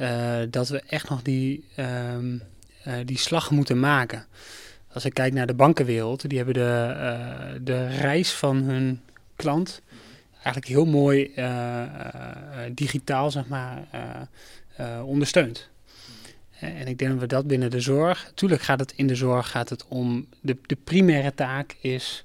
uh, 0.00 0.38
dat 0.50 0.68
we 0.68 0.80
echt 0.80 1.08
nog 1.08 1.22
die, 1.22 1.64
um, 1.76 2.42
uh, 2.86 2.94
die 3.04 3.18
slag 3.18 3.50
moeten 3.50 3.80
maken. 3.80 4.26
Als 4.92 5.04
ik 5.04 5.14
kijk 5.14 5.32
naar 5.32 5.46
de 5.46 5.54
bankenwereld, 5.54 6.28
die 6.28 6.36
hebben 6.36 6.54
de, 6.54 6.94
uh, 6.94 7.60
de 7.62 7.86
reis 7.86 8.32
van 8.32 8.56
hun 8.56 9.00
klant 9.36 9.82
eigenlijk 10.32 10.66
heel 10.66 10.86
mooi 10.86 11.32
digitaal, 12.74 13.30
zeg 13.30 13.48
maar, 13.48 13.88
ondersteund. 15.04 15.68
En 16.60 16.86
ik 16.86 16.98
denk 16.98 17.10
dat 17.10 17.20
we 17.20 17.26
dat 17.26 17.46
binnen 17.46 17.70
de 17.70 17.80
zorg. 17.80 18.32
Tuurlijk 18.34 18.62
gaat 18.62 18.80
het 18.80 18.92
in 18.92 19.06
de 19.06 19.14
zorg 19.14 19.50
gaat 19.50 19.68
het 19.68 19.86
om. 19.88 20.26
De, 20.40 20.56
de 20.66 20.76
primaire 20.84 21.34
taak 21.34 21.76
is 21.80 22.24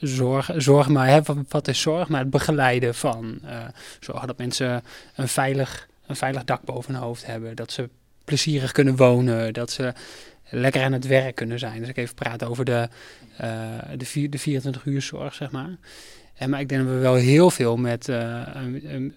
zorg, 0.00 0.50
zorg 0.56 0.88
maar, 0.88 1.22
wat 1.48 1.68
is 1.68 1.80
zorg? 1.80 2.08
Maar 2.08 2.20
het 2.20 2.30
begeleiden 2.30 2.94
van 2.94 3.38
uh, 3.44 3.64
zorgen 4.00 4.26
dat 4.26 4.38
mensen 4.38 4.82
een 5.14 5.28
veilig, 5.28 5.88
een 6.06 6.16
veilig 6.16 6.44
dak 6.44 6.62
boven 6.62 6.94
hun 6.94 7.02
hoofd 7.02 7.26
hebben. 7.26 7.56
Dat 7.56 7.72
ze 7.72 7.88
plezierig 8.24 8.72
kunnen 8.72 8.96
wonen. 8.96 9.52
Dat 9.52 9.70
ze 9.70 9.92
lekker 10.50 10.82
aan 10.82 10.92
het 10.92 11.06
werk 11.06 11.34
kunnen 11.34 11.58
zijn. 11.58 11.78
Dus 11.80 11.88
ik 11.88 11.96
even 11.96 12.14
praten 12.14 12.48
over 12.48 12.64
de, 12.64 12.88
uh, 13.40 13.78
de, 13.96 14.28
de 14.28 14.38
24 14.38 14.84
uur 14.84 15.02
zorg, 15.02 15.34
zeg 15.34 15.50
maar. 15.50 15.76
Maar 16.46 16.60
ik 16.60 16.68
denk 16.68 16.84
dat 16.84 16.92
we 16.92 16.98
wel 16.98 17.14
heel 17.14 17.50
veel 17.50 17.76
met, 17.76 18.08
uh, 18.08 18.42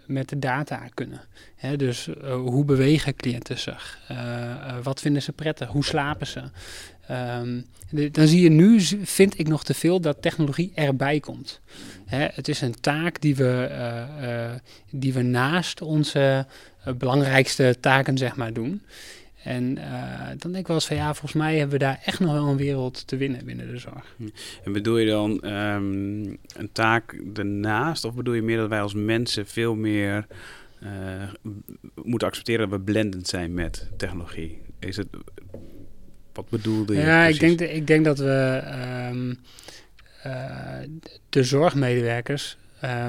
met 0.05 0.29
de 0.29 0.39
data 0.39 0.87
kunnen. 0.93 1.21
Hè, 1.55 1.75
dus 1.75 2.09
hoe 2.23 2.65
bewegen 2.65 3.15
cliënten 3.15 3.59
zich? 3.59 3.99
wat 4.83 5.01
vinden 5.01 5.21
ze 5.21 5.31
prettig? 5.31 5.69
Hoe 5.69 5.83
slapen 5.83 6.27
ze? 6.27 6.41
Um, 7.11 7.65
dan 8.11 8.27
zie 8.27 8.41
je 8.41 8.49
nu, 8.49 8.81
vind 9.03 9.39
ik 9.39 9.47
nog 9.47 9.63
te 9.63 9.73
veel, 9.73 10.01
dat 10.01 10.21
technologie 10.21 10.71
erbij 10.75 11.19
komt. 11.19 11.61
Hè, 12.05 12.27
het 12.33 12.47
is 12.47 12.61
een 12.61 12.79
taak 12.79 13.21
die 13.21 13.35
we, 13.35 14.59
die 14.89 15.13
we 15.13 15.21
naast 15.21 15.81
onze 15.81 16.45
belangrijkste 16.97 17.75
taken 17.79 18.17
zeg 18.17 18.35
maar, 18.35 18.53
doen. 18.53 18.81
En 19.43 19.75
dan 20.37 20.51
denk 20.51 20.55
ik 20.55 20.67
wel 20.67 20.75
eens 20.75 20.87
van 20.87 20.95
ja, 20.95 21.13
volgens 21.13 21.33
mij 21.33 21.57
hebben 21.57 21.79
we 21.79 21.83
daar 21.83 22.01
echt 22.05 22.19
nog 22.19 22.31
wel 22.31 22.47
een 22.47 22.57
wereld 22.57 23.07
te 23.07 23.17
winnen 23.17 23.45
binnen 23.45 23.67
de 23.67 23.77
zorg. 23.77 24.15
Hm. 24.17 24.27
En 24.63 24.73
bedoel 24.73 24.97
je 24.97 25.09
dan 25.09 25.31
um, 25.31 26.37
een 26.55 26.69
taak 26.71 27.15
ernaast? 27.33 28.05
Of 28.05 28.13
bedoel 28.13 28.33
je 28.33 28.41
meer 28.41 28.57
dat 28.57 28.69
wij 28.69 28.81
als 28.81 28.93
mensen 28.93 29.47
veel 29.47 29.75
meer 29.75 30.27
moeten 32.03 32.27
accepteren 32.27 32.69
dat 32.69 32.79
we 32.79 32.85
blendend 32.85 33.27
zijn 33.27 33.53
met 33.53 33.89
technologie? 33.97 34.61
Is 34.79 34.97
het 34.97 35.07
wat 36.33 36.49
bedoelde 36.49 36.93
je? 36.93 36.99
Ja, 36.99 37.25
ik 37.25 37.39
denk, 37.39 37.59
ik 37.59 37.87
denk 37.87 38.05
dat 38.05 38.17
we 38.17 38.61
um, 39.11 39.39
uh, 40.25 40.77
de 41.29 41.43
zorgmedewerkers 41.43 42.57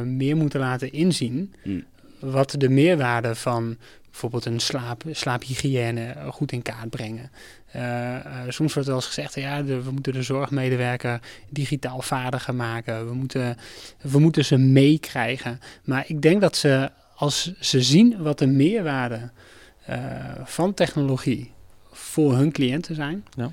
meer 0.04 0.36
moeten 0.36 0.60
laten 0.60 0.92
inzien 0.92 1.54
hmm. 1.62 1.84
wat 2.18 2.54
de 2.58 2.68
meerwaarde 2.68 3.34
van 3.34 3.76
bijvoorbeeld 4.12 4.44
een 4.44 4.60
slaap, 4.60 5.02
slaaphygiëne 5.10 6.14
goed 6.30 6.52
in 6.52 6.62
kaart 6.62 6.90
brengen. 6.90 7.30
Uh, 7.76 8.16
soms 8.48 8.72
wordt 8.74 8.88
wel 8.88 8.96
eens 8.96 9.06
gezegd, 9.06 9.34
ja, 9.34 9.64
we 9.64 9.90
moeten 9.90 10.12
de 10.12 10.22
zorgmedewerker 10.22 11.20
digitaal 11.48 12.02
vaardiger 12.02 12.54
maken. 12.54 13.08
We 13.08 13.14
moeten, 13.14 13.56
we 14.00 14.18
moeten 14.18 14.44
ze 14.44 14.56
meekrijgen. 14.56 15.60
Maar 15.84 16.04
ik 16.06 16.22
denk 16.22 16.40
dat 16.40 16.56
ze, 16.56 16.90
als 17.14 17.52
ze 17.60 17.82
zien 17.82 18.22
wat 18.22 18.38
de 18.38 18.46
meerwaarde 18.46 19.30
van 20.44 20.74
technologie 20.74 21.52
voor 21.92 22.34
hun 22.34 22.52
cliënten 22.52 22.94
zijn, 22.94 23.24
ja. 23.36 23.50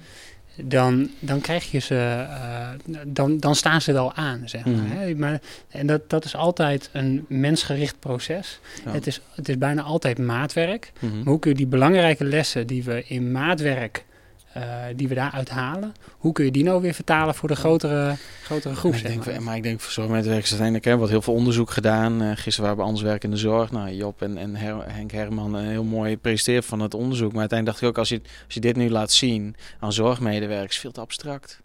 Dan, 0.64 1.10
dan 1.20 1.42
krijg 1.42 1.72
je 1.72 1.80
ze, 1.80 2.26
uh, 2.30 2.70
dan, 3.08 3.38
dan 3.38 3.56
staan 3.56 3.82
ze 3.82 3.94
wel 3.94 4.14
aan, 4.14 4.42
zeg 4.46 4.66
maar. 4.66 4.74
Mm. 4.74 4.92
Hè? 4.92 5.16
maar 5.16 5.42
en 5.70 5.88
dat, 5.88 6.10
dat 6.10 6.26
is 6.26 6.36
altijd 6.36 6.90
een 6.94 7.26
mensgericht 7.28 8.00
proces. 8.00 8.60
Ja. 8.86 8.92
Het, 8.92 9.08
is, 9.08 9.22
het 9.36 9.50
is 9.50 9.58
bijna 9.58 9.82
altijd 9.82 10.18
maatwerk. 10.18 10.92
Mm 11.00 11.10
-hmm. 11.10 11.18
Maar 11.18 11.28
hoe 11.28 11.40
kun 11.40 11.52
je 11.52 11.58
die 11.58 11.68
belangrijke 11.68 12.24
lessen 12.24 12.68
die 12.68 12.84
we 12.84 13.04
in 13.08 13.32
maatwerk 13.32 14.06
uh, 14.58 14.64
die 14.96 15.08
we 15.08 15.16
daaruit 15.16 15.50
halen. 15.50 15.94
Hoe 16.18 16.32
kun 16.32 16.46
je 16.46 16.52
die 16.52 16.64
nou 16.64 16.82
weer 16.82 16.94
vertalen 16.94 17.36
voor 17.36 17.48
de 17.48 17.56
grotere, 17.56 18.16
grotere 18.44 18.76
groep? 18.76 18.94
ik 18.94 19.04
denk, 19.04 19.26
maar. 19.26 19.44
maar. 19.44 19.56
ik 19.56 19.64
denk 19.64 19.80
voor 19.80 19.92
zorgmedewerkers 19.92 20.50
uiteindelijk 20.50 20.88
hè, 20.88 20.96
wordt 20.98 21.12
heel 21.12 21.22
veel 21.22 21.34
onderzoek 21.34 21.70
gedaan. 21.70 22.22
Uh, 22.22 22.32
gisteren 22.36 22.62
waren 22.62 22.78
we 22.78 22.84
anders 22.84 23.04
werk 23.04 23.24
in 23.24 23.32
de 23.32 23.38
zorg. 23.38 23.72
Nou, 23.72 23.92
Job 23.92 24.22
en, 24.22 24.38
en 24.38 24.56
Her 24.56 24.94
Henk 24.94 25.12
Herman 25.12 25.56
uh, 25.56 25.62
heel 25.62 25.84
mooi 25.84 26.18
presenteerd 26.18 26.66
van 26.66 26.80
het 26.80 26.94
onderzoek. 26.94 27.32
Maar 27.32 27.40
uiteindelijk 27.40 27.80
dacht 27.80 27.82
ik 27.82 27.98
ook, 27.98 27.98
als 27.98 28.10
je, 28.10 28.22
als 28.46 28.54
je 28.54 28.60
dit 28.60 28.76
nu 28.76 28.90
laat 28.90 29.12
zien 29.12 29.56
aan 29.80 29.94
zorgmedewerkers, 29.94 30.78
veel 30.78 30.92
te 30.92 31.02
abstract. 31.02 31.62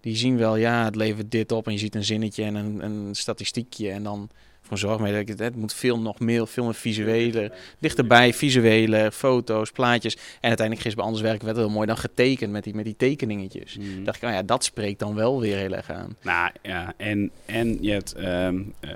Die 0.00 0.16
zien 0.16 0.36
wel, 0.36 0.56
ja, 0.56 0.84
het 0.84 0.96
levert 0.96 1.30
dit 1.30 1.52
op 1.52 1.66
en 1.66 1.72
je 1.72 1.78
ziet 1.78 1.94
een 1.94 2.04
zinnetje 2.04 2.44
en 2.44 2.54
een, 2.54 2.84
een 2.84 3.14
statistiekje 3.14 3.90
en 3.90 4.02
dan 4.02 4.30
voor 4.66 4.78
zorgmedewerker, 4.78 5.44
het 5.44 5.56
moet 5.56 5.74
veel 5.74 6.00
nog 6.00 6.20
meer, 6.20 6.46
veel 6.46 6.64
meer 6.64 6.74
visuele, 6.74 7.52
dichterbij, 7.78 8.34
visuele, 8.34 9.12
foto's, 9.12 9.70
plaatjes. 9.70 10.14
En 10.14 10.20
uiteindelijk 10.48 10.80
gisteren 10.80 10.96
bij 10.96 11.04
Anders 11.04 11.22
Werken 11.22 11.44
werd 11.44 11.56
het 11.56 11.66
heel 11.66 11.74
mooi 11.74 11.86
dan 11.86 11.96
getekend 11.96 12.52
met 12.52 12.64
die, 12.64 12.74
met 12.74 12.84
die 12.84 12.96
tekeningetjes. 12.96 13.78
Mm. 13.78 14.04
dacht 14.04 14.16
ik, 14.16 14.22
nou 14.22 14.34
ja, 14.34 14.42
dat 14.42 14.64
spreekt 14.64 14.98
dan 14.98 15.14
wel 15.14 15.40
weer 15.40 15.56
heel 15.56 15.72
erg 15.72 15.90
aan. 15.90 16.16
Nou 16.22 16.50
ja, 16.62 16.94
en, 16.96 17.30
en 17.46 17.78
je 17.80 17.90
hebt 17.90 18.12
ehm, 18.12 18.62
eh, 18.80 18.90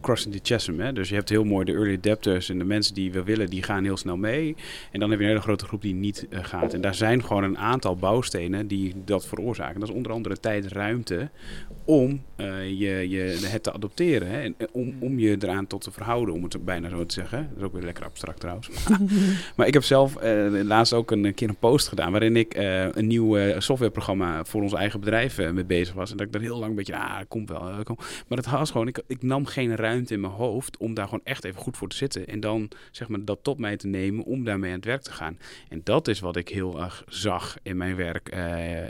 crossing 0.00 0.34
the 0.34 0.40
chasm. 0.42 0.78
Hè? 0.78 0.92
Dus 0.92 1.08
je 1.08 1.14
hebt 1.14 1.28
heel 1.28 1.44
mooi 1.44 1.64
de 1.64 1.72
early 1.72 1.96
adapters 1.96 2.48
en 2.48 2.58
de 2.58 2.64
mensen 2.64 2.94
die 2.94 3.12
we 3.12 3.22
willen, 3.22 3.50
die 3.50 3.62
gaan 3.62 3.84
heel 3.84 3.96
snel 3.96 4.16
mee. 4.16 4.56
En 4.90 5.00
dan 5.00 5.10
heb 5.10 5.18
je 5.18 5.24
een 5.24 5.30
hele 5.30 5.42
grote 5.42 5.64
groep 5.64 5.82
die 5.82 5.94
niet 5.94 6.26
eh, 6.30 6.44
gaat. 6.44 6.74
En 6.74 6.80
daar 6.80 6.94
zijn 6.94 7.24
gewoon 7.24 7.44
een 7.44 7.58
aantal 7.58 7.96
bouwstenen 7.96 8.66
die 8.66 8.94
dat 9.04 9.26
veroorzaken. 9.26 9.80
Dat 9.80 9.88
is 9.88 9.94
onder 9.94 10.12
andere 10.12 10.40
tijd, 10.40 10.66
ruimte 10.66 11.30
om 11.84 12.22
eh, 12.36 12.68
je, 12.68 13.08
je, 13.08 13.46
het 13.46 13.62
te 13.62 13.72
adopteren. 13.72 14.28
Hè? 14.28 14.40
En, 14.40 14.54
eh, 14.58 14.66
om, 15.00 15.18
je 15.18 15.36
eraan 15.40 15.66
tot 15.66 15.80
te 15.80 15.90
verhouden, 15.90 16.34
om 16.34 16.42
het 16.42 16.64
bijna 16.64 16.88
zo 16.88 17.06
te 17.06 17.14
zeggen. 17.14 17.48
Dat 17.48 17.58
is 17.58 17.64
ook 17.64 17.72
weer 17.72 17.82
lekker 17.82 18.04
abstract 18.04 18.40
trouwens. 18.40 18.68
maar 19.56 19.66
ik 19.66 19.72
heb 19.72 19.84
zelf 19.84 20.16
eh, 20.16 20.46
laatst 20.50 20.92
ook 20.92 21.10
een 21.10 21.34
keer 21.34 21.48
een 21.48 21.56
post 21.56 21.88
gedaan 21.88 22.10
waarin 22.10 22.36
ik 22.36 22.54
eh, 22.54 22.94
een 22.94 23.06
nieuw 23.06 23.36
eh, 23.36 23.60
softwareprogramma 23.60 24.44
voor 24.44 24.62
ons 24.62 24.72
eigen 24.72 25.00
bedrijf 25.00 25.38
mee 25.38 25.64
bezig 25.64 25.94
was. 25.94 26.10
En 26.10 26.16
dat 26.16 26.26
ik 26.26 26.34
er 26.34 26.40
heel 26.40 26.58
lang 26.58 26.70
een 26.70 26.76
beetje, 26.76 26.96
ah, 26.96 27.20
komt 27.28 27.48
wel. 27.48 27.82
komt. 27.84 27.98
Maar 28.28 28.38
het 28.38 28.50
was 28.50 28.70
gewoon, 28.70 28.88
ik, 28.88 29.02
ik 29.06 29.22
nam 29.22 29.46
geen 29.46 29.76
ruimte 29.76 30.14
in 30.14 30.20
mijn 30.20 30.32
hoofd 30.32 30.76
om 30.76 30.94
daar 30.94 31.04
gewoon 31.04 31.24
echt 31.24 31.44
even 31.44 31.60
goed 31.60 31.76
voor 31.76 31.88
te 31.88 31.96
zitten. 31.96 32.26
En 32.26 32.40
dan 32.40 32.70
zeg 32.90 33.08
maar 33.08 33.24
dat 33.24 33.38
tot 33.42 33.58
mij 33.58 33.76
te 33.76 33.86
nemen 33.86 34.24
om 34.24 34.44
daarmee 34.44 34.70
aan 34.70 34.76
het 34.76 34.84
werk 34.84 35.02
te 35.02 35.12
gaan. 35.12 35.38
En 35.68 35.80
dat 35.84 36.08
is 36.08 36.20
wat 36.20 36.36
ik 36.36 36.48
heel 36.48 36.80
erg 36.80 37.04
zag 37.08 37.56
in 37.62 37.76
mijn 37.76 37.96
werk 37.96 38.28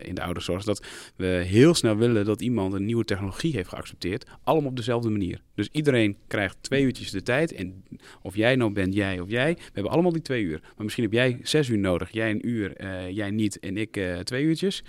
in 0.03 0.15
de 0.15 0.21
ouderenzorg. 0.21 0.65
Dat 0.65 0.87
we 1.17 1.27
heel 1.27 1.75
snel 1.75 1.97
willen 1.97 2.25
dat 2.25 2.41
iemand 2.41 2.73
een 2.73 2.85
nieuwe 2.85 3.05
technologie 3.05 3.53
heeft 3.53 3.69
geaccepteerd. 3.69 4.27
Allemaal 4.43 4.71
op 4.71 4.77
dezelfde 4.77 5.11
manier. 5.11 5.41
Dus 5.55 5.69
iedereen 5.73 5.94
krijgt 6.27 6.57
twee 6.61 6.83
uurtjes 6.83 7.11
de 7.11 7.23
tijd. 7.23 7.53
En 7.53 7.85
of 8.23 8.37
jij 8.37 8.57
nou 8.57 8.73
bent, 8.73 8.95
jij 8.95 9.21
of 9.21 9.29
jij. 9.29 9.55
We 9.55 9.71
hebben 9.73 9.93
allemaal 9.93 10.13
die 10.13 10.23
twee 10.23 10.43
uur. 10.43 10.61
Maar 10.61 10.73
misschien 10.85 11.05
heb 11.05 11.13
jij 11.13 11.39
zes 11.43 11.69
uur 11.69 11.79
nodig. 11.79 12.11
Jij 12.11 12.31
een 12.31 12.49
uur, 12.49 12.77
eh, 12.77 13.11
jij 13.11 13.31
niet 13.31 13.59
en 13.59 13.77
ik 13.77 13.97
eh, 13.97 14.19
twee 14.19 14.45
uurtjes. 14.45 14.85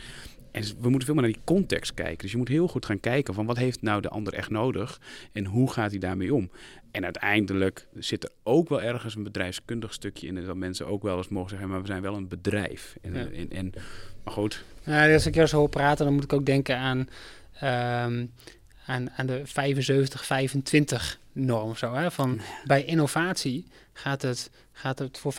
En 0.52 0.64
we 0.64 0.90
moeten 0.90 1.06
veel 1.06 1.14
meer 1.14 1.24
naar 1.24 1.34
die 1.34 1.42
context 1.44 1.94
kijken. 1.94 2.18
Dus 2.18 2.32
je 2.32 2.38
moet 2.38 2.48
heel 2.48 2.68
goed 2.68 2.86
gaan 2.86 3.00
kijken 3.00 3.34
van 3.34 3.46
wat 3.46 3.58
heeft 3.58 3.82
nou 3.82 4.02
de 4.02 4.10
ander 4.10 4.34
echt 4.34 4.50
nodig 4.50 5.02
en 5.32 5.46
hoe 5.46 5.72
gaat 5.72 5.92
hij 5.92 6.00
daarmee 6.00 6.34
om. 6.34 6.50
En 6.92 7.04
uiteindelijk 7.04 7.88
zit 7.94 8.24
er 8.24 8.32
ook 8.44 8.70
wel 8.70 8.82
ergens 8.82 9.16
een 9.16 9.24
bedrijfskundig 9.24 9.94
stukje 9.94 10.28
in. 10.28 10.46
Dat 10.46 10.56
mensen 10.56 10.88
ook 10.88 11.04
wel 11.04 11.18
eens 11.18 11.28
mogen 11.28 11.50
zeggen, 11.50 11.70
maar 11.70 11.82
we 11.82 11.88
zijn 11.88 12.02
wel 12.02 12.16
een 12.16 12.28
bedrijf. 12.28 12.96
En, 13.02 13.14
Ja. 13.14 13.20
en, 13.20 13.52
en, 13.52 13.74
maar 14.24 14.34
goed, 14.34 14.64
Nou, 14.84 15.14
als 15.14 15.26
ik 15.26 15.36
jou 15.36 15.48
zo 15.48 15.58
hoor 15.58 15.70
praten, 15.70 16.06
dan 16.06 16.14
moet 16.14 16.24
ik 16.24 16.34
ook 16.34 16.46
denken 16.46 16.78
aan, 16.78 17.10
ehm, 17.60 18.26
aan, 18.86 19.10
aan 19.12 19.26
de 19.26 19.44
75-25 21.18 21.24
norm. 21.32 21.70
of 21.70 21.78
Zo, 21.78 21.94
hè? 21.94 22.12
Van, 22.12 22.42
bij 22.66 22.84
innovatie 22.84 23.68
gaat 23.94 24.22
het, 24.22 24.50
gaat 24.72 25.00
het 25.00 25.18
voor 25.18 25.34
25% 25.34 25.38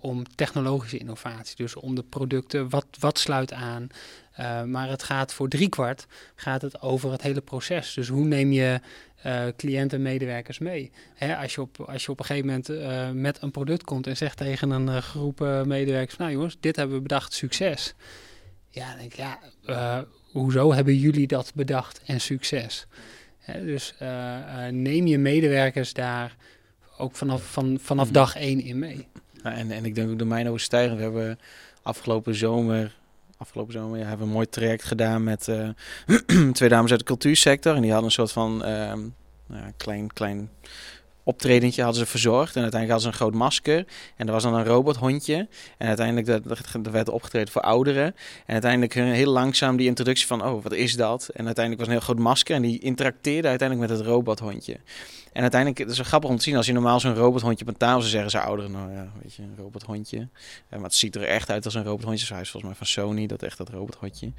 om 0.00 0.24
technologische 0.34 0.98
innovatie. 0.98 1.56
Dus 1.56 1.74
om 1.74 1.94
de 1.94 2.02
producten, 2.02 2.68
wat, 2.68 2.86
wat 2.98 3.18
sluit 3.18 3.52
aan. 3.52 3.88
Eh, 4.32 4.62
maar 4.62 4.88
het 4.88 5.02
gaat 5.02 5.32
voor 5.32 5.48
driekwart 5.48 6.06
gaat 6.34 6.62
het 6.62 6.80
over 6.80 7.10
het 7.10 7.22
hele 7.22 7.40
proces. 7.40 7.94
Dus 7.94 8.08
hoe 8.08 8.24
neem 8.24 8.52
je 8.52 8.80
eh, 9.22 9.46
cliënten 9.56 9.98
en 9.98 10.04
medewerkers 10.04 10.58
mee? 10.58 10.92
Hè, 11.14 11.36
als, 11.36 11.54
je 11.54 11.60
op, 11.60 11.80
als 11.80 12.04
je 12.04 12.10
op 12.10 12.18
een 12.18 12.24
gegeven 12.24 12.46
moment 12.46 12.68
eh, 12.68 13.10
met 13.10 13.42
een 13.42 13.50
product 13.50 13.84
komt 13.84 14.06
en 14.06 14.16
zegt 14.16 14.36
tegen 14.36 14.70
een 14.70 15.02
groep 15.02 15.40
medewerkers... 15.64 16.18
nou 16.18 16.30
jongens, 16.30 16.56
dit 16.60 16.76
hebben 16.76 16.96
we 16.96 17.02
bedacht, 17.02 17.32
succes. 17.32 17.94
Ja, 18.70 18.88
dan 18.88 18.98
denk 18.98 19.12
ik, 19.12 19.18
ja, 19.18 19.38
hoezo 20.40 20.72
hebben 20.72 20.96
jullie 20.96 21.26
dat 21.26 21.52
bedacht 21.54 22.00
en 22.06 22.20
succes? 22.20 22.86
Hè, 23.38 23.64
dus 23.64 23.94
eh, 23.98 24.66
eh, 24.66 24.72
neem 24.72 25.06
je 25.06 25.18
medewerkers 25.18 25.92
daar 25.92 26.36
ook 26.98 27.16
vanaf, 27.16 27.42
van, 27.52 27.78
vanaf 27.82 28.04
Mhm. 28.04 28.14
dag 28.14 28.36
één 28.36 28.60
in 28.60 28.78
mee. 28.78 29.06
Ja, 29.42 29.52
en, 29.54 29.70
en 29.70 29.84
ik 29.84 29.94
denk 29.94 30.10
ook 30.10 30.18
de 30.18 30.24
mijn 30.24 30.48
overstijgend. 30.48 30.96
We 30.96 31.02
hebben 31.02 31.38
afgelopen 31.82 32.34
zomer, 32.34 32.96
afgelopen 33.36 33.72
zomer, 33.72 33.98
ja, 33.98 34.02
hebben 34.06 34.20
we 34.20 34.26
een 34.26 34.36
mooi 34.36 34.48
traject 34.48 34.84
gedaan 34.84 35.24
met 35.24 35.48
eh, 35.48 35.68
twee 36.52 36.68
dames 36.68 36.90
uit 36.90 37.00
de 37.00 37.06
cultuursector. 37.06 37.74
En 37.74 37.80
die 37.80 37.90
hadden 37.90 38.08
een 38.08 38.14
soort 38.14 38.32
van 38.32 38.64
ehm, 38.64 39.00
nou 39.46 39.72
klein, 39.76 40.12
klein 40.12 40.50
optredentje 41.26 41.82
hadden 41.82 42.00
ze 42.00 42.06
verzorgd. 42.10 42.56
En 42.56 42.62
uiteindelijk 42.62 42.90
hadden 42.90 43.00
ze 43.00 43.08
een 43.08 43.30
groot 43.30 43.40
masker. 43.40 43.84
En 44.16 44.26
er 44.26 44.32
was 44.32 44.42
dan 44.42 44.54
een 44.54 44.64
robothondje. 44.64 45.48
En 45.78 45.86
uiteindelijk 45.86 46.26
dat, 46.26 46.58
werd 46.90 47.08
opgetreden 47.08 47.52
voor 47.52 47.62
ouderen. 47.62 48.14
En 48.46 48.52
uiteindelijk 48.52 48.94
heel 48.94 49.32
langzaam 49.32 49.76
die 49.76 49.86
introductie 49.86 50.26
van, 50.26 50.44
oh, 50.44 50.62
wat 50.62 50.72
is 50.72 50.96
dat? 50.96 51.28
En 51.34 51.46
uiteindelijk 51.46 51.78
was 51.78 51.86
een 51.86 51.98
heel 51.98 52.14
groot 52.14 52.24
masker. 52.24 52.54
En 52.54 52.62
die 52.62 52.78
interacteerde 52.78 53.48
uiteindelijk 53.48 53.88
met 53.88 53.98
het 53.98 54.08
robothondje. 54.08 54.76
En 55.36 55.42
uiteindelijk, 55.42 55.80
het 55.80 55.90
is 55.90 55.96
wel 55.96 56.06
grappig 56.06 56.30
om 56.30 56.36
te 56.36 56.42
zien, 56.42 56.56
als 56.56 56.66
je 56.66 56.72
normaal 56.72 57.00
zo'n 57.00 57.14
robothondje 57.14 57.64
op 57.64 57.70
een 57.70 57.76
tafel 57.76 58.00
zou 58.00 58.10
zeggen, 58.10 58.30
ze 58.30 58.40
ouderen, 58.40 58.70
nou 58.70 58.92
ja, 58.92 59.10
weet 59.22 59.34
je, 59.34 59.42
een 59.42 59.56
robothondje. 59.56 60.18
Eh, 60.18 60.26
maar 60.68 60.82
het 60.82 60.94
ziet 60.94 61.14
er 61.14 61.22
echt 61.22 61.50
uit 61.50 61.64
als 61.64 61.74
een 61.74 61.84
robothondje. 61.84 62.34
Hij 62.34 62.42
is 62.42 62.50
volgens 62.50 62.72
mij 62.72 62.86
van 62.86 62.86
Sony, 62.86 63.26
dat 63.26 63.42
echt 63.42 63.58
dat 63.58 63.68
robothondje. 63.68 64.32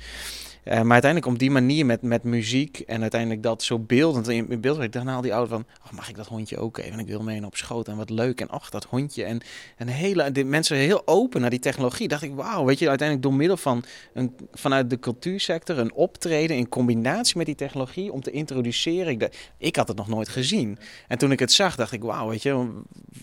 Eh, 0.63 0.81
maar 0.81 0.91
uiteindelijk 0.91 1.31
op 1.31 1.39
die 1.39 1.51
manier 1.51 1.85
met, 1.85 2.01
met 2.01 2.23
muziek 2.23 2.79
en 2.79 3.01
uiteindelijk 3.01 3.43
dat 3.43 3.63
zo 3.63 3.79
beeldend 3.79 4.27
in, 4.27 4.61
beeld, 4.61 4.91
daarna 4.91 5.15
al 5.15 5.21
die 5.21 5.33
ouder 5.33 5.49
van, 5.49 5.65
oh, 5.85 5.91
mag 5.91 6.09
ik 6.09 6.15
dat 6.15 6.27
hondje 6.27 6.57
ook 6.57 6.77
even? 6.77 6.99
Ik 6.99 7.07
wil 7.07 7.21
mee 7.21 7.45
op 7.45 7.55
schoot 7.55 7.87
en 7.87 7.97
wat 7.97 8.09
leuk 8.09 8.41
en 8.41 8.49
ach, 8.49 8.69
dat 8.69 8.83
hondje. 8.83 9.23
En, 9.23 9.41
en 9.75 9.87
hele, 9.87 10.43
mensen 10.45 10.77
heel 10.77 11.01
open 11.05 11.41
naar 11.41 11.49
die 11.49 11.59
technologie. 11.59 12.07
Dacht 12.07 12.23
ik, 12.23 12.33
wauw, 12.33 12.65
weet 12.65 12.79
je, 12.79 12.89
uiteindelijk 12.89 13.27
door 13.27 13.37
middel 13.37 13.57
van 13.57 13.83
een, 14.13 14.35
vanuit 14.53 14.89
de 14.89 14.99
cultuursector 14.99 15.77
een 15.77 15.93
optreden 15.93 16.57
in 16.57 16.69
combinatie 16.69 17.37
met 17.37 17.45
die 17.45 17.55
technologie 17.55 18.11
om 18.11 18.21
te 18.21 18.31
introduceren. 18.31 19.11
Ik, 19.19 19.51
ik 19.57 19.75
had 19.75 19.87
het 19.87 19.97
nog 19.97 20.07
nooit 20.07 20.29
gezien. 20.29 20.77
En 21.07 21.17
toen 21.17 21.31
ik 21.31 21.39
het 21.39 21.51
zag, 21.51 21.75
dacht 21.75 21.91
ik, 21.91 22.03
wauw, 22.03 22.29
weet 22.29 22.43
je, 22.43 22.69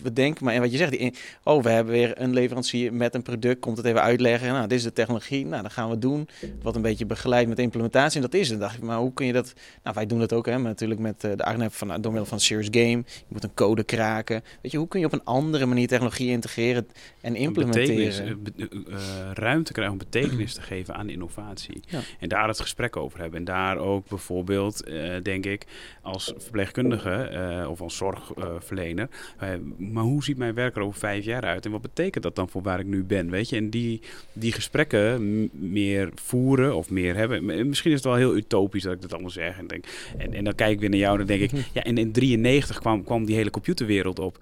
we 0.01 0.13
denken 0.13 0.45
maar, 0.45 0.53
en 0.53 0.61
wat 0.61 0.71
je 0.71 0.77
zegt, 0.77 0.91
die, 0.91 1.13
oh, 1.43 1.63
we 1.63 1.69
hebben 1.69 1.93
weer 1.93 2.21
een 2.21 2.33
leverancier 2.33 2.93
met 2.93 3.15
een 3.15 3.21
product, 3.21 3.59
komt 3.59 3.77
het 3.77 3.85
even 3.85 4.01
uitleggen. 4.01 4.47
Nou, 4.47 4.67
dit 4.67 4.77
is 4.77 4.83
de 4.83 4.93
technologie, 4.93 5.45
nou, 5.45 5.61
dat 5.61 5.71
gaan 5.71 5.89
we 5.89 5.97
doen. 5.97 6.27
Wat 6.61 6.75
een 6.75 6.81
beetje 6.81 7.05
begeleid 7.05 7.47
met 7.47 7.59
implementatie, 7.59 8.15
en 8.15 8.29
dat 8.29 8.33
is 8.33 8.49
het. 8.49 8.59
dacht 8.59 8.75
ik, 8.75 8.83
maar 8.83 8.97
hoe 8.97 9.13
kun 9.13 9.25
je 9.25 9.33
dat, 9.33 9.53
nou, 9.83 9.95
wij 9.95 10.05
doen 10.05 10.19
dat 10.19 10.33
ook, 10.33 10.45
hè, 10.45 10.57
maar 10.57 10.69
natuurlijk 10.69 10.99
met 10.99 11.23
eh, 11.23 11.31
de 11.35 11.43
Arnhem 11.43 11.71
van, 11.71 11.87
door 11.87 12.11
middel 12.11 12.25
van 12.25 12.39
Serious 12.39 12.67
Game. 12.71 13.03
Je 13.05 13.23
moet 13.27 13.43
een 13.43 13.53
code 13.53 13.83
kraken. 13.83 14.43
Weet 14.61 14.71
je, 14.71 14.77
hoe 14.77 14.87
kun 14.87 14.99
je 14.99 15.05
op 15.05 15.13
een 15.13 15.23
andere 15.23 15.65
manier 15.65 15.87
technologie 15.87 16.29
integreren 16.29 16.87
en 17.21 17.35
implementeren? 17.35 18.43
eh, 18.57 18.65
eh, 18.65 19.31
ruimte 19.33 19.71
krijgen 19.71 19.93
om 19.93 19.99
betekenis 19.99 20.53
te 20.53 20.61
geven 20.61 20.95
aan 20.95 21.09
innovatie. 21.09 21.83
Ja. 21.87 21.99
En 22.19 22.29
daar 22.29 22.47
het 22.47 22.59
gesprek 22.59 22.95
over 22.95 23.19
hebben. 23.19 23.39
En 23.39 23.45
daar 23.45 23.77
ook 23.77 24.07
bijvoorbeeld, 24.07 24.83
denk 25.23 25.45
ik, 25.45 25.65
als 26.01 26.33
verpleegkundige 26.37 27.29
of 27.69 27.81
als 27.81 27.97
zorgverlener. 27.97 29.09
eh, 29.39 29.49
maar 29.77 30.03
hoe 30.03 30.23
ziet 30.23 30.37
mijn 30.37 30.53
werk 30.53 30.75
er 30.75 30.81
over 30.81 30.99
vijf 30.99 31.25
jaar 31.25 31.41
uit? 31.43 31.65
En 31.65 31.71
wat 31.71 31.81
betekent 31.81 32.23
dat 32.23 32.35
dan 32.35 32.49
voor 32.49 32.61
waar 32.61 32.79
ik 32.79 32.85
nu 32.85 33.03
ben? 33.03 33.29
Weet 33.29 33.49
je, 33.49 33.55
en 33.55 33.69
die, 33.69 34.01
die 34.33 34.51
gesprekken 34.51 35.49
meer 35.53 36.09
voeren 36.15 36.75
of 36.75 36.89
meer 36.89 37.15
hebben. 37.15 37.45
M- 37.45 37.67
Misschien 37.67 37.91
is 37.91 37.97
het 37.97 38.05
wel 38.05 38.15
heel 38.15 38.35
utopisch 38.35 38.83
dat 38.83 38.93
ik 38.93 39.01
dat 39.01 39.11
allemaal 39.13 39.29
zeg. 39.29 39.57
En, 39.57 39.67
denk, 39.67 39.85
en, 40.17 40.33
en 40.33 40.43
dan 40.43 40.55
kijk 40.55 40.71
ik 40.71 40.79
weer 40.79 40.89
naar 40.89 40.99
jou 40.99 41.19
en 41.19 41.27
dan 41.27 41.37
denk 41.37 41.51
ik, 41.51 41.65
ja, 41.73 41.83
en 41.83 41.97
in 41.97 42.11
93 42.11 42.79
kwam, 42.79 43.03
kwam 43.03 43.25
die 43.25 43.35
hele 43.35 43.49
computerwereld 43.49 44.19
op. 44.19 44.37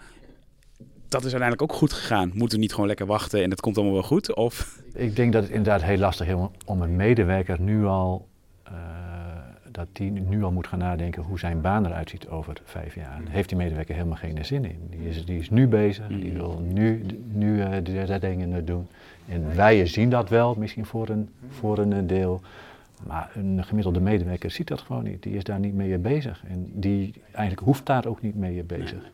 Dat 1.08 1.26
is 1.26 1.32
uiteindelijk 1.34 1.62
ook 1.72 1.78
goed 1.78 1.94
gegaan. 1.94 2.32
Moeten 2.34 2.58
we 2.58 2.63
niet 2.63 2.72
gewoon 2.74 2.88
lekker 2.88 3.06
wachten 3.06 3.44
en 3.44 3.50
het 3.50 3.60
komt 3.62 3.76
allemaal 3.78 3.94
wel 3.96 4.04
goed? 4.04 4.36
Of 4.36 4.82
Ik 4.94 5.16
denk 5.16 5.34
dat 5.34 5.42
het 5.44 5.52
inderdaad 5.52 5.84
heel 5.84 5.98
lastig 5.98 6.28
is 6.28 6.34
om- 6.34 6.52
om 6.66 6.82
een 6.82 6.96
medewerker 6.96 7.62
nu 7.62 7.86
al, 7.86 8.28
eh, 8.63 8.74
dat 9.74 9.88
die 9.92 10.12
nu 10.12 10.44
al 10.44 10.52
moet 10.52 10.68
gaan 10.68 10.80
nadenken 10.80 11.24
hoe 11.24 11.40
zijn 11.40 11.62
baan 11.62 11.86
eruit 11.86 12.10
ziet 12.10 12.28
over 12.28 12.54
vijf 12.64 12.96
jaar. 12.96 13.20
Daar 13.24 13.34
heeft 13.34 13.50
die 13.50 13.58
medewerker 13.58 13.96
helemaal 13.96 14.18
geen 14.18 14.46
zin 14.46 14.66
in. 14.66 14.80
Die 14.90 15.10
is, 15.10 15.26
die 15.26 15.40
is 15.40 15.50
nu 15.50 15.68
bezig, 15.68 16.08
die 16.08 16.32
Mm. 16.32 16.34
wil 16.34 16.60
nu, 16.74 17.06
nu 17.32 17.62
eh, 17.62 17.72
de 17.84 18.04
de 18.06 18.20
dingen 18.20 18.66
doen. 18.66 18.88
En 19.28 19.56
wij 19.56 19.86
zien 19.86 20.10
dat 20.10 20.30
wel, 20.30 20.56
misschien 20.56 20.86
voor 20.86 21.10
een, 21.10 21.30
voor 21.50 21.78
een 21.78 21.94
eh, 21.94 22.00
deel. 22.08 22.42
Maar 23.08 23.32
een 23.36 23.64
gemiddelde 23.66 24.00
medewerker 24.00 24.52
ziet 24.52 24.68
dat 24.68 24.82
gewoon 24.82 25.04
niet. 25.04 25.24
Die 25.24 25.36
is 25.36 25.44
daar 25.44 25.60
niet 25.60 25.74
mee 25.74 25.98
bezig. 25.98 26.44
En 26.48 26.72
die 26.74 27.14
eigenlijk 27.32 27.66
hoeft 27.66 27.86
daar 27.86 28.06
ook 28.06 28.22
niet 28.22 28.36
mee 28.36 28.64
bezig. 28.64 29.12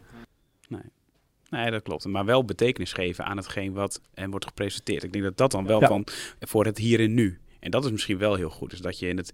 Nee, 1.49 1.71
dat 1.71 1.83
klopt. 1.83 2.05
Maar 2.05 2.25
wel 2.25 2.45
betekenis 2.45 2.93
geven 2.93 3.25
aan 3.25 3.37
hetgeen 3.37 3.73
wat 3.73 4.01
en 4.13 4.29
wordt 4.29 4.45
gepresenteerd. 4.45 5.03
Ik 5.03 5.11
denk 5.13 5.23
dat 5.23 5.37
dat 5.37 5.51
dan 5.51 5.65
wel 5.65 5.79
Ja. 5.81 5.87
van 5.87 6.03
voor 6.39 6.65
het 6.65 6.77
hier 6.77 6.99
en 6.99 7.13
nu. 7.13 7.39
En 7.59 7.71
dat 7.71 7.85
is 7.85 7.91
misschien 7.91 8.17
wel 8.17 8.35
heel 8.35 8.49
goed. 8.49 8.69
Dus 8.69 8.79
dat 8.81 8.99
je 8.99 9.07
in 9.07 9.17
het. 9.17 9.31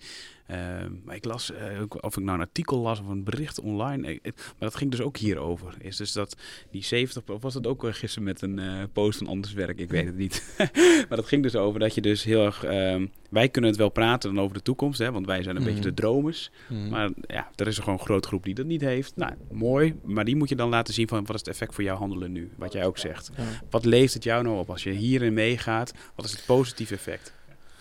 maar 1.04 1.16
ik 1.16 1.26
las, 1.26 1.52
eh, 1.52 1.82
of 2.02 2.18
ik 2.18 2.24
nou 2.24 2.38
een 2.38 2.46
artikel 2.46 2.80
las 2.80 3.00
of 3.00 3.08
een 3.08 3.24
bericht 3.24 3.60
online. 3.60 4.08
eh, 4.08 4.20
maar 4.36 4.54
dat 4.60 4.76
ging 4.76 4.92
dus 4.92 5.02
ook 5.02 5.18
hierover. 5.18 5.74
Is 5.80 5.98
dus 5.98 6.12
dat 6.12 6.36
die 6.72 6.84
70. 6.84 7.24
Of 7.36 7.42
was 7.42 7.54
dat 7.54 7.68
ook 7.68 7.88
gisteren 7.96 8.24
met 8.24 8.42
een 8.42 8.60
post 8.94 9.18
van 9.18 9.28
Anders 9.28 9.54
Werk? 9.54 9.80
Ik 9.80 9.90
weet 9.90 10.06
het 10.06 10.18
niet. 10.18 10.56
maar 11.08 11.18
dat 11.18 11.26
ging 11.26 11.44
dus 11.44 11.56
over 11.56 11.80
dat 11.80 11.96
je 11.96 12.02
dus 12.02 12.24
heel 12.24 12.46
erg. 12.46 12.64
ehm, 12.64 13.06
wij 13.30 13.50
kunnen 13.50 13.70
het 13.70 13.80
wel 13.80 13.90
praten 13.90 14.34
dan 14.34 14.44
over 14.44 14.56
de 14.56 14.62
toekomst, 14.64 15.00
hè, 15.00 15.12
want 15.12 15.26
wij 15.26 15.44
zijn 15.44 15.56
een 15.56 15.62
Mhm. 15.62 15.72
beetje 15.72 15.90
de 15.90 15.94
dromers. 15.94 16.52
Mhm. 16.70 16.90
Maar 16.90 17.10
ja, 17.28 17.50
er 17.56 17.68
is 17.68 17.78
er 17.78 17.84
gewoon 17.84 18.00
een 18.00 18.06
groot 18.06 18.26
groep 18.26 18.44
die 18.44 18.54
dat 18.54 18.66
niet 18.66 18.82
heeft. 18.82 19.16
Nou, 19.16 19.34
mooi. 19.52 19.96
Maar 20.04 20.26
die 20.26 20.36
moet 20.36 20.50
je 20.50 20.56
dan 20.56 20.70
laten 20.70 20.94
zien 20.94 21.08
van 21.08 21.26
wat 21.26 21.36
is 21.36 21.40
het 21.40 21.50
effect 21.50 21.74
voor 21.74 21.84
jouw 21.84 21.98
handelen 21.98 22.32
nu? 22.32 22.52
Wat 22.58 22.74
jij 22.74 22.86
ook 22.86 22.98
zegt. 22.98 23.32
Ja. 23.38 23.44
Wat 23.70 23.86
leeft 23.86 24.14
het 24.14 24.24
jou 24.24 24.44
nou 24.44 24.58
op 24.58 24.70
als 24.70 24.84
je 24.84 24.92
hierin 24.92 25.34
meegaat? 25.34 25.94
Wat 26.16 26.26
is 26.26 26.32
het 26.32 26.44
positieve 26.46 26.94
effect? 26.94 27.34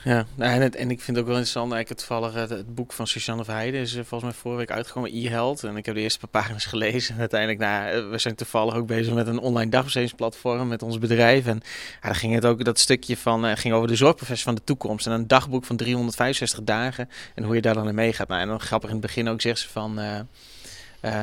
Ja, 0.04 0.26
en, 0.38 0.62
het, 0.62 0.76
en 0.76 0.90
ik 0.90 1.00
vind 1.00 1.16
het 1.16 1.18
ook 1.18 1.26
wel 1.32 1.36
interessant, 1.36 1.72
eigenlijk 1.72 2.06
toevallig 2.06 2.34
het, 2.34 2.74
boek 2.74 2.92
van 2.92 3.06
Suzanne 3.06 3.44
Verheijden 3.44 3.80
is 3.80 3.94
eh, 3.94 4.04
volgens 4.04 4.22
mij 4.22 4.40
vorige 4.40 4.60
week 4.60 4.70
uitgekomen, 4.70 5.10
e-held. 5.14 5.64
En 5.64 5.76
ik 5.76 5.86
heb 5.86 5.94
de 5.94 6.00
eerste 6.00 6.18
paar 6.18 6.42
pagina's 6.42 6.64
gelezen. 6.64 7.14
En 7.14 7.20
uiteindelijk, 7.20 7.60
nou, 7.60 7.90
eh, 7.90 8.10
we 8.10 8.18
zijn 8.18 8.34
toevallig 8.34 8.74
ook 8.74 8.86
bezig 8.86 9.14
met 9.14 9.26
een 9.26 9.38
online 9.38 9.70
dagbestedingsplatform 9.70 10.68
met 10.68 10.82
ons 10.82 10.98
bedrijf. 10.98 11.46
En 11.46 11.60
ja, 12.02 12.08
dan 12.08 12.14
ging 12.14 12.34
het 12.34 12.44
ook, 12.44 12.64
dat 12.64 12.78
stukje 12.78 13.16
van, 13.16 13.46
eh, 13.46 13.56
ging 13.56 13.74
over 13.74 13.88
de 13.88 13.96
zorgprofessie 13.96 14.44
van 14.44 14.54
de 14.54 14.64
toekomst. 14.64 15.06
En 15.06 15.12
een 15.12 15.26
dagboek 15.26 15.64
van 15.64 15.76
365 15.76 16.62
dagen 16.62 17.08
en 17.34 17.44
hoe 17.44 17.54
je 17.54 17.60
daar 17.60 17.74
dan 17.74 17.88
in 17.88 17.94
meegaat. 17.94 18.28
Nou, 18.28 18.40
en 18.40 18.48
dan 18.48 18.60
grappig 18.60 18.88
in 18.88 18.96
het 18.96 19.06
begin 19.06 19.28
ook 19.28 19.40
zegt 19.40 19.58
ze 19.58 19.68
van... 19.68 19.98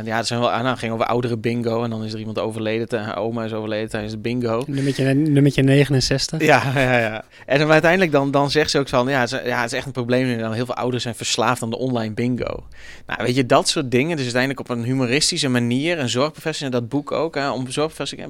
ja, 0.05 0.17
er 0.17 0.25
zijn 0.25 0.39
wel 0.39 0.51
aan. 0.51 0.63
Nou, 0.63 0.77
ging 0.77 0.93
over 0.93 1.05
oudere 1.05 1.37
bingo. 1.37 1.83
En 1.83 1.89
dan 1.89 2.03
is 2.03 2.13
er 2.13 2.19
iemand 2.19 2.39
overleden. 2.39 2.87
te- 2.87 2.97
Haar 2.97 3.17
oma 3.17 3.43
is 3.43 3.53
overleden 3.53 3.89
tijdens 3.89 4.13
de 4.13 4.19
bingo. 4.19 4.63
Nummertje, 4.67 5.13
nummertje 5.13 5.61
69. 5.63 6.41
Ja, 6.41 6.61
ja, 6.75 6.97
ja. 6.97 7.23
En 7.45 7.59
dan 7.59 7.71
uiteindelijk 7.71 8.11
dan, 8.11 8.31
dan 8.31 8.51
zegt 8.51 8.71
ze 8.71 8.79
ook 8.79 8.89
van, 8.89 9.07
ja 9.07 9.19
het, 9.19 9.31
is, 9.31 9.39
ja, 9.45 9.61
het 9.61 9.71
is 9.71 9.77
echt 9.77 9.85
een 9.85 9.91
probleem 9.91 10.25
nu. 10.25 10.37
Dan 10.37 10.53
heel 10.53 10.65
veel 10.65 10.75
ouders 10.75 11.03
zijn 11.03 11.15
verslaafd 11.15 11.61
aan 11.61 11.69
de 11.69 11.77
online 11.77 12.13
bingo. 12.13 12.63
Nou, 13.07 13.23
weet 13.23 13.35
je, 13.35 13.45
dat 13.45 13.67
soort 13.69 13.91
dingen. 13.91 14.15
Dus 14.15 14.23
uiteindelijk 14.23 14.59
op 14.59 14.69
een 14.69 14.83
humoristische 14.83 15.49
manier. 15.49 15.99
Een 15.99 16.09
zorgprofessional, 16.09 16.79
dat 16.79 16.89
boek 16.89 17.11
ook. 17.11 17.35
Hè, 17.35 17.49
om 17.49 17.65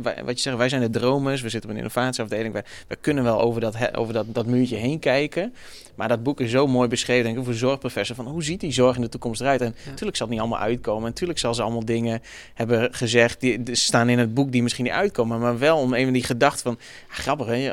wij- 0.03 0.21
wat 0.25 0.35
je 0.35 0.41
zegt, 0.41 0.57
wij 0.57 0.69
zijn 0.69 0.81
de 0.81 0.89
dromers. 0.89 1.41
We 1.41 1.49
zitten 1.49 1.69
op 1.69 1.75
een 1.75 1.81
innovatieafdeling. 1.81 2.53
Wij, 2.53 2.63
wij 2.87 2.97
kunnen 3.01 3.23
wel 3.23 3.41
over, 3.41 3.61
dat, 3.61 3.95
over 3.97 4.13
dat, 4.13 4.25
dat 4.27 4.45
muurtje 4.45 4.75
heen 4.75 4.99
kijken. 4.99 5.53
Maar 5.95 6.07
dat 6.07 6.23
boek 6.23 6.39
is 6.41 6.51
zo 6.51 6.67
mooi 6.67 6.87
beschreven, 6.87 7.23
denk 7.23 7.37
ik, 7.37 7.43
voor 7.43 7.53
zorgprofessor. 7.53 8.15
Van 8.15 8.25
hoe 8.27 8.43
ziet 8.43 8.59
die 8.59 8.71
zorg 8.71 8.95
in 8.95 9.01
de 9.01 9.09
toekomst 9.09 9.41
eruit? 9.41 9.61
En 9.61 9.75
Ja. 9.83 9.89
natuurlijk 9.89 10.17
zal 10.17 10.25
het 10.27 10.35
niet 10.35 10.45
allemaal 10.45 10.65
uitkomen. 10.67 11.03
En 11.03 11.09
natuurlijk 11.09 11.39
zal 11.41 11.53
ze 11.53 11.61
allemaal 11.61 11.85
dingen 11.85 12.21
hebben 12.53 12.93
gezegd. 12.93 13.39
Die, 13.39 13.63
die 13.63 13.75
staan 13.75 14.09
in 14.09 14.19
het 14.19 14.33
boek 14.33 14.51
die 14.51 14.63
misschien 14.63 14.83
niet 14.83 14.93
uitkomen. 14.93 15.39
Maar 15.39 15.59
wel 15.59 15.77
om 15.77 15.93
een 15.93 16.03
van 16.03 16.13
die 16.13 16.23
gedachten 16.23 16.61
van, 16.63 16.77
ah, 17.09 17.15
grappig 17.17 17.47
hè. 17.47 17.71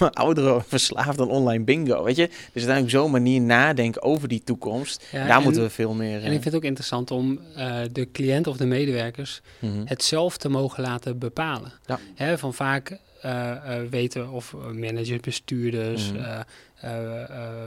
Ouderen 0.12 0.64
verslaafd 0.64 1.20
aan 1.20 1.28
online 1.28 1.64
bingo, 1.64 2.02
weet 2.04 2.16
je? 2.16 2.26
Dus 2.26 2.38
uiteindelijk 2.66 2.90
zo'n 2.90 3.10
manier 3.10 3.40
nadenken 3.40 4.02
over 4.02 4.28
die 4.28 4.42
toekomst. 4.44 5.06
Ja, 5.12 5.26
Daar 5.26 5.36
en- 5.36 5.42
moeten 5.42 5.62
we 5.62 5.70
veel 5.70 5.94
meer... 5.94 6.16
En 6.16 6.24
ik 6.24 6.30
vind 6.30 6.44
het 6.44 6.54
ook 6.54 6.64
interessant 6.64 7.10
om 7.10 7.40
eh, 7.56 7.76
de 7.92 8.10
cliënt 8.12 8.46
of 8.46 8.56
de 8.56 8.66
medewerkers 8.66 9.40
mhm. 9.58 9.82
het 9.84 10.02
zelf 10.04 10.36
te 10.36 10.48
mogen 10.48 10.82
laten 10.82 11.18
bepalen. 11.18 11.72
Ja. 11.86 11.98
Hè, 12.14 12.38
van 12.38 12.54
vaak 12.54 12.98
eh, 13.22 13.50
eh, 13.50 13.88
weten 13.90 14.30
of 14.30 14.54
managers, 14.72 15.20
bestuurders, 15.20 16.12
Mhm. 16.12 16.22
eh, 16.22 16.40
eh, 16.80 17.22
eh, 17.22 17.64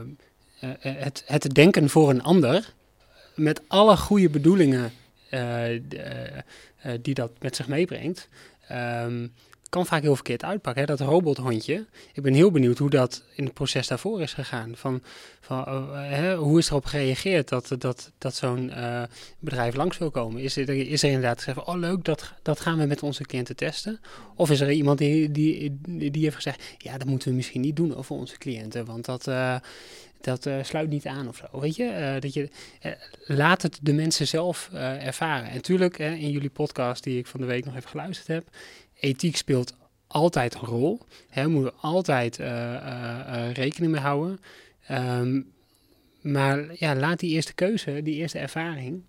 eh, 0.60 0.68
het, 1.02 1.22
het 1.26 1.54
denken 1.54 1.88
voor 1.90 2.10
een 2.10 2.22
ander, 2.22 2.72
met 3.34 3.60
alle 3.68 3.96
goede 3.96 4.28
bedoelingen 4.30 4.80
eh, 4.80 4.84
eh, 4.84 4.90
eh, 4.90 5.01
die 7.02 7.14
dat 7.14 7.30
met 7.40 7.56
zich 7.56 7.68
meebrengt, 7.68 8.28
ehm, 8.68 9.26
kan 9.72 9.86
vaak 9.86 10.02
heel 10.02 10.14
verkeerd 10.14 10.44
uitpakken. 10.44 10.86
Dat 10.86 11.00
robothondje, 11.00 11.86
ik 12.12 12.22
ben 12.22 12.34
heel 12.34 12.50
benieuwd 12.50 12.78
hoe 12.78 12.90
dat 12.90 13.24
in 13.34 13.44
het 13.44 13.54
proces 13.54 13.86
daarvoor 13.86 14.22
is 14.22 14.32
gegaan. 14.32 14.76
Van, 14.76 15.02
van, 15.40 15.64
eh, 15.94 16.38
hoe 16.38 16.58
is 16.58 16.68
erop 16.68 16.84
gereageerd 16.84 17.48
dat, 17.48 17.74
dat, 17.78 18.12
dat 18.18 18.34
zo'n 18.34 18.70
eh, 18.70 19.02
bedrijf 19.38 19.74
langs 19.74 19.98
wil 19.98 20.10
komen? 20.10 20.42
Is 20.42 20.56
er, 20.56 20.68
is 20.68 21.02
er 21.02 21.08
inderdaad 21.08 21.38
gezegd, 21.38 21.58
van, 21.64 21.74
oh 21.74 21.80
leuk, 21.80 22.04
dat, 22.04 22.32
dat 22.42 22.60
gaan 22.60 22.78
we 22.78 22.86
met 22.86 23.02
onze 23.02 23.22
cliënten 23.22 23.56
testen? 23.56 24.00
Of 24.34 24.50
is 24.50 24.60
er 24.60 24.70
iemand 24.70 24.98
die, 24.98 25.30
die, 25.30 25.78
die 25.86 26.22
heeft 26.22 26.36
gezegd, 26.36 26.62
ja, 26.78 26.98
dat 26.98 27.06
moeten 27.06 27.28
we 27.28 27.34
misschien 27.34 27.60
niet 27.60 27.76
doen 27.76 27.96
over 27.96 28.16
onze 28.16 28.38
cliënten, 28.38 28.84
want 28.84 29.04
dat, 29.04 29.26
eh, 29.26 29.56
dat 30.24 30.46
eh, 30.46 30.62
sluit 30.62 30.88
niet 30.88 31.06
aan 31.06 31.28
of 31.28 31.36
zo. 31.36 31.60
Weet 31.60 31.76
je, 31.76 31.84
Eh, 31.84 32.20
dat 32.20 32.34
je 32.34 32.48
eh, 32.80 32.92
laat 33.26 33.62
het 33.62 33.78
de 33.82 33.92
mensen 33.92 34.26
zelf 34.26 34.70
ervaren. 34.72 35.50
En 35.50 35.62
tuurlijk, 35.62 35.98
in 35.98 36.30
jullie 36.30 36.50
podcast 36.50 37.04
die 37.04 37.18
ik 37.18 37.26
van 37.26 37.40
de 37.40 37.46
week 37.46 37.64
nog 37.64 37.76
even 37.76 37.88
geluisterd 37.88 38.26
heb, 38.26 38.48
ethiek 38.94 39.36
speelt 39.36 39.74
altijd 40.06 40.54
een 40.54 40.60
rol. 40.60 41.00
Hè, 41.28 41.48
moeten 41.48 41.80
altijd 41.80 42.36
rekening 43.52 43.92
mee 43.92 44.00
houden. 44.00 44.40
Ehm, 44.86 45.40
maar 46.20 46.64
ja, 46.74 46.94
laat 46.94 47.18
die 47.18 47.30
eerste 47.30 47.54
keuze, 47.54 48.02
die 48.02 48.14
eerste 48.14 48.38
ervaring, 48.38 49.02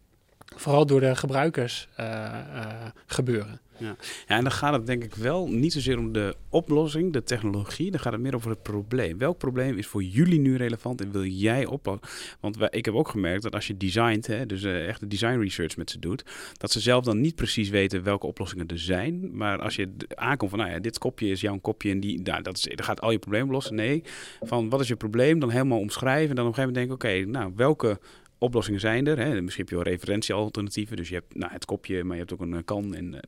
vooral 0.55 0.85
door 0.85 0.99
de 0.99 1.15
gebruikers 1.15 1.87
eh, 1.95 2.23
eh, 2.25 2.87
gebeuren. 3.05 3.61
Ja, 3.77 3.95
en 4.27 4.43
dan 4.43 4.51
gaat 4.51 4.73
het 4.73 4.85
denk 4.85 5.03
ik 5.03 5.15
wel 5.15 5.47
niet 5.47 5.73
zozeer 5.73 5.97
om 5.97 6.11
de 6.11 6.35
oplossing, 6.49 7.13
de 7.13 7.23
technologie. 7.23 7.91
Dan 7.91 7.99
gaat 7.99 8.13
het 8.13 8.21
meer 8.21 8.35
over 8.35 8.49
het 8.49 8.61
probleem. 8.61 9.17
Welk 9.17 9.37
probleem 9.37 9.77
is 9.77 9.87
voor 9.87 10.03
jullie 10.03 10.39
nu 10.39 10.57
relevant 10.57 11.01
en 11.01 11.11
wil 11.11 11.25
jij 11.25 11.65
oplossen? 11.65 12.07
Want 12.39 12.57
ik 12.69 12.85
heb 12.85 12.93
ook 12.93 13.07
gemerkt 13.07 13.43
dat 13.43 13.55
als 13.55 13.67
je 13.67 13.77
designt, 13.77 14.27
hè, 14.27 14.45
dus 14.45 14.63
eh, 14.63 14.87
echt 14.87 14.99
de 14.99 15.07
design 15.07 15.39
research 15.39 15.77
met 15.77 15.89
ze 15.89 15.99
doet, 15.99 16.25
dat 16.57 16.71
ze 16.71 16.79
zelf 16.79 17.03
dan 17.03 17.21
niet 17.21 17.35
precies 17.35 17.69
weten 17.69 18.03
welke 18.03 18.27
oplossingen 18.27 18.67
er 18.67 18.79
zijn. 18.79 19.37
Maar 19.37 19.61
als 19.61 19.75
je 19.75 19.89
aankomt 20.15 20.49
van, 20.49 20.59
nou 20.59 20.71
ja, 20.71 20.79
dit 20.79 20.97
kopje 20.97 21.27
is 21.27 21.41
jouw 21.41 21.57
kopje 21.57 21.91
en 21.91 21.99
die, 21.99 22.21
nou, 22.21 22.41
dat, 22.41 22.57
is, 22.57 22.67
gaat 22.75 23.01
al 23.01 23.11
je 23.11 23.19
problemen 23.19 23.51
lossen. 23.53 23.75
Nee, 23.75 24.03
van 24.41 24.69
wat 24.69 24.79
is 24.79 24.87
je 24.87 24.95
probleem? 24.95 25.39
Dan 25.39 25.49
helemaal 25.49 25.79
omschrijven 25.79 26.29
en 26.29 26.35
dan 26.35 26.47
op 26.47 26.57
een 26.57 26.63
gegeven 26.63 26.87
moment 26.89 27.03
denken, 27.03 27.25
oké, 27.29 27.39
nou, 27.39 27.53
welke 27.55 27.99
oplossingen 28.43 28.79
zijn 28.79 29.07
er. 29.07 29.17
Hè? 29.17 29.41
Misschien 29.41 29.65
heb 29.65 29.73
je 29.73 29.83
wel 29.83 29.93
referentiealternatieven. 29.93 30.97
Dus 30.97 31.09
je 31.09 31.15
hebt 31.15 31.35
nou, 31.35 31.51
het 31.51 31.65
kopje, 31.65 32.03
maar 32.03 32.13
je 32.15 32.21
hebt 32.21 32.33
ook 32.33 32.41
een 32.41 32.53
eh, 32.53 32.59
kan. 32.65 32.95
En, 32.95 33.13
eh, 33.13 33.19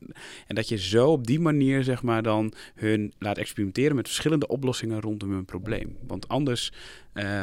en 0.46 0.54
dat 0.54 0.68
je 0.68 0.78
zo 0.78 1.10
op 1.10 1.26
die 1.26 1.40
manier 1.40 1.84
zeg 1.84 2.02
maar 2.02 2.22
dan 2.22 2.52
hun 2.74 3.12
laat 3.18 3.38
experimenteren 3.38 3.96
met 3.96 4.06
verschillende 4.06 4.46
oplossingen 4.46 5.00
rondom 5.00 5.30
hun 5.30 5.44
probleem. 5.44 5.96
Want 6.06 6.28
anders, 6.28 6.72
eh, 7.16 7.42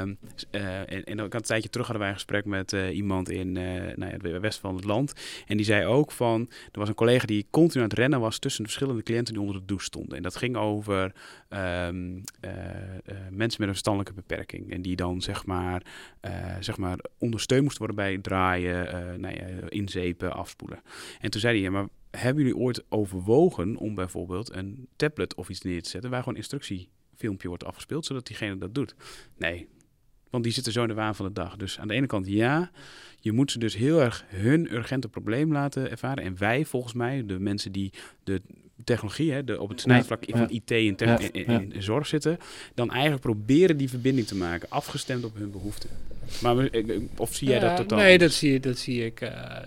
en, 0.92 1.04
en 1.04 1.22
ook 1.22 1.34
een 1.34 1.42
tijdje 1.42 1.70
terug 1.70 1.88
hadden 1.88 2.06
wij 2.06 2.14
een 2.14 2.20
gesprek 2.20 2.46
met 2.46 2.74
eh, 2.74 2.96
iemand 2.96 3.30
in 3.30 3.58
eh 3.58 3.96
nou 3.96 4.12
het 4.12 4.22
westen 4.22 4.62
van 4.62 4.76
het 4.76 4.86
land. 4.86 5.14
En 5.48 5.58
die 5.58 5.66
zei 5.66 5.86
ook 5.86 6.12
van, 6.12 6.50
er 6.72 6.80
was 6.80 6.88
een 6.88 6.96
collega 6.96 7.26
die 7.26 7.48
continu 7.50 7.84
aan 7.84 7.90
het 7.90 8.00
rennen 8.00 8.20
was 8.20 8.40
tussen 8.40 8.64
de 8.64 8.70
verschillende 8.70 9.04
cliënten 9.04 9.34
die 9.34 9.42
onder 9.42 9.60
de 9.60 9.66
douche 9.66 9.86
stonden. 9.86 10.18
En 10.18 10.24
dat 10.24 10.36
ging 10.36 10.56
over 10.56 11.14
ehm, 11.50 12.20
eh, 12.40 12.52
eh, 12.96 13.16
mensen 13.30 13.40
met 13.40 13.60
een 13.60 13.68
verstandelijke 13.68 14.14
beperking. 14.14 14.72
En 14.72 14.82
die 14.82 14.96
dan 14.96 15.22
zeg 15.22 15.46
maar, 15.46 15.82
zeg 16.60 16.78
maar 16.78 16.98
ondersteund 17.18 17.62
moesten 17.62 17.86
worden 17.86 18.06
bij 18.06 18.18
draaien, 18.18 19.20
nou 19.22 19.36
ja, 19.36 19.70
inzepen, 19.70 20.34
afspoelen. 20.34 20.82
En 21.20 21.32
toen 21.32 21.42
zei 21.42 21.54
hij, 21.54 21.64
ja, 21.64 21.72
maar 21.72 21.88
hebben 22.12 22.44
jullie 22.44 22.60
ooit 22.60 22.84
overwogen 22.90 23.78
om 23.78 23.96
bijvoorbeeld 23.96 24.56
een 24.56 24.88
tablet 24.96 25.36
of 25.36 25.50
iets 25.50 25.62
neer 25.62 25.84
te 25.84 25.90
zetten 25.90 26.10
waar 26.10 26.24
gewoon 26.24 26.38
een 26.38 26.44
instructiefilmpje 27.14 27.48
wordt 27.48 27.66
afgespeeld, 27.66 28.06
zodat 28.06 28.28
diegene 28.28 28.58
dat 28.58 28.76
doet? 28.76 28.96
Nee, 29.38 29.68
want 30.30 30.44
die 30.44 30.54
zitten 30.54 30.74
zo 30.74 30.82
in 30.82 30.88
de 30.88 30.94
waan 30.94 31.16
van 31.16 31.26
de 31.26 31.34
dag. 31.34 31.56
Dus 31.56 31.80
aan 31.80 31.88
de 31.88 31.94
ene 31.94 32.08
kant 32.08 32.28
ja, 32.28 32.72
je 33.20 33.32
moet 33.32 33.52
ze 33.52 33.60
dus 33.60 33.76
heel 33.76 34.02
erg 34.02 34.26
hun 34.28 34.74
urgente 34.74 35.08
probleem 35.10 35.52
laten 35.52 35.90
ervaren. 35.92 36.24
En 36.24 36.38
wij 36.38 36.66
volgens 36.66 36.94
mij, 36.94 37.26
de 37.26 37.40
mensen 37.40 37.72
die 37.72 37.92
de 38.24 38.42
technologie, 38.84 39.32
hè, 39.32 39.44
de, 39.44 39.62
op 39.62 39.70
het 39.70 39.82
snijvlak 39.82 40.24
ja. 40.24 40.38
van 40.38 40.50
IT 40.50 40.72
en 40.72 40.96
Ja, 41.08 41.20
in, 41.32 41.46
in- 41.72 41.84
zorg 41.84 42.08
zitten, 42.08 42.38
dan 42.74 42.92
eigenlijk 42.92 43.22
proberen 43.22 43.78
die 43.78 43.90
verbinding 43.90 44.28
te 44.28 44.36
maken, 44.36 44.70
afgestemd 44.70 45.24
op 45.24 45.36
hun 45.36 45.52
behoeften. 45.52 45.90
Maar 46.42 46.70
of 47.18 47.36
zie 47.36 47.48
jij 47.48 47.60
dat 47.60 47.70
Ja, 47.70 47.76
totaal? 47.76 47.98
Nee, 48.00 48.18
dat 48.18 48.32
zie, 48.32 48.60
dat 48.60 48.78
zie 48.78 49.06
ik. 49.06 49.22
eh, 49.22 49.58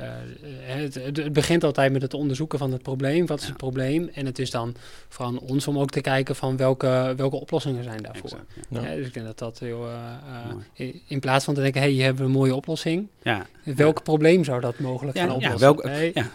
eh, 0.00 0.74
het, 0.82 0.94
het, 0.94 1.32
begint 1.32 1.64
altijd 1.64 1.92
met 1.92 2.02
het 2.02 2.14
onderzoeken 2.14 2.58
van 2.58 2.72
het 2.72 2.82
probleem. 2.82 3.26
Wat 3.26 3.36
is 3.38 3.44
Ja. 3.44 3.48
het 3.50 3.58
probleem? 3.58 4.10
En 4.14 4.26
het 4.26 4.38
is 4.38 4.50
dan 4.50 4.74
aan 5.18 5.38
ons 5.38 5.66
om 5.68 5.78
ook 5.78 5.90
te 5.90 6.00
kijken 6.00 6.36
van 6.36 6.56
welke, 6.56 7.14
welke 7.16 7.36
oplossingen 7.36 7.84
zijn 7.84 8.02
daarvoor. 8.02 8.24
Exact, 8.30 8.44
ja. 8.68 8.80
Ja. 8.80 8.88
Ja, 8.88 8.96
dus 8.96 9.06
ik 9.06 9.14
denk 9.14 9.26
dat 9.26 9.38
dat 9.38 9.58
heel... 9.58 9.86
eh, 9.86 9.92
eh, 9.94 10.86
in- 10.86 11.00
in 11.06 11.20
plaats 11.20 11.44
van 11.44 11.54
te 11.54 11.60
denken, 11.60 11.80
hé, 11.80 11.86
hey, 11.86 11.94
hier 11.96 12.04
hebben 12.04 12.22
we 12.22 12.28
een 12.30 12.36
mooie 12.36 12.54
oplossing. 12.54 13.06
Ja, 13.22 13.46
Welk 13.64 14.02
probleem 14.02 14.44
zou 14.44 14.60
dat 14.60 14.78
mogelijk 14.78 15.16
Ja, 15.16 15.22
gaan 15.26 15.30
ja, 15.30 15.34
oplossen? 15.36 15.60
welk- 15.60 15.82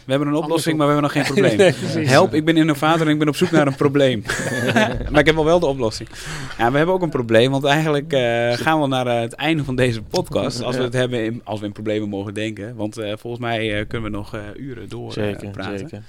we 0.06 0.12
hebben 0.12 0.28
een 0.28 0.34
oplossing, 0.36 0.78
maar 0.78 0.88
we 0.88 0.93
hebben 0.93 1.12
nog 1.13 1.25
geen 1.25 1.34
probleem. 1.34 1.58
nee. 1.95 2.08
Help, 2.08 2.34
ik 2.34 2.45
ben 2.45 2.58
innovator 2.58 3.06
en 3.08 3.13
ik 3.13 3.19
ben 3.19 3.28
op 3.28 3.36
zoek 3.36 3.51
naar 3.51 3.67
een 3.67 3.75
probleem. 3.75 4.23
maar 5.12 5.19
ik 5.19 5.25
heb 5.25 5.36
wel 5.36 5.45
wel 5.45 5.60
de 5.60 5.65
oplossing. 5.65 6.10
Ja, 6.58 6.71
we 6.71 6.78
hebben 6.78 6.95
ook 6.95 7.01
een 7.01 7.10
probleem, 7.10 7.51
want 7.51 7.63
eigenlijk 7.63 8.13
eh, 8.13 8.51
gaan 8.54 8.82
we 8.82 8.88
naar 8.88 9.21
het 9.21 9.34
einde 9.34 9.63
van 9.63 9.75
deze 9.75 10.01
podcast. 10.01 10.62
Als 10.63 10.75
we 10.78 10.84
het 10.84 10.93
hebben, 10.93 11.23
in, 11.23 11.41
als 11.43 11.60
we 11.60 11.65
in 11.65 11.71
problemen 11.71 12.10
mogen 12.10 12.34
denken. 12.34 12.75
Want 12.75 12.97
eh, 12.97 13.13
volgens 13.17 13.41
mij 13.41 13.55
eh, 13.60 13.88
kunnen 13.88 14.12
we 14.12 14.18
nog 14.18 14.36
eh, 14.36 14.41
uren 14.58 14.89
door 14.89 15.08
eh, 15.08 15.13
Zeker, 15.13 15.50
praten. 15.50 15.80
zeker. 15.80 16.02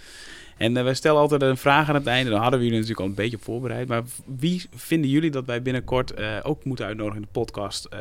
En 0.57 0.85
we 0.85 0.95
stellen 0.95 1.21
altijd 1.21 1.43
een 1.43 1.57
vraag 1.57 1.89
aan 1.89 1.95
het 1.95 2.07
einde. 2.07 2.31
Dan 2.31 2.41
hadden 2.41 2.59
we 2.59 2.65
jullie 2.65 2.81
natuurlijk 2.81 3.07
al 3.07 3.11
een 3.11 3.23
beetje 3.23 3.37
op 3.37 3.43
voorbereid. 3.43 3.89
Maar 3.89 4.03
wie 4.39 4.63
vinden 4.75 5.11
jullie 5.11 5.31
dat 5.31 5.45
wij 5.47 5.63
binnenkort 5.63 6.15
eh, 6.15 6.37
ook 6.43 6.65
moeten 6.65 6.87
uitnodigen 6.87 7.17
in 7.21 7.29
de 7.33 7.41
podcast 7.41 7.85
eh, 7.85 7.99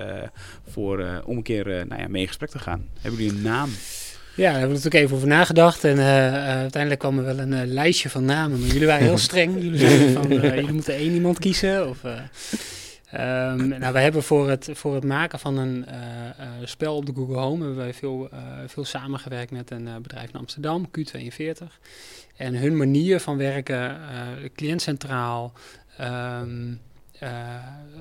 voor, 0.71 0.99
eh, 0.99 1.17
om 1.25 1.37
een 1.37 1.43
keer 1.43 1.77
eh, 1.79 1.85
nou 1.85 2.01
ja, 2.01 2.07
mee 2.07 2.21
in 2.21 2.27
gesprek 2.27 2.49
te 2.49 2.59
gaan? 2.59 2.87
Hebben 3.01 3.21
jullie 3.21 3.37
een 3.37 3.43
naam? 3.43 3.69
Ja, 4.35 4.43
daar 4.43 4.51
hebben 4.59 4.69
we 4.69 4.75
natuurlijk 4.83 5.03
even 5.03 5.15
over 5.15 5.27
nagedacht. 5.27 5.83
En 5.83 5.99
uiteindelijk 5.99 6.99
kwam 7.01 7.17
er 7.17 7.25
wel 7.25 7.39
een 7.39 7.67
lijstje 7.67 8.09
van 8.09 8.25
namen. 8.25 8.59
Maar 8.59 8.67
jullie 8.69 8.87
waren 8.87 9.05
heel 9.05 9.17
streng. 9.29 9.61
Jullie 9.63 9.79
zeiden 9.79 10.13
van, 10.13 10.31
eh, 10.31 10.55
jullie 10.55 10.71
moeten 10.73 10.93
één 10.95 11.13
iemand 11.13 11.39
kiezen. 11.39 11.89
Of, 11.89 11.97
ehm, 13.15 13.67
nou, 13.67 13.93
wij 13.93 14.03
hebben 14.03 14.23
voor 14.23 14.49
het, 14.49 14.69
voor 14.73 14.95
het 14.95 15.03
maken 15.03 15.39
van 15.39 15.57
een 15.57 15.85
eh, 15.85 16.29
eh, 16.29 16.47
spel 16.63 16.95
op 16.95 17.05
de 17.05 17.13
Google 17.15 17.37
Home... 17.37 17.57
hebben 17.57 17.83
wij 17.83 17.93
veel, 17.93 18.29
eh, 18.31 18.39
veel 18.67 18.85
samengewerkt 18.85 19.51
met 19.51 19.71
een 19.71 19.89
bedrijf 20.01 20.29
in 20.29 20.39
Amsterdam, 20.39 20.89
Q42. 20.99 21.67
En 22.35 22.55
hun 22.55 22.77
manier 22.77 23.19
van 23.19 23.37
werken, 23.37 23.97
cliëntcentraal... 24.55 25.53
ehm, 25.97 26.73
eh, 27.19 27.29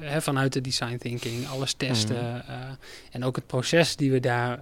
hè, 0.01 0.23
vanuit 0.23 0.53
de 0.53 0.61
design 0.61 0.97
thinking, 0.97 1.49
alles 1.49 1.73
testen. 1.73 2.47
Eh, 2.47 2.57
en 3.11 3.25
ook 3.25 3.37
het 3.37 3.47
proces 3.47 3.97
die 3.97 4.11
we 4.11 4.21
daar 4.21 4.61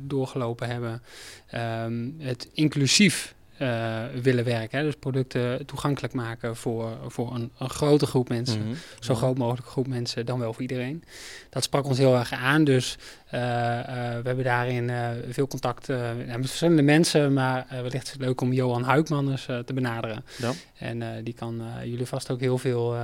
doorgelopen 0.00 0.68
hebben. 0.68 1.02
Ehm, 1.46 2.08
het 2.18 2.48
inclusief 2.52 3.34
eh, 3.58 4.02
willen 4.22 4.44
werken. 4.44 4.78
Hè? 4.78 4.84
Dus 4.84 4.94
producten 4.94 5.66
toegankelijk 5.66 6.12
maken 6.12 6.56
voor, 6.56 6.98
voor 7.08 7.34
een, 7.34 7.50
een 7.58 7.70
grote 7.70 8.06
groep 8.06 8.28
mensen. 8.28 8.62
Mhm. 8.62 8.74
Zo 9.00 9.14
groot 9.14 9.38
mogelijk 9.38 9.66
groep 9.66 9.86
mensen, 9.86 10.26
dan 10.26 10.38
wel 10.38 10.52
voor 10.52 10.62
iedereen. 10.62 11.04
Dat 11.50 11.62
sprak 11.62 11.86
ons 11.86 11.98
heel 11.98 12.16
erg 12.16 12.32
aan. 12.32 12.64
Dus 12.64 12.98
eh, 13.26 13.78
eh, 13.78 13.86
we 14.22 14.26
hebben 14.26 14.44
daarin 14.44 14.90
veel 15.30 15.46
contact 15.46 15.88
met 16.26 16.36
verschillende 16.40 16.82
mensen. 16.82 17.32
Maar 17.32 17.66
wellicht 17.70 18.06
is 18.06 18.12
het 18.12 18.20
leuk 18.20 18.40
om 18.40 18.52
Johan 18.52 18.82
Huikman 18.82 19.30
eens 19.30 19.44
te 19.44 19.72
benaderen. 19.74 20.24
Ja. 20.38 20.52
En 20.78 21.24
die 21.24 21.34
kan 21.34 21.62
jullie 21.84 22.06
vast 22.06 22.30
ook 22.30 22.40
heel 22.40 22.58
veel, 22.58 22.96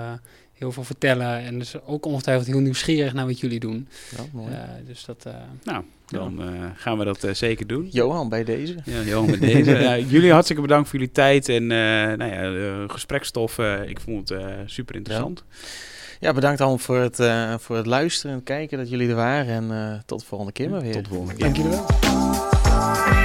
heel 0.53 0.73
veel 0.73 0.85
vertellen. 0.85 1.39
En 1.39 1.59
dus 1.59 1.75
ook 1.87 2.07
ongetwijfeld 2.07 2.47
heel 2.47 2.59
nieuwsgierig 2.61 3.13
naar 3.13 3.27
wat 3.27 3.41
jullie 3.41 3.61
doen. 3.61 3.89
Ja, 4.17 4.23
mooi. 4.33 4.53
Eh, 4.53 4.59
dus 4.87 5.05
dat... 5.05 5.25
eh, 5.27 5.35
Nou, 5.63 5.85
dan 6.07 6.43
eh, 6.43 6.49
gaan 6.75 6.99
we 6.99 7.05
dat 7.05 7.25
eh, 7.25 7.35
zeker 7.35 7.67
doen. 7.67 7.89
Johan, 7.91 8.29
bij 8.29 8.45
deze. 8.45 8.75
Ja, 8.85 9.01
Johan, 9.01 9.31
met 9.31 9.41
deze. 9.41 10.05
Jullie 10.15 10.33
hartstikke 10.33 10.63
bedankt 10.63 10.89
voor 10.89 10.99
jullie 10.99 11.15
tijd 11.15 11.49
en 11.49 11.63
eh 11.63 11.79
nou 12.19 12.25
ja, 12.25 12.43
eh, 12.55 12.85
gesprekstof. 12.87 13.59
eh, 13.59 13.89
ik 13.89 14.01
vond 14.01 14.29
het 14.29 14.39
eh, 14.41 14.47
super 14.67 14.95
interessant. 14.95 15.45
Ja, 16.21 16.33
bedankt 16.33 16.61
allemaal 16.61 16.79
voor 16.79 16.99
het, 16.99 17.21
eh, 17.21 17.55
voor 17.59 17.77
het 17.77 17.87
luisteren 17.87 18.37
en 18.37 18.43
kijken 18.43 18.79
dat 18.79 18.91
jullie 18.91 19.09
er 19.09 19.15
waren. 19.15 19.55
En 19.55 19.71
eh, 19.93 19.99
tot 20.07 20.21
de 20.21 20.27
volgende 20.27 20.53
keer 20.53 20.71
maar 20.71 20.81
weer. 20.81 20.93
Tot 20.93 21.05
de 21.05 21.11
volgende 21.11 21.35
keer. 21.35 21.45
dank 21.45 21.57
jullie 21.57 21.71
wel. 21.71 23.22